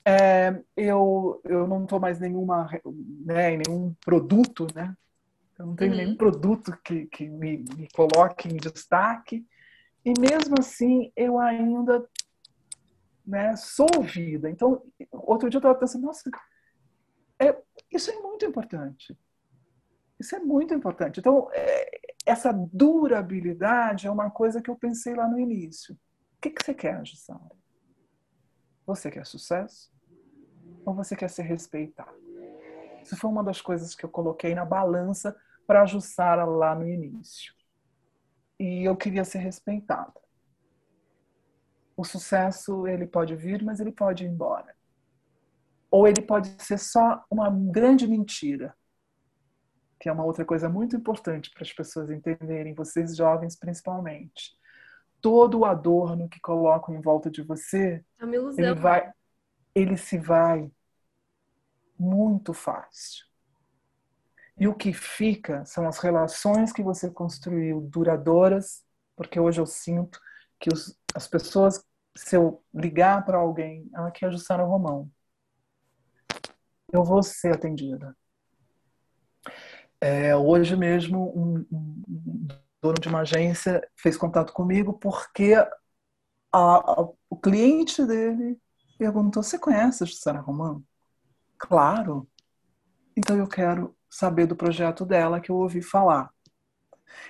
[0.06, 2.70] É, eu, eu não tô mais nenhuma,
[3.26, 4.96] né, nenhum produto, né?
[5.58, 5.98] Eu não tenho uhum.
[5.98, 9.46] nenhum produto que, que me, me coloque em destaque.
[10.06, 12.06] E mesmo assim, eu ainda
[13.26, 14.50] né, sou ouvida.
[14.50, 16.30] Então, outro dia eu estava pensando, nossa,
[17.40, 17.58] é,
[17.92, 19.18] isso é muito importante.
[20.20, 21.20] Isso é muito importante.
[21.20, 21.90] Então, é,
[22.26, 25.96] essa durabilidade é uma coisa que eu pensei lá no início.
[26.38, 27.56] O que, que você quer, Jussara?
[28.86, 29.92] Você quer sucesso?
[30.86, 32.22] Ou você quer ser respeitado?
[33.02, 35.36] Isso foi uma das coisas que eu coloquei na balança
[35.68, 37.54] para a Jussara lá no início.
[38.60, 40.23] E eu queria ser respeitada.
[41.96, 44.76] O sucesso, ele pode vir, mas ele pode ir embora.
[45.92, 48.76] Ou ele pode ser só uma grande mentira,
[50.00, 54.58] que é uma outra coisa muito importante para as pessoas entenderem, vocês jovens principalmente.
[55.22, 59.14] Todo o adorno que colocam em volta de você, é uma ilusão, ele vai,
[59.76, 60.70] ele se vai
[61.98, 63.26] muito fácil.
[64.58, 68.84] E o que fica são as relações que você construiu duradouras,
[69.16, 70.20] porque hoje eu sinto
[70.60, 71.84] que os, as pessoas,
[72.16, 75.10] se eu ligar para alguém, ah, aqui é a Jussara Romão,
[76.92, 78.16] eu vou ser atendida.
[80.00, 82.48] É, hoje mesmo, um, um,
[82.82, 85.70] dono de uma agência fez contato comigo porque a,
[86.52, 88.60] a, o cliente dele
[88.98, 90.84] perguntou: Você conhece a Jussara Romão?
[91.58, 92.28] Claro.
[93.16, 96.30] Então eu quero saber do projeto dela que eu ouvi falar.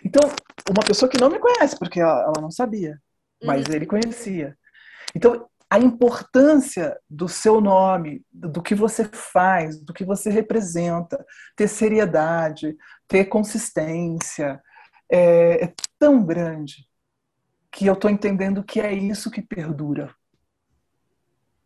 [0.03, 0.21] Então,
[0.69, 3.01] uma pessoa que não me conhece, porque ela, ela não sabia,
[3.43, 3.73] mas uhum.
[3.73, 4.57] ele conhecia.
[5.15, 11.25] Então, a importância do seu nome, do que você faz, do que você representa,
[11.55, 14.61] ter seriedade, ter consistência,
[15.11, 16.87] é, é tão grande
[17.71, 20.13] que eu estou entendendo que é isso que perdura.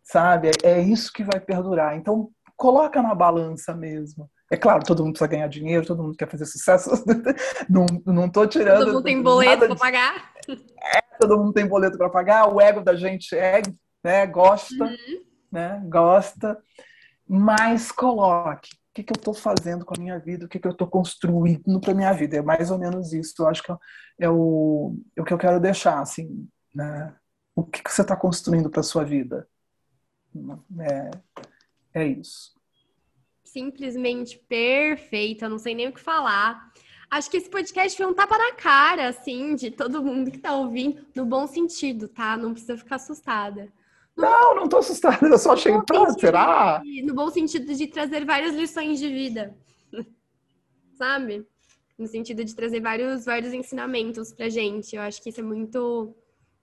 [0.03, 0.51] Sabe?
[0.63, 1.97] É, é isso que vai perdurar.
[1.97, 4.29] Então, coloca na balança mesmo.
[4.49, 6.89] É claro, todo mundo precisa ganhar dinheiro, todo mundo quer fazer sucesso.
[7.69, 8.85] não, não tô tirando.
[8.85, 10.31] Todo mundo tem boleto para pagar.
[10.47, 12.47] É, todo mundo tem boleto para pagar.
[12.47, 13.61] O ego da gente é,
[14.03, 15.23] né, gosta, uhum.
[15.51, 16.57] né, gosta.
[17.27, 18.69] Mas coloque.
[18.73, 20.45] O que, que eu estou fazendo com a minha vida?
[20.45, 22.37] O que, que eu estou construindo para minha vida?
[22.37, 23.33] É mais ou menos isso.
[23.39, 23.71] Eu acho que
[24.19, 27.15] é o, é o que eu quero deixar, assim, né?
[27.55, 29.47] O que, que você está construindo para sua vida?
[30.79, 31.11] É,
[32.01, 32.55] é isso.
[33.43, 36.71] Simplesmente perfeita, não sei nem o que falar.
[37.09, 40.53] Acho que esse podcast foi um tapa na cara, assim, de todo mundo que tá
[40.53, 42.35] ouvindo, no bom sentido, tá?
[42.35, 43.71] Não precisa ficar assustada.
[44.15, 46.79] No não, não tô assustada, eu só achei, pá, será?
[46.79, 49.55] De, no bom sentido de trazer várias lições de vida,
[50.97, 51.45] sabe?
[51.97, 54.95] No sentido de trazer vários, vários ensinamentos pra gente.
[54.95, 56.13] Eu acho que isso é muito,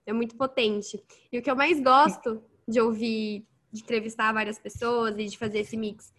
[0.04, 1.02] é muito potente.
[1.32, 5.58] E o que eu mais gosto de ouvir de entrevistar várias pessoas e de fazer
[5.58, 6.12] esse mix.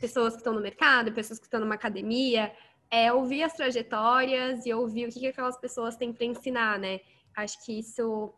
[0.00, 2.50] Pessoas que estão no mercado, pessoas que estão numa academia,
[2.92, 7.00] é ouvir as trajetórias e ouvir o que, que aquelas pessoas têm para ensinar, né?
[7.34, 8.34] Acho que isso.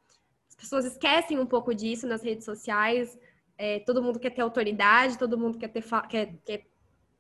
[0.48, 3.18] As pessoas esquecem um pouco disso nas redes sociais.
[3.58, 6.66] É, todo mundo quer ter autoridade, todo mundo quer ter, quer, quer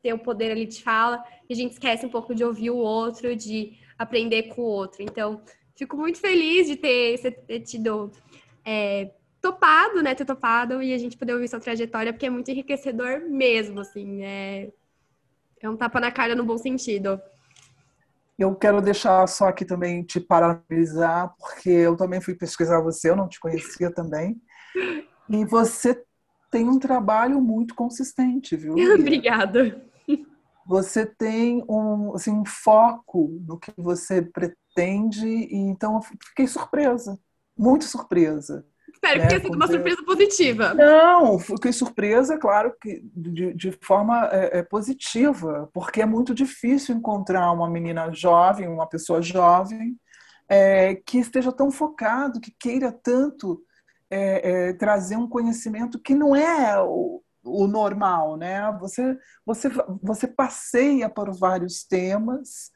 [0.00, 2.76] ter o poder ali de fala, e a gente esquece um pouco de ouvir o
[2.76, 5.02] outro, de aprender com o outro.
[5.02, 5.42] Então,
[5.76, 8.12] fico muito feliz de ter, ter tido
[8.64, 10.14] é, topado, né?
[10.14, 14.22] Ter topado e a gente poder ouvir sua trajetória, porque é muito enriquecedor mesmo, assim.
[14.22, 14.72] É,
[15.66, 17.20] é um tapa na cara no bom sentido.
[18.38, 23.16] Eu quero deixar só aqui também te parabenizar, porque eu também fui pesquisar você, eu
[23.16, 24.40] não te conhecia também.
[25.28, 26.04] E você
[26.50, 28.74] tem um trabalho muito consistente, viu?
[28.98, 29.88] Obrigada.
[30.66, 37.18] Você tem um, assim, um foco no que você pretende, e então eu fiquei surpresa,
[37.56, 38.66] muito surpresa.
[38.92, 40.74] Espero que tenha sido uma surpresa positiva.
[40.74, 46.94] Não, fiquei surpresa, claro, que de, de forma é, é, positiva, porque é muito difícil
[46.94, 49.96] encontrar uma menina jovem, uma pessoa jovem,
[50.48, 53.62] é, que esteja tão focado, que queira tanto
[54.10, 58.70] é, é, trazer um conhecimento que não é o, o normal, né?
[58.80, 59.70] Você, você,
[60.02, 62.70] você passeia por vários temas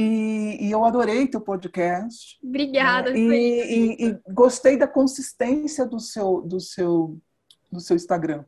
[0.00, 2.38] e, e, eu adorei teu podcast.
[2.42, 3.10] Obrigada.
[3.10, 3.18] Né?
[3.18, 7.18] E, e, e, gostei da consistência do seu, do seu,
[7.70, 8.44] do seu Instagram.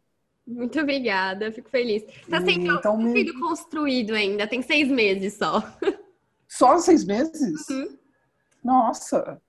[0.46, 2.02] Muito obrigada, fico feliz.
[2.02, 3.32] Está sendo, então, me...
[3.38, 5.62] construído ainda, tem seis meses só.
[6.48, 7.68] Só seis meses?
[7.70, 7.96] Uhum.
[8.62, 9.40] Nossa,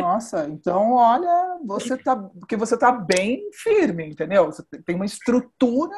[0.00, 4.46] nossa, então olha, você tá, porque você tá bem firme, entendeu?
[4.46, 5.94] Você tem uma estrutura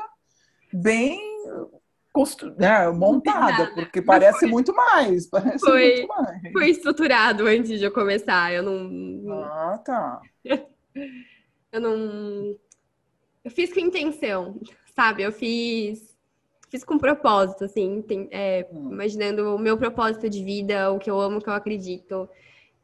[0.73, 1.21] bem
[2.15, 2.55] constru...
[2.57, 4.49] né, montada, porque parece foi.
[4.49, 5.27] muito mais.
[5.29, 6.53] Parece foi, muito mais.
[6.53, 8.55] Foi estruturado antes de eu começar.
[8.55, 9.43] Eu não.
[9.43, 10.23] Ah, tá.
[10.45, 12.57] eu não.
[13.45, 14.61] Eu fiz com intenção,
[14.95, 15.25] sabe?
[15.25, 16.15] Eu fiz.
[16.71, 18.91] Fiz com propósito, assim, tem, é, hum.
[18.91, 22.29] imaginando o meu propósito de vida, o que eu amo, o que eu acredito.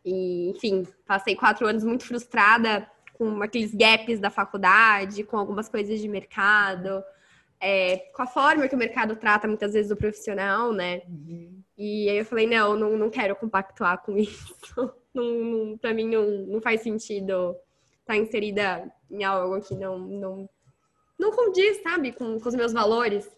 [0.05, 6.01] E, enfim, passei quatro anos muito frustrada com aqueles gaps da faculdade, com algumas coisas
[6.01, 7.03] de mercado
[7.61, 11.03] é, com a forma que o mercado trata muitas vezes o profissional, né?
[11.07, 11.63] Uhum.
[11.77, 14.55] E aí eu falei, não, não, não quero compactuar com isso.
[15.13, 17.57] Não, não, pra mim não, não faz sentido
[17.99, 20.49] estar tá inserida em algo que não, não,
[21.19, 23.29] não condiz, sabe, com, com os meus valores.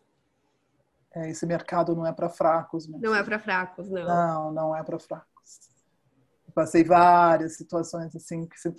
[1.15, 2.87] É, esse mercado não é para fracos.
[2.87, 3.03] Mesmo.
[3.03, 4.05] Não é para fracos, não.
[4.05, 5.61] Não, não é para fracos.
[6.55, 8.71] passei várias situações assim que você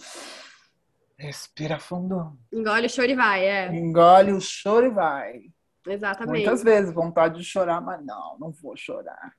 [1.18, 2.38] respira fundo.
[2.52, 3.76] Engole o choro e vai, é.
[3.76, 5.42] Engole o choro e vai.
[5.86, 6.38] Exatamente.
[6.38, 9.34] Muitas vezes vontade de chorar, mas não, não vou chorar.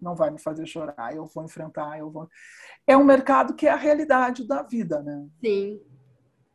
[0.00, 2.28] Não vai me fazer chorar, eu vou enfrentar, eu vou.
[2.86, 5.26] É um mercado que é a realidade da vida, né?
[5.40, 5.80] Sim.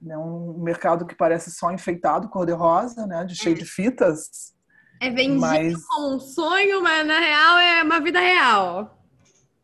[0.07, 3.25] É um mercado que parece só enfeitado, cor-de-rosa, né?
[3.25, 3.59] De cheio é.
[3.59, 4.55] de fitas.
[4.99, 5.85] É vendido mas...
[5.87, 8.97] como um sonho, mas na real é uma vida real.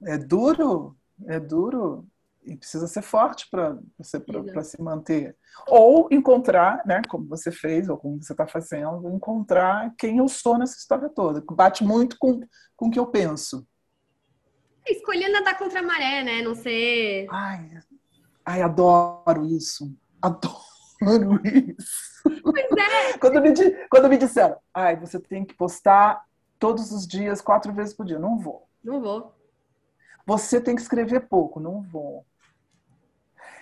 [0.03, 0.95] É duro,
[1.27, 2.07] é duro
[2.47, 5.35] e precisa ser forte para você para se manter.
[5.67, 10.57] Ou encontrar né como você fez ou como você está fazendo encontrar quem eu sou
[10.57, 11.43] nessa história toda.
[11.51, 12.39] Bate muito com
[12.75, 13.67] com o que eu penso.
[14.87, 16.41] Escolher nadar contra a maré né?
[16.41, 17.69] Não ser ai,
[18.45, 19.93] ai adoro isso.
[20.21, 20.57] Adoro
[21.77, 22.41] isso.
[22.41, 23.17] Pois é.
[23.17, 23.53] quando me
[23.89, 26.23] quando me disseram ai você tem que postar
[26.57, 28.17] todos os dias quatro vezes por dia.
[28.17, 28.67] Não vou.
[28.81, 29.35] Não vou.
[30.25, 31.59] Você tem que escrever pouco.
[31.59, 32.25] Não vou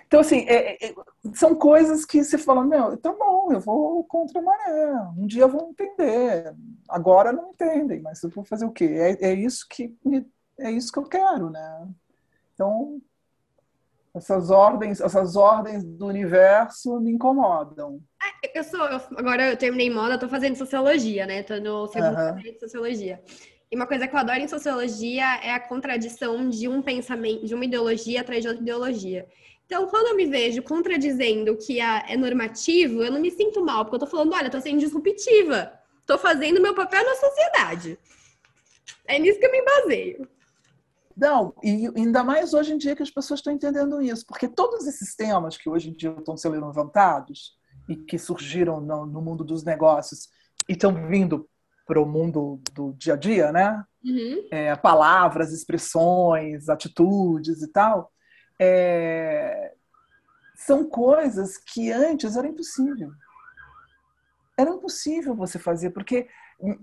[0.07, 0.95] então, assim, é, é,
[1.33, 5.47] são coisas que você fala, meu, tá bom, eu vou contra a maré, um dia
[5.47, 6.53] vão entender,
[6.87, 8.85] agora não entendem, mas eu vou fazer o quê?
[8.85, 10.25] É, é isso que me,
[10.59, 11.87] é isso que eu quero, né?
[12.53, 13.01] Então,
[14.13, 17.99] essas ordens, essas ordens do universo me incomodam.
[18.53, 21.43] Eu sou, eu, agora eu terminei moda, tô fazendo sociologia, né?
[21.43, 22.35] Tô no segundo uhum.
[22.37, 23.21] de sociologia.
[23.69, 27.53] E uma coisa que eu adoro em sociologia é a contradição de um pensamento, de
[27.53, 29.27] uma ideologia atrás de outra ideologia.
[29.65, 33.95] Então, quando eu me vejo contradizendo que é normativo, eu não me sinto mal, porque
[33.95, 35.73] eu tô falando, olha, tô sendo disruptiva.
[36.05, 37.99] Tô fazendo meu papel na sociedade.
[39.07, 40.27] É nisso que eu me baseio.
[41.17, 44.85] Não, e ainda mais hoje em dia que as pessoas estão entendendo isso, porque todos
[44.85, 47.53] esses temas que hoje em dia estão sendo levantados
[47.87, 50.27] e que surgiram no, no mundo dos negócios
[50.67, 51.47] e estão vindo
[51.87, 53.83] para o mundo do dia a dia, né?
[54.03, 54.47] Uhum.
[54.51, 58.11] É, palavras, expressões, atitudes e tal,
[58.59, 59.73] é,
[60.55, 63.11] são coisas que antes era impossível.
[64.57, 66.27] Era impossível você fazer, porque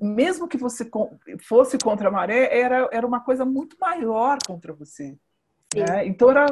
[0.00, 0.88] mesmo que você
[1.40, 5.16] fosse contra a maré, era, era uma coisa muito maior contra você.
[5.74, 6.06] Né?
[6.06, 6.46] Então era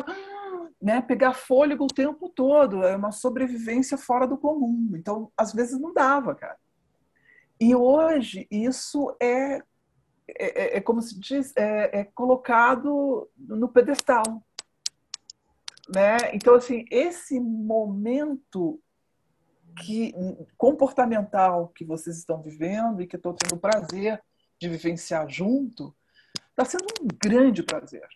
[0.81, 4.93] né, pegar fôlego o tempo todo, é uma sobrevivência fora do comum.
[4.95, 6.57] Então, às vezes não dava, cara.
[7.61, 9.63] E hoje isso é, é,
[10.29, 14.43] é, é como se diz, é, é colocado no pedestal.
[15.95, 16.17] Né?
[16.35, 18.81] Então, assim, esse momento
[19.83, 20.13] que
[20.57, 24.23] comportamental que vocês estão vivendo e que estou tendo o prazer
[24.59, 25.95] de vivenciar junto,
[26.51, 28.07] está sendo um grande prazer.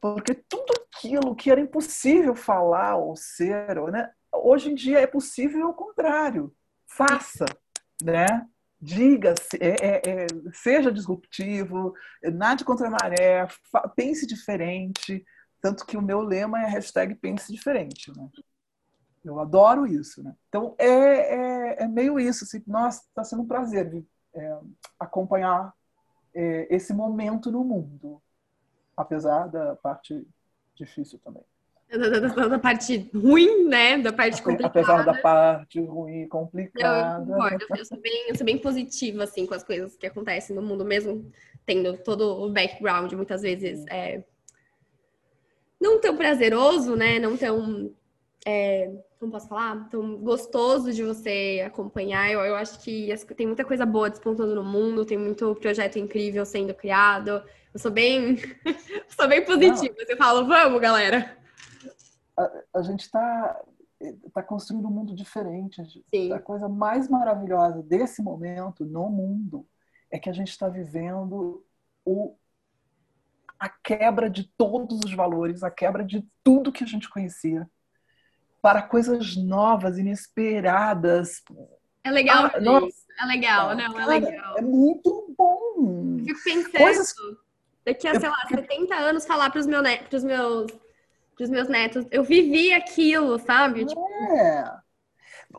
[0.00, 4.10] Porque tudo aquilo que era impossível falar ou ser, né?
[4.32, 6.54] hoje em dia é possível ao contrário.
[6.86, 7.44] Faça,
[8.02, 8.26] né?
[8.80, 11.92] Diga, é, é, é, seja disruptivo,
[12.32, 13.46] nade contra a maré,
[13.94, 15.22] pense diferente,
[15.60, 18.10] tanto que o meu lema é hashtag pense diferente.
[18.16, 18.28] Né?
[19.24, 20.22] Eu adoro isso.
[20.22, 20.34] Né?
[20.48, 22.44] Então, é, é, é meio isso.
[22.44, 24.04] Assim, nossa, está sendo um prazer
[24.34, 24.58] é,
[24.98, 25.72] acompanhar
[26.34, 28.22] é, esse momento no mundo,
[28.96, 30.26] apesar da parte
[30.74, 31.42] difícil também.
[31.90, 33.98] Da, da, da, parte ruim, né?
[33.98, 34.68] Da parte complicada.
[34.68, 37.20] Apesar da parte ruim e complicada.
[37.20, 37.66] Eu concordo.
[37.76, 40.84] Eu sou, bem, eu sou bem positiva, assim, com as coisas que acontecem no mundo,
[40.84, 41.28] mesmo
[41.66, 44.22] tendo todo o background, muitas vezes, é,
[45.80, 47.18] não tão prazeroso, né?
[47.18, 47.90] Não tão.
[48.46, 49.88] É, como posso falar?
[49.88, 52.30] Tão gostoso de você acompanhar.
[52.30, 56.44] Eu, eu acho que tem muita coisa boa despontando no mundo, tem muito projeto incrível
[56.44, 57.42] sendo criado.
[57.72, 58.36] Eu sou bem.
[59.08, 59.94] sou bem positiva.
[59.98, 61.36] Você fala, vamos, galera.
[62.36, 63.60] A, a gente está
[64.32, 65.82] tá construindo um mundo diferente.
[66.12, 66.32] Sim.
[66.32, 69.66] A coisa mais maravilhosa desse momento no mundo
[70.10, 71.64] é que a gente está vivendo
[72.04, 72.36] o
[73.60, 77.68] a quebra de todos os valores, a quebra de tudo que a gente conhecia,
[78.62, 81.42] para coisas novas, inesperadas.
[82.02, 84.56] É legal, ah, é legal, não, é legal.
[84.56, 86.16] É muito bom.
[86.26, 87.14] Eu fico pensando, coisas...
[87.84, 90.24] daqui a, sei lá, 70 anos falar para os meus, net...
[90.24, 90.66] meus,
[91.38, 93.84] meus netos, eu vivi aquilo, sabe?
[93.84, 94.80] Tipo, é.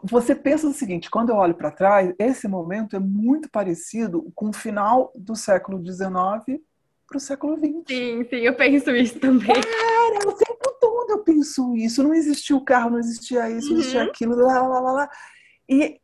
[0.03, 4.49] Você pensa o seguinte, quando eu olho para trás, esse momento é muito parecido com
[4.49, 6.61] o final do século XIX
[7.11, 7.83] para o século XX.
[7.87, 9.47] Sim, sim, eu penso isso também.
[9.47, 12.01] Cara, o tempo todo eu penso isso.
[12.01, 14.07] Não existia o carro, não existia isso, não existia uhum.
[14.07, 15.09] aquilo, lá, lá, lá, lá.
[15.67, 15.99] E,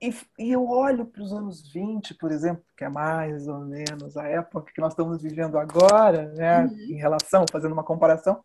[0.00, 4.16] e, e, eu olho para os anos 20, por exemplo, que é mais ou menos
[4.16, 6.76] a época que nós estamos vivendo agora, né, uhum.
[6.90, 8.40] em relação, fazendo uma comparação,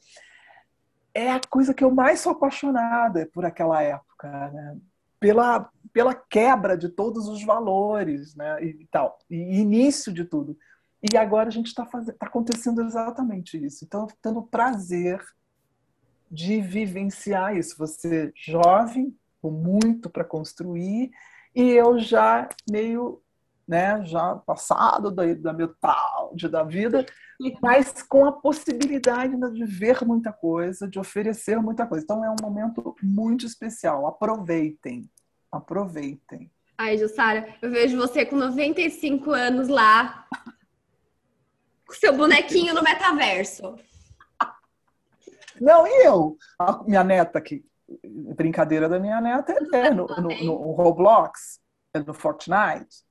[1.14, 4.78] é a coisa que eu mais sou apaixonada por aquela época, né?
[5.20, 8.62] pela, pela quebra de todos os valores né?
[8.62, 10.58] e, tal, e início de tudo.
[11.12, 13.84] E agora a gente está tá acontecendo exatamente isso.
[13.84, 15.20] Então, tendo prazer
[16.32, 17.78] de vivenciar isso.
[17.78, 21.12] Você jovem, com muito para construir,
[21.54, 23.22] e eu já meio,
[23.68, 27.06] né, já passado da, da metade da vida,
[27.62, 32.04] mas com a possibilidade de ver muita coisa, de oferecer muita coisa.
[32.04, 34.08] Então é um momento muito especial.
[34.08, 35.10] Aproveitem,
[35.52, 36.50] aproveitem.
[36.78, 40.26] Ai, Jussara, eu vejo você com 95 anos lá,
[41.94, 43.76] com seu bonequinho no metaverso.
[45.62, 46.36] Não, e eu?
[46.58, 47.64] A minha neta aqui.
[48.36, 51.60] Brincadeira da minha neta é no, no, no Roblox,
[51.94, 53.06] é no Fortnite,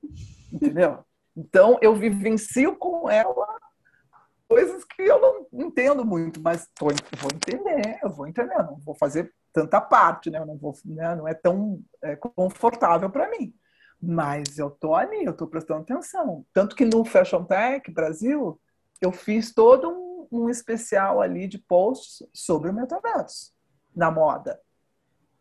[0.52, 1.04] entendeu?
[1.36, 3.46] Então eu vivencio com ela
[4.48, 8.94] coisas que eu não entendo muito, mas tô, vou entender, eu vou entender, não vou
[8.94, 10.40] fazer tanta parte, né?
[10.40, 11.14] Eu não vou, né?
[11.14, 13.54] não é tão é, confortável para mim.
[14.02, 16.44] Mas eu tô ali, eu tô prestando atenção.
[16.52, 18.60] Tanto que no Fashion Tech Brasil,
[19.04, 23.52] eu fiz todo um um especial ali de posts sobre o metaverso
[23.94, 24.58] na moda.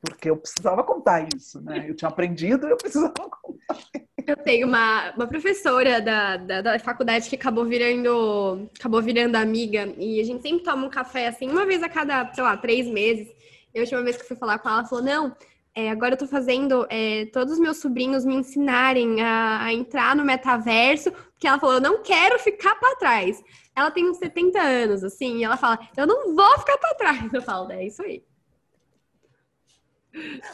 [0.01, 1.85] Porque eu precisava contar isso, né?
[1.87, 3.77] Eu tinha aprendido e eu precisava contar.
[4.25, 9.93] Eu tenho uma, uma professora da, da, da, faculdade que acabou virando, acabou virando amiga,
[9.97, 12.87] e a gente sempre toma um café assim, uma vez a cada, sei lá, três
[12.87, 13.31] meses.
[13.73, 15.35] E a última vez que eu fui falar com ela, ela falou: não,
[15.73, 20.15] é, agora eu tô fazendo é, todos os meus sobrinhos me ensinarem a, a, entrar
[20.15, 23.41] no metaverso, porque ela falou, eu não quero ficar para trás.
[23.73, 27.33] Ela tem uns 70 anos, assim, e ela fala, eu não vou ficar para trás.
[27.33, 28.21] Eu falo, é isso aí.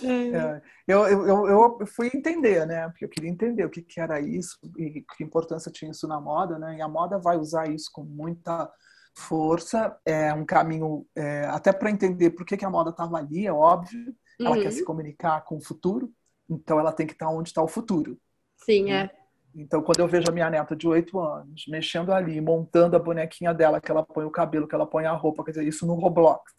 [0.03, 2.87] É, eu, eu, eu, fui entender, né?
[2.89, 6.21] Porque eu queria entender o que, que era isso e que importância tinha isso na
[6.21, 6.77] moda, né?
[6.77, 8.71] E a moda vai usar isso com muita
[9.15, 9.97] força.
[10.05, 13.51] É um caminho é, até para entender por que, que a moda estava ali, é
[13.51, 14.61] óbvio ela uhum.
[14.61, 16.11] quer se comunicar com o futuro,
[16.49, 18.17] então ela tem que estar onde está o futuro.
[18.57, 19.09] Sim, é.
[19.55, 23.53] Então, quando eu vejo a minha neta de 8 anos mexendo ali, montando a bonequinha
[23.53, 25.95] dela, que ela põe o cabelo, que ela põe a roupa, quer dizer, isso no
[25.95, 26.51] Roblox.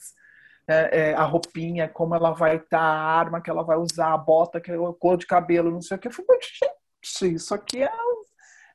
[0.67, 4.13] É, é, a roupinha, como ela vai estar, tá, a arma que ela vai usar,
[4.13, 6.09] a bota, que é a cor de cabelo, não sei o que.
[6.09, 7.91] Eu falei, gente, isso aqui é,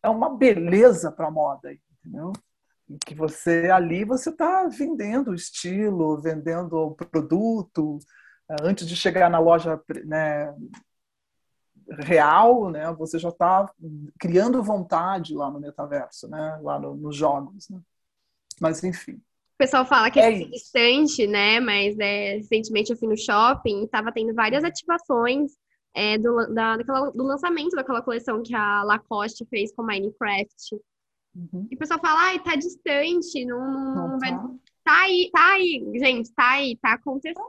[0.02, 2.34] é uma beleza para moda, entendeu?
[3.06, 8.00] que você ali você está vendendo o estilo, vendendo o produto,
[8.62, 10.54] antes de chegar na loja né,
[12.00, 13.72] real, né, você já está
[14.20, 17.70] criando vontade lá no metaverso, né, lá no, nos jogos.
[17.70, 17.80] Né?
[18.60, 19.14] Mas, enfim.
[19.14, 21.60] O pessoal fala que é, é distante, né?
[21.60, 25.52] Mas é, recentemente eu fui no shopping e estava tendo várias ativações
[25.94, 30.82] é, do, da, daquela, do lançamento daquela coleção que a Lacoste fez com Minecraft.
[31.36, 31.68] Uhum.
[31.72, 34.32] E o pessoal fala, ai, tá distante, não, não, não, não vai.
[34.84, 35.02] Tá.
[35.02, 37.40] aí, tá aí, gente, tá aí, tá acontecendo,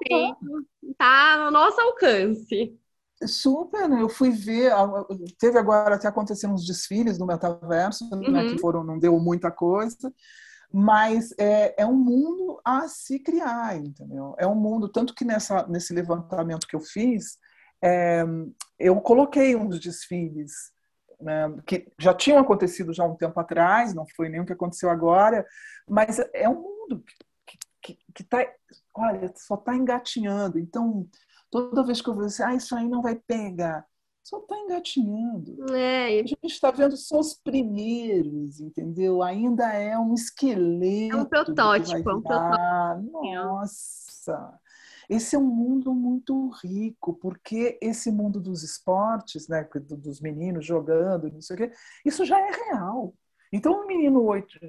[0.97, 2.79] tá, tá no nosso alcance.
[3.27, 4.03] Super, né?
[4.03, 4.73] Eu fui ver,
[5.39, 8.31] teve agora até acontecendo uns desfiles no metaverso, uhum.
[8.31, 10.13] né, que foram, não deu muita coisa,
[10.73, 14.35] mas é, é um mundo a se criar, entendeu?
[14.39, 17.39] É um mundo, tanto que nessa, nesse levantamento que eu fiz,
[17.83, 18.25] é,
[18.79, 20.73] eu coloquei uns desfiles
[21.21, 24.91] né, que já tinham acontecido já um tempo atrás, não foi nem o que aconteceu
[24.91, 25.47] agora,
[25.89, 27.05] mas é um mundo
[28.15, 28.39] que está,
[28.95, 30.59] olha, só está engatinhando.
[30.59, 31.07] Então,
[31.51, 33.87] toda vez que eu vejo assim, ah, isso aí não vai pegar,
[34.23, 35.75] só está engatinhando.
[35.75, 36.21] É.
[36.21, 39.23] A gente está vendo só os primeiros, entendeu?
[39.23, 41.17] Ainda é um esqueleto.
[41.17, 42.11] É um protótipo.
[42.11, 43.23] É um protótipo.
[43.35, 44.61] Nossa!
[45.07, 51.31] Esse é um mundo muito rico, porque esse mundo dos esportes, né, dos meninos jogando,
[51.31, 51.73] não sei o quê,
[52.07, 53.15] isso já é real.
[53.57, 54.21] Então, um menino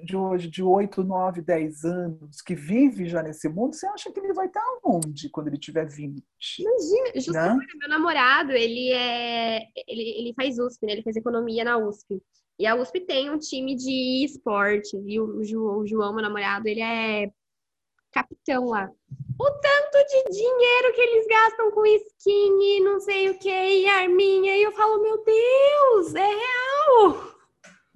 [0.04, 4.20] de hoje, de 8, 9, 10 anos, que vive já nesse mundo, você acha que
[4.20, 6.24] ele vai estar onde quando ele tiver 20?
[6.60, 7.80] Imagina, justamente, né?
[7.80, 9.64] meu namorado, ele é.
[9.88, 10.92] Ele, ele faz USP, né?
[10.92, 12.22] Ele faz economia na USP.
[12.60, 16.82] E a USP tem um time de esportes, e o, o João, meu namorado, ele
[16.82, 17.32] é
[18.12, 18.88] capitão lá.
[18.88, 23.88] O tanto de dinheiro que eles gastam com skin e não sei o que, e
[23.88, 27.35] arminha, e eu falo, meu Deus, é real!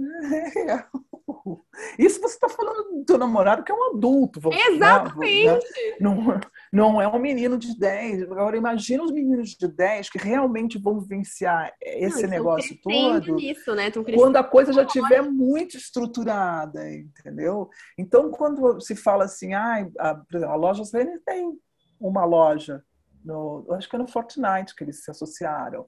[0.01, 0.85] É.
[1.97, 4.39] Isso você está falando do teu namorado que é um adulto.
[4.51, 5.45] Exatamente.
[5.45, 5.59] Né?
[5.99, 6.39] Não,
[6.71, 8.23] não é um menino de 10.
[8.23, 13.35] Agora, imagina os meninos de 10 que realmente vão vivenciar esse não, negócio todo.
[13.35, 13.91] Nisso, né?
[14.15, 17.69] Quando a coisa já estiver muito estruturada, entendeu?
[17.97, 21.51] Então, quando se fala assim, ah, a, por exemplo, a loja Sven tem
[21.99, 22.83] uma loja
[23.23, 25.85] no, acho que é no Fortnite que eles se associaram.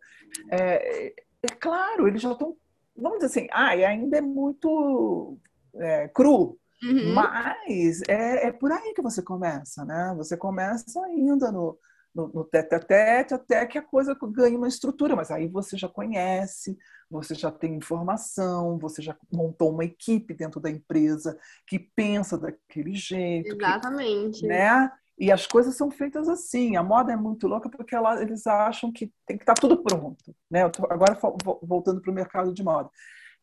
[0.49, 1.13] É,
[1.43, 2.55] é claro, eles já estão,
[2.95, 5.37] vamos dizer assim, ah, ainda é muito
[5.75, 7.13] é, cru, uhum.
[7.13, 10.13] mas é, é por aí que você começa, né?
[10.17, 11.77] Você começa ainda no,
[12.13, 15.77] no, no tete a tete até que a coisa ganhe uma estrutura, mas aí você
[15.77, 16.77] já conhece,
[17.09, 21.37] você já tem informação, você já montou uma equipe dentro da empresa
[21.67, 23.55] que pensa daquele jeito.
[23.55, 24.41] Exatamente.
[24.41, 24.91] Que, né?
[25.17, 26.75] E as coisas são feitas assim.
[26.75, 29.83] A moda é muito louca porque ela, eles acham que tem que estar tá tudo
[29.83, 30.35] pronto.
[30.51, 30.63] Né?
[30.89, 31.17] Agora
[31.63, 32.89] voltando para o mercado de moda.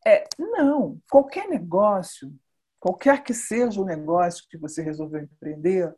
[0.07, 2.33] É, não, qualquer negócio,
[2.79, 5.93] qualquer que seja o negócio que você resolveu empreender,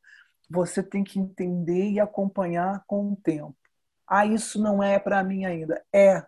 [0.49, 3.57] você tem que entender e acompanhar com o tempo.
[4.07, 5.85] Ah, isso não é para mim ainda.
[5.93, 6.25] É.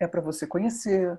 [0.00, 1.18] É para você conhecer,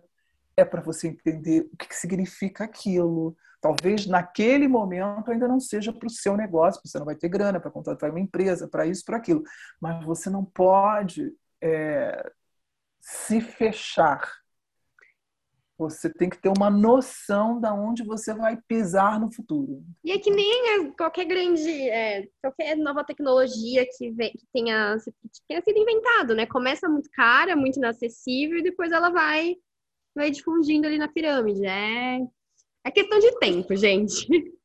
[0.56, 3.36] é para você entender o que significa aquilo.
[3.60, 7.60] Talvez naquele momento ainda não seja para o seu negócio, você não vai ter grana
[7.60, 9.44] para contratar uma empresa, para isso, para aquilo.
[9.82, 12.32] Mas você não pode é,
[13.10, 14.40] se fechar
[15.80, 19.82] você tem que ter uma noção da onde você vai pisar no futuro.
[20.04, 25.42] E é que nem qualquer grande, é, qualquer nova tecnologia que, vem, que tenha, que
[25.48, 26.46] tenha sido inventado, né?
[26.46, 29.56] Começa muito cara, muito inacessível e depois ela vai,
[30.14, 31.66] vai difundindo ali na pirâmide.
[31.66, 32.20] É,
[32.84, 34.28] é questão de tempo, gente.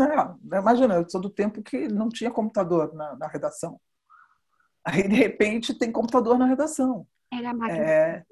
[0.00, 3.80] É, imagina, eu sou do tempo que não tinha computador na, na redação.
[4.84, 7.06] Aí, de repente, tem computador na redação.
[7.32, 7.84] Era a máquina.
[7.84, 8.24] É...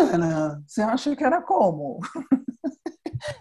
[0.00, 2.00] Ana, você acha que era como?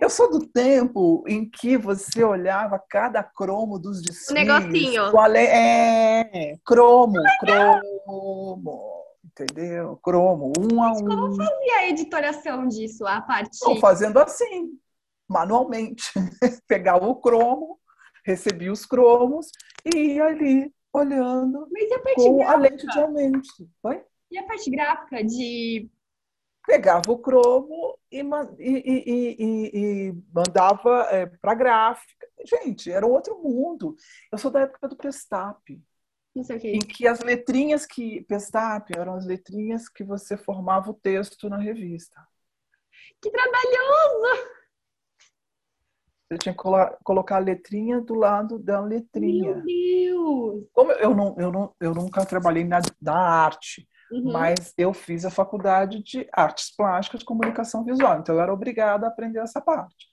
[0.00, 4.30] Eu sou do tempo em que você olhava cada cromo dos desfiles.
[4.30, 5.10] Um negocinho.
[5.10, 9.00] Qual é, é cromo, cromo.
[9.24, 9.96] Entendeu?
[10.02, 11.04] Cromo, um a um.
[11.04, 13.54] Como fazia a editoração disso, a partir?
[13.54, 14.78] Estou fazendo assim,
[15.28, 16.10] manualmente.
[16.68, 17.78] Pegava o cromo,
[18.24, 19.46] recebia os cromos
[19.84, 23.70] e ia ali olhando Mas e a com a lente de aumento.
[23.80, 24.04] Foi?
[24.30, 25.90] E a parte gráfica de.
[26.66, 32.28] Pegava o cromo e, e, e, e mandava é, para gráfica.
[32.44, 33.96] Gente, era outro mundo.
[34.30, 35.82] Eu sou da época do Pestap.
[36.34, 36.68] Não sei o que.
[36.68, 38.22] Em que as letrinhas que.
[38.22, 42.20] Pestap eram as letrinhas que você formava o texto na revista.
[43.20, 44.59] Que trabalhoso!
[46.30, 46.62] Você tinha que
[47.02, 49.56] colocar a letrinha do lado da letrinha.
[49.56, 50.68] Meu Deus!
[50.72, 54.32] Como eu, não, eu, não, eu nunca trabalhei na, na arte, Uhum.
[54.32, 59.08] Mas eu fiz a faculdade de artes plásticas, comunicação visual, então eu era obrigada a
[59.08, 60.08] aprender essa parte.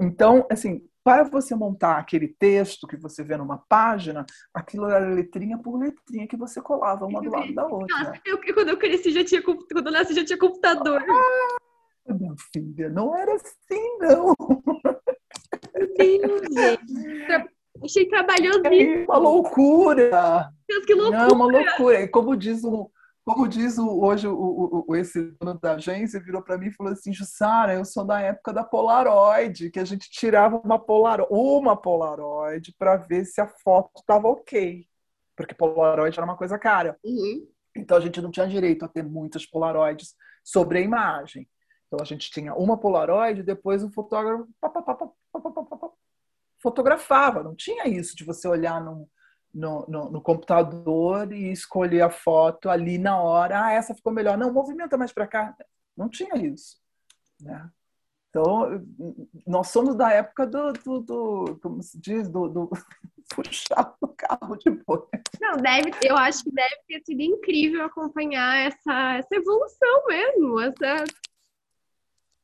[0.00, 5.58] Então, assim, para você montar aquele texto que você vê numa página, aquilo era letrinha
[5.58, 8.20] por letrinha que você colava uma do lado da outra.
[8.24, 11.02] Eu, quando eu cresci já tinha quando eu nasci já tinha computador.
[11.08, 14.34] Ah, minha filha, não era assim não.
[15.78, 17.48] Deus, gente.
[17.82, 18.62] Achei trabalhoso.
[18.66, 20.50] É uma loucura.
[20.68, 21.26] Deus, que loucura.
[21.26, 22.00] Não, uma loucura.
[22.02, 22.88] E como diz um,
[23.28, 26.94] como diz o, hoje o, o, esse dono da agência, virou para mim e falou
[26.94, 31.76] assim: Jussara, eu sou da época da Polaroid, que a gente tirava uma Polaroid, uma
[31.76, 34.86] Polaroid para ver se a foto estava ok.
[35.36, 36.98] Porque Polaroid era uma coisa cara.
[37.04, 37.46] Uhum.
[37.76, 41.46] Então a gente não tinha direito a ter muitas Polaroids sobre a imagem.
[41.88, 44.46] Então a gente tinha uma Polaroid depois o fotógrafo
[46.60, 47.42] fotografava.
[47.42, 49.08] Não tinha isso de você olhar num,
[49.54, 53.64] no, no, no, computador e escolher a foto ali na hora.
[53.64, 54.36] Ah, essa ficou melhor.
[54.36, 55.56] Não, movimenta mais para cá.
[55.96, 56.76] Não tinha isso.
[57.40, 57.70] Né?
[58.28, 58.84] Então,
[59.46, 62.70] nós somos da época do, do, do como se diz, do, do
[63.34, 65.06] puxar o carro de boi.
[65.40, 71.04] Não, deve, eu acho que deve ter sido incrível acompanhar essa, essa evolução mesmo, essa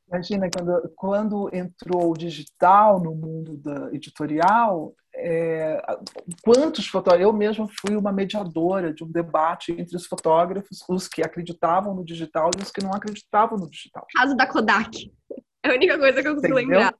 [0.09, 5.81] Imagina quando, quando entrou o digital no mundo da editorial, é,
[6.43, 7.24] quantos fotógrafos.
[7.24, 12.05] Eu mesma fui uma mediadora de um debate entre os fotógrafos, os que acreditavam no
[12.05, 14.06] digital e os que não acreditavam no digital.
[14.14, 15.12] Caso da Kodak.
[15.62, 16.94] É a única coisa que eu consigo lembrar.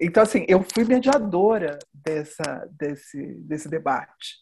[0.00, 4.36] Então, assim, eu fui mediadora dessa, desse, desse debate.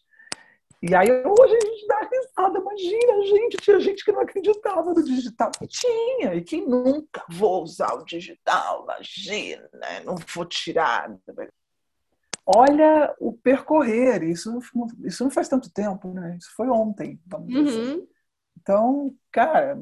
[0.81, 5.03] E aí hoje a gente dá risada, imagina, gente, tinha gente que não acreditava no
[5.03, 5.49] digital.
[5.61, 9.67] E tinha, e quem nunca vou usar o digital, imagina,
[10.05, 11.09] não vou tirar.
[12.45, 16.37] Olha o percorrer, isso não, isso não faz tanto tempo, né?
[16.39, 17.79] Isso foi ontem, vamos dizer assim.
[17.79, 17.93] uhum.
[17.93, 18.07] assim.
[18.59, 19.79] Então, cara,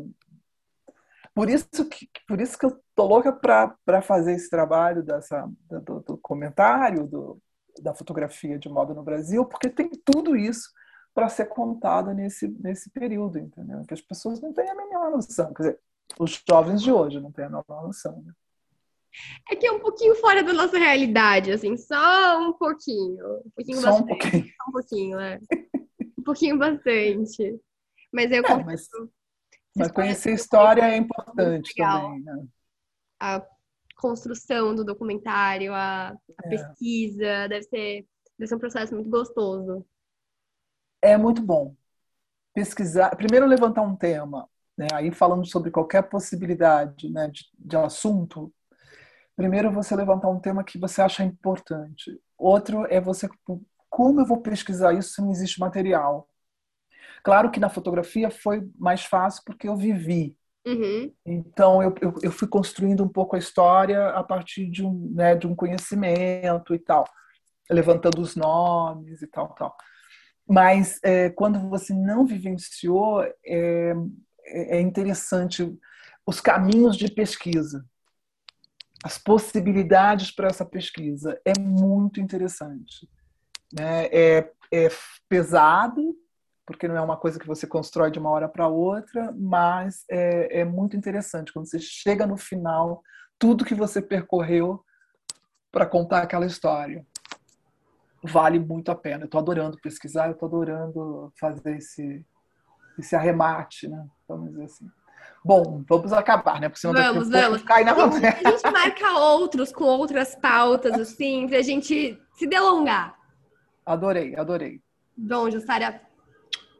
[1.34, 6.00] por isso que, por isso que eu tô louca para fazer esse trabalho dessa, do,
[6.00, 7.42] do comentário, do,
[7.82, 10.70] da fotografia de moda no Brasil, porque tem tudo isso
[11.16, 13.84] para ser contada nesse, nesse período, entendeu?
[13.86, 15.54] Que as pessoas não têm a menor noção.
[15.54, 15.80] Quer dizer,
[16.20, 18.22] os jovens de hoje não têm a menor noção.
[18.22, 18.34] Né?
[19.50, 23.26] É que é um pouquinho fora da nossa realidade, assim, só um pouquinho.
[23.46, 24.44] Um pouquinho só um pouquinho.
[24.44, 25.40] Só um pouquinho, né?
[26.26, 27.58] pouquinho bastante.
[28.12, 28.90] Mas eu é, mas,
[29.76, 32.46] mas conhecer história é importante também, né?
[33.22, 33.46] A
[33.96, 36.50] construção do documentário, a, a é.
[36.50, 38.06] pesquisa, deve ser,
[38.38, 39.86] deve ser um processo muito gostoso.
[41.06, 41.76] É muito bom.
[42.52, 44.88] Pesquisar, primeiro levantar um tema, né?
[44.92, 48.52] Aí falando sobre qualquer possibilidade né, de, de assunto,
[49.36, 52.20] primeiro você levantar um tema que você acha importante.
[52.36, 53.30] Outro é você
[53.88, 56.28] como eu vou pesquisar isso se não existe material?
[57.24, 60.36] Claro que na fotografia foi mais fácil porque eu vivi.
[60.66, 61.14] Uhum.
[61.24, 65.36] Então eu, eu, eu, fui construindo um pouco a história a partir de um, né,
[65.36, 67.06] de um conhecimento e tal,
[67.70, 69.78] levantando os nomes e tal, tal.
[70.48, 73.96] Mas é, quando você não vivenciou, é,
[74.46, 75.76] é, interessante
[76.26, 77.86] os caminhos de pesquisa,
[79.04, 81.40] as possibilidades para essa pesquisa.
[81.44, 83.10] É muito interessante.
[83.74, 84.06] Né?
[84.06, 84.90] É, é
[85.28, 86.16] pesado,
[86.66, 90.62] porque não é uma coisa que você constrói de uma hora para outra, mas é,
[90.62, 93.04] é muito interessante quando você chega no final,
[93.38, 94.84] tudo que você percorreu
[95.72, 97.06] para contar aquela história
[98.26, 99.24] vale muito a pena.
[99.24, 102.26] Eu estou adorando pesquisar, eu estou adorando fazer esse,
[102.98, 104.06] esse arremate, né?
[104.28, 104.90] Vamos dizer assim.
[105.44, 106.70] Bom, vamos acabar, né?
[106.70, 107.62] Porque senão vamos, vamos.
[107.64, 113.16] Cai na a gente marca outros com outras pautas, assim, para a gente se delongar.
[113.86, 114.82] Adorei, adorei.
[115.16, 116.02] Bom, Jussara,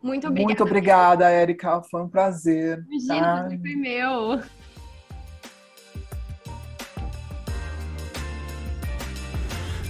[0.02, 0.48] muito obrigada.
[0.48, 1.82] Muito obrigada, Érica.
[1.84, 2.84] Foi um prazer.
[2.90, 3.50] Imagina, tá?
[3.50, 4.42] foi meu.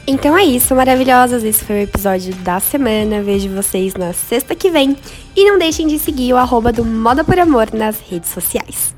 [0.07, 1.43] Então é isso, maravilhosas.
[1.43, 3.23] Esse foi o episódio da semana.
[3.23, 4.95] Vejo vocês na sexta que vem.
[5.35, 8.94] E não deixem de seguir o arroba do Moda por Amor nas redes sociais.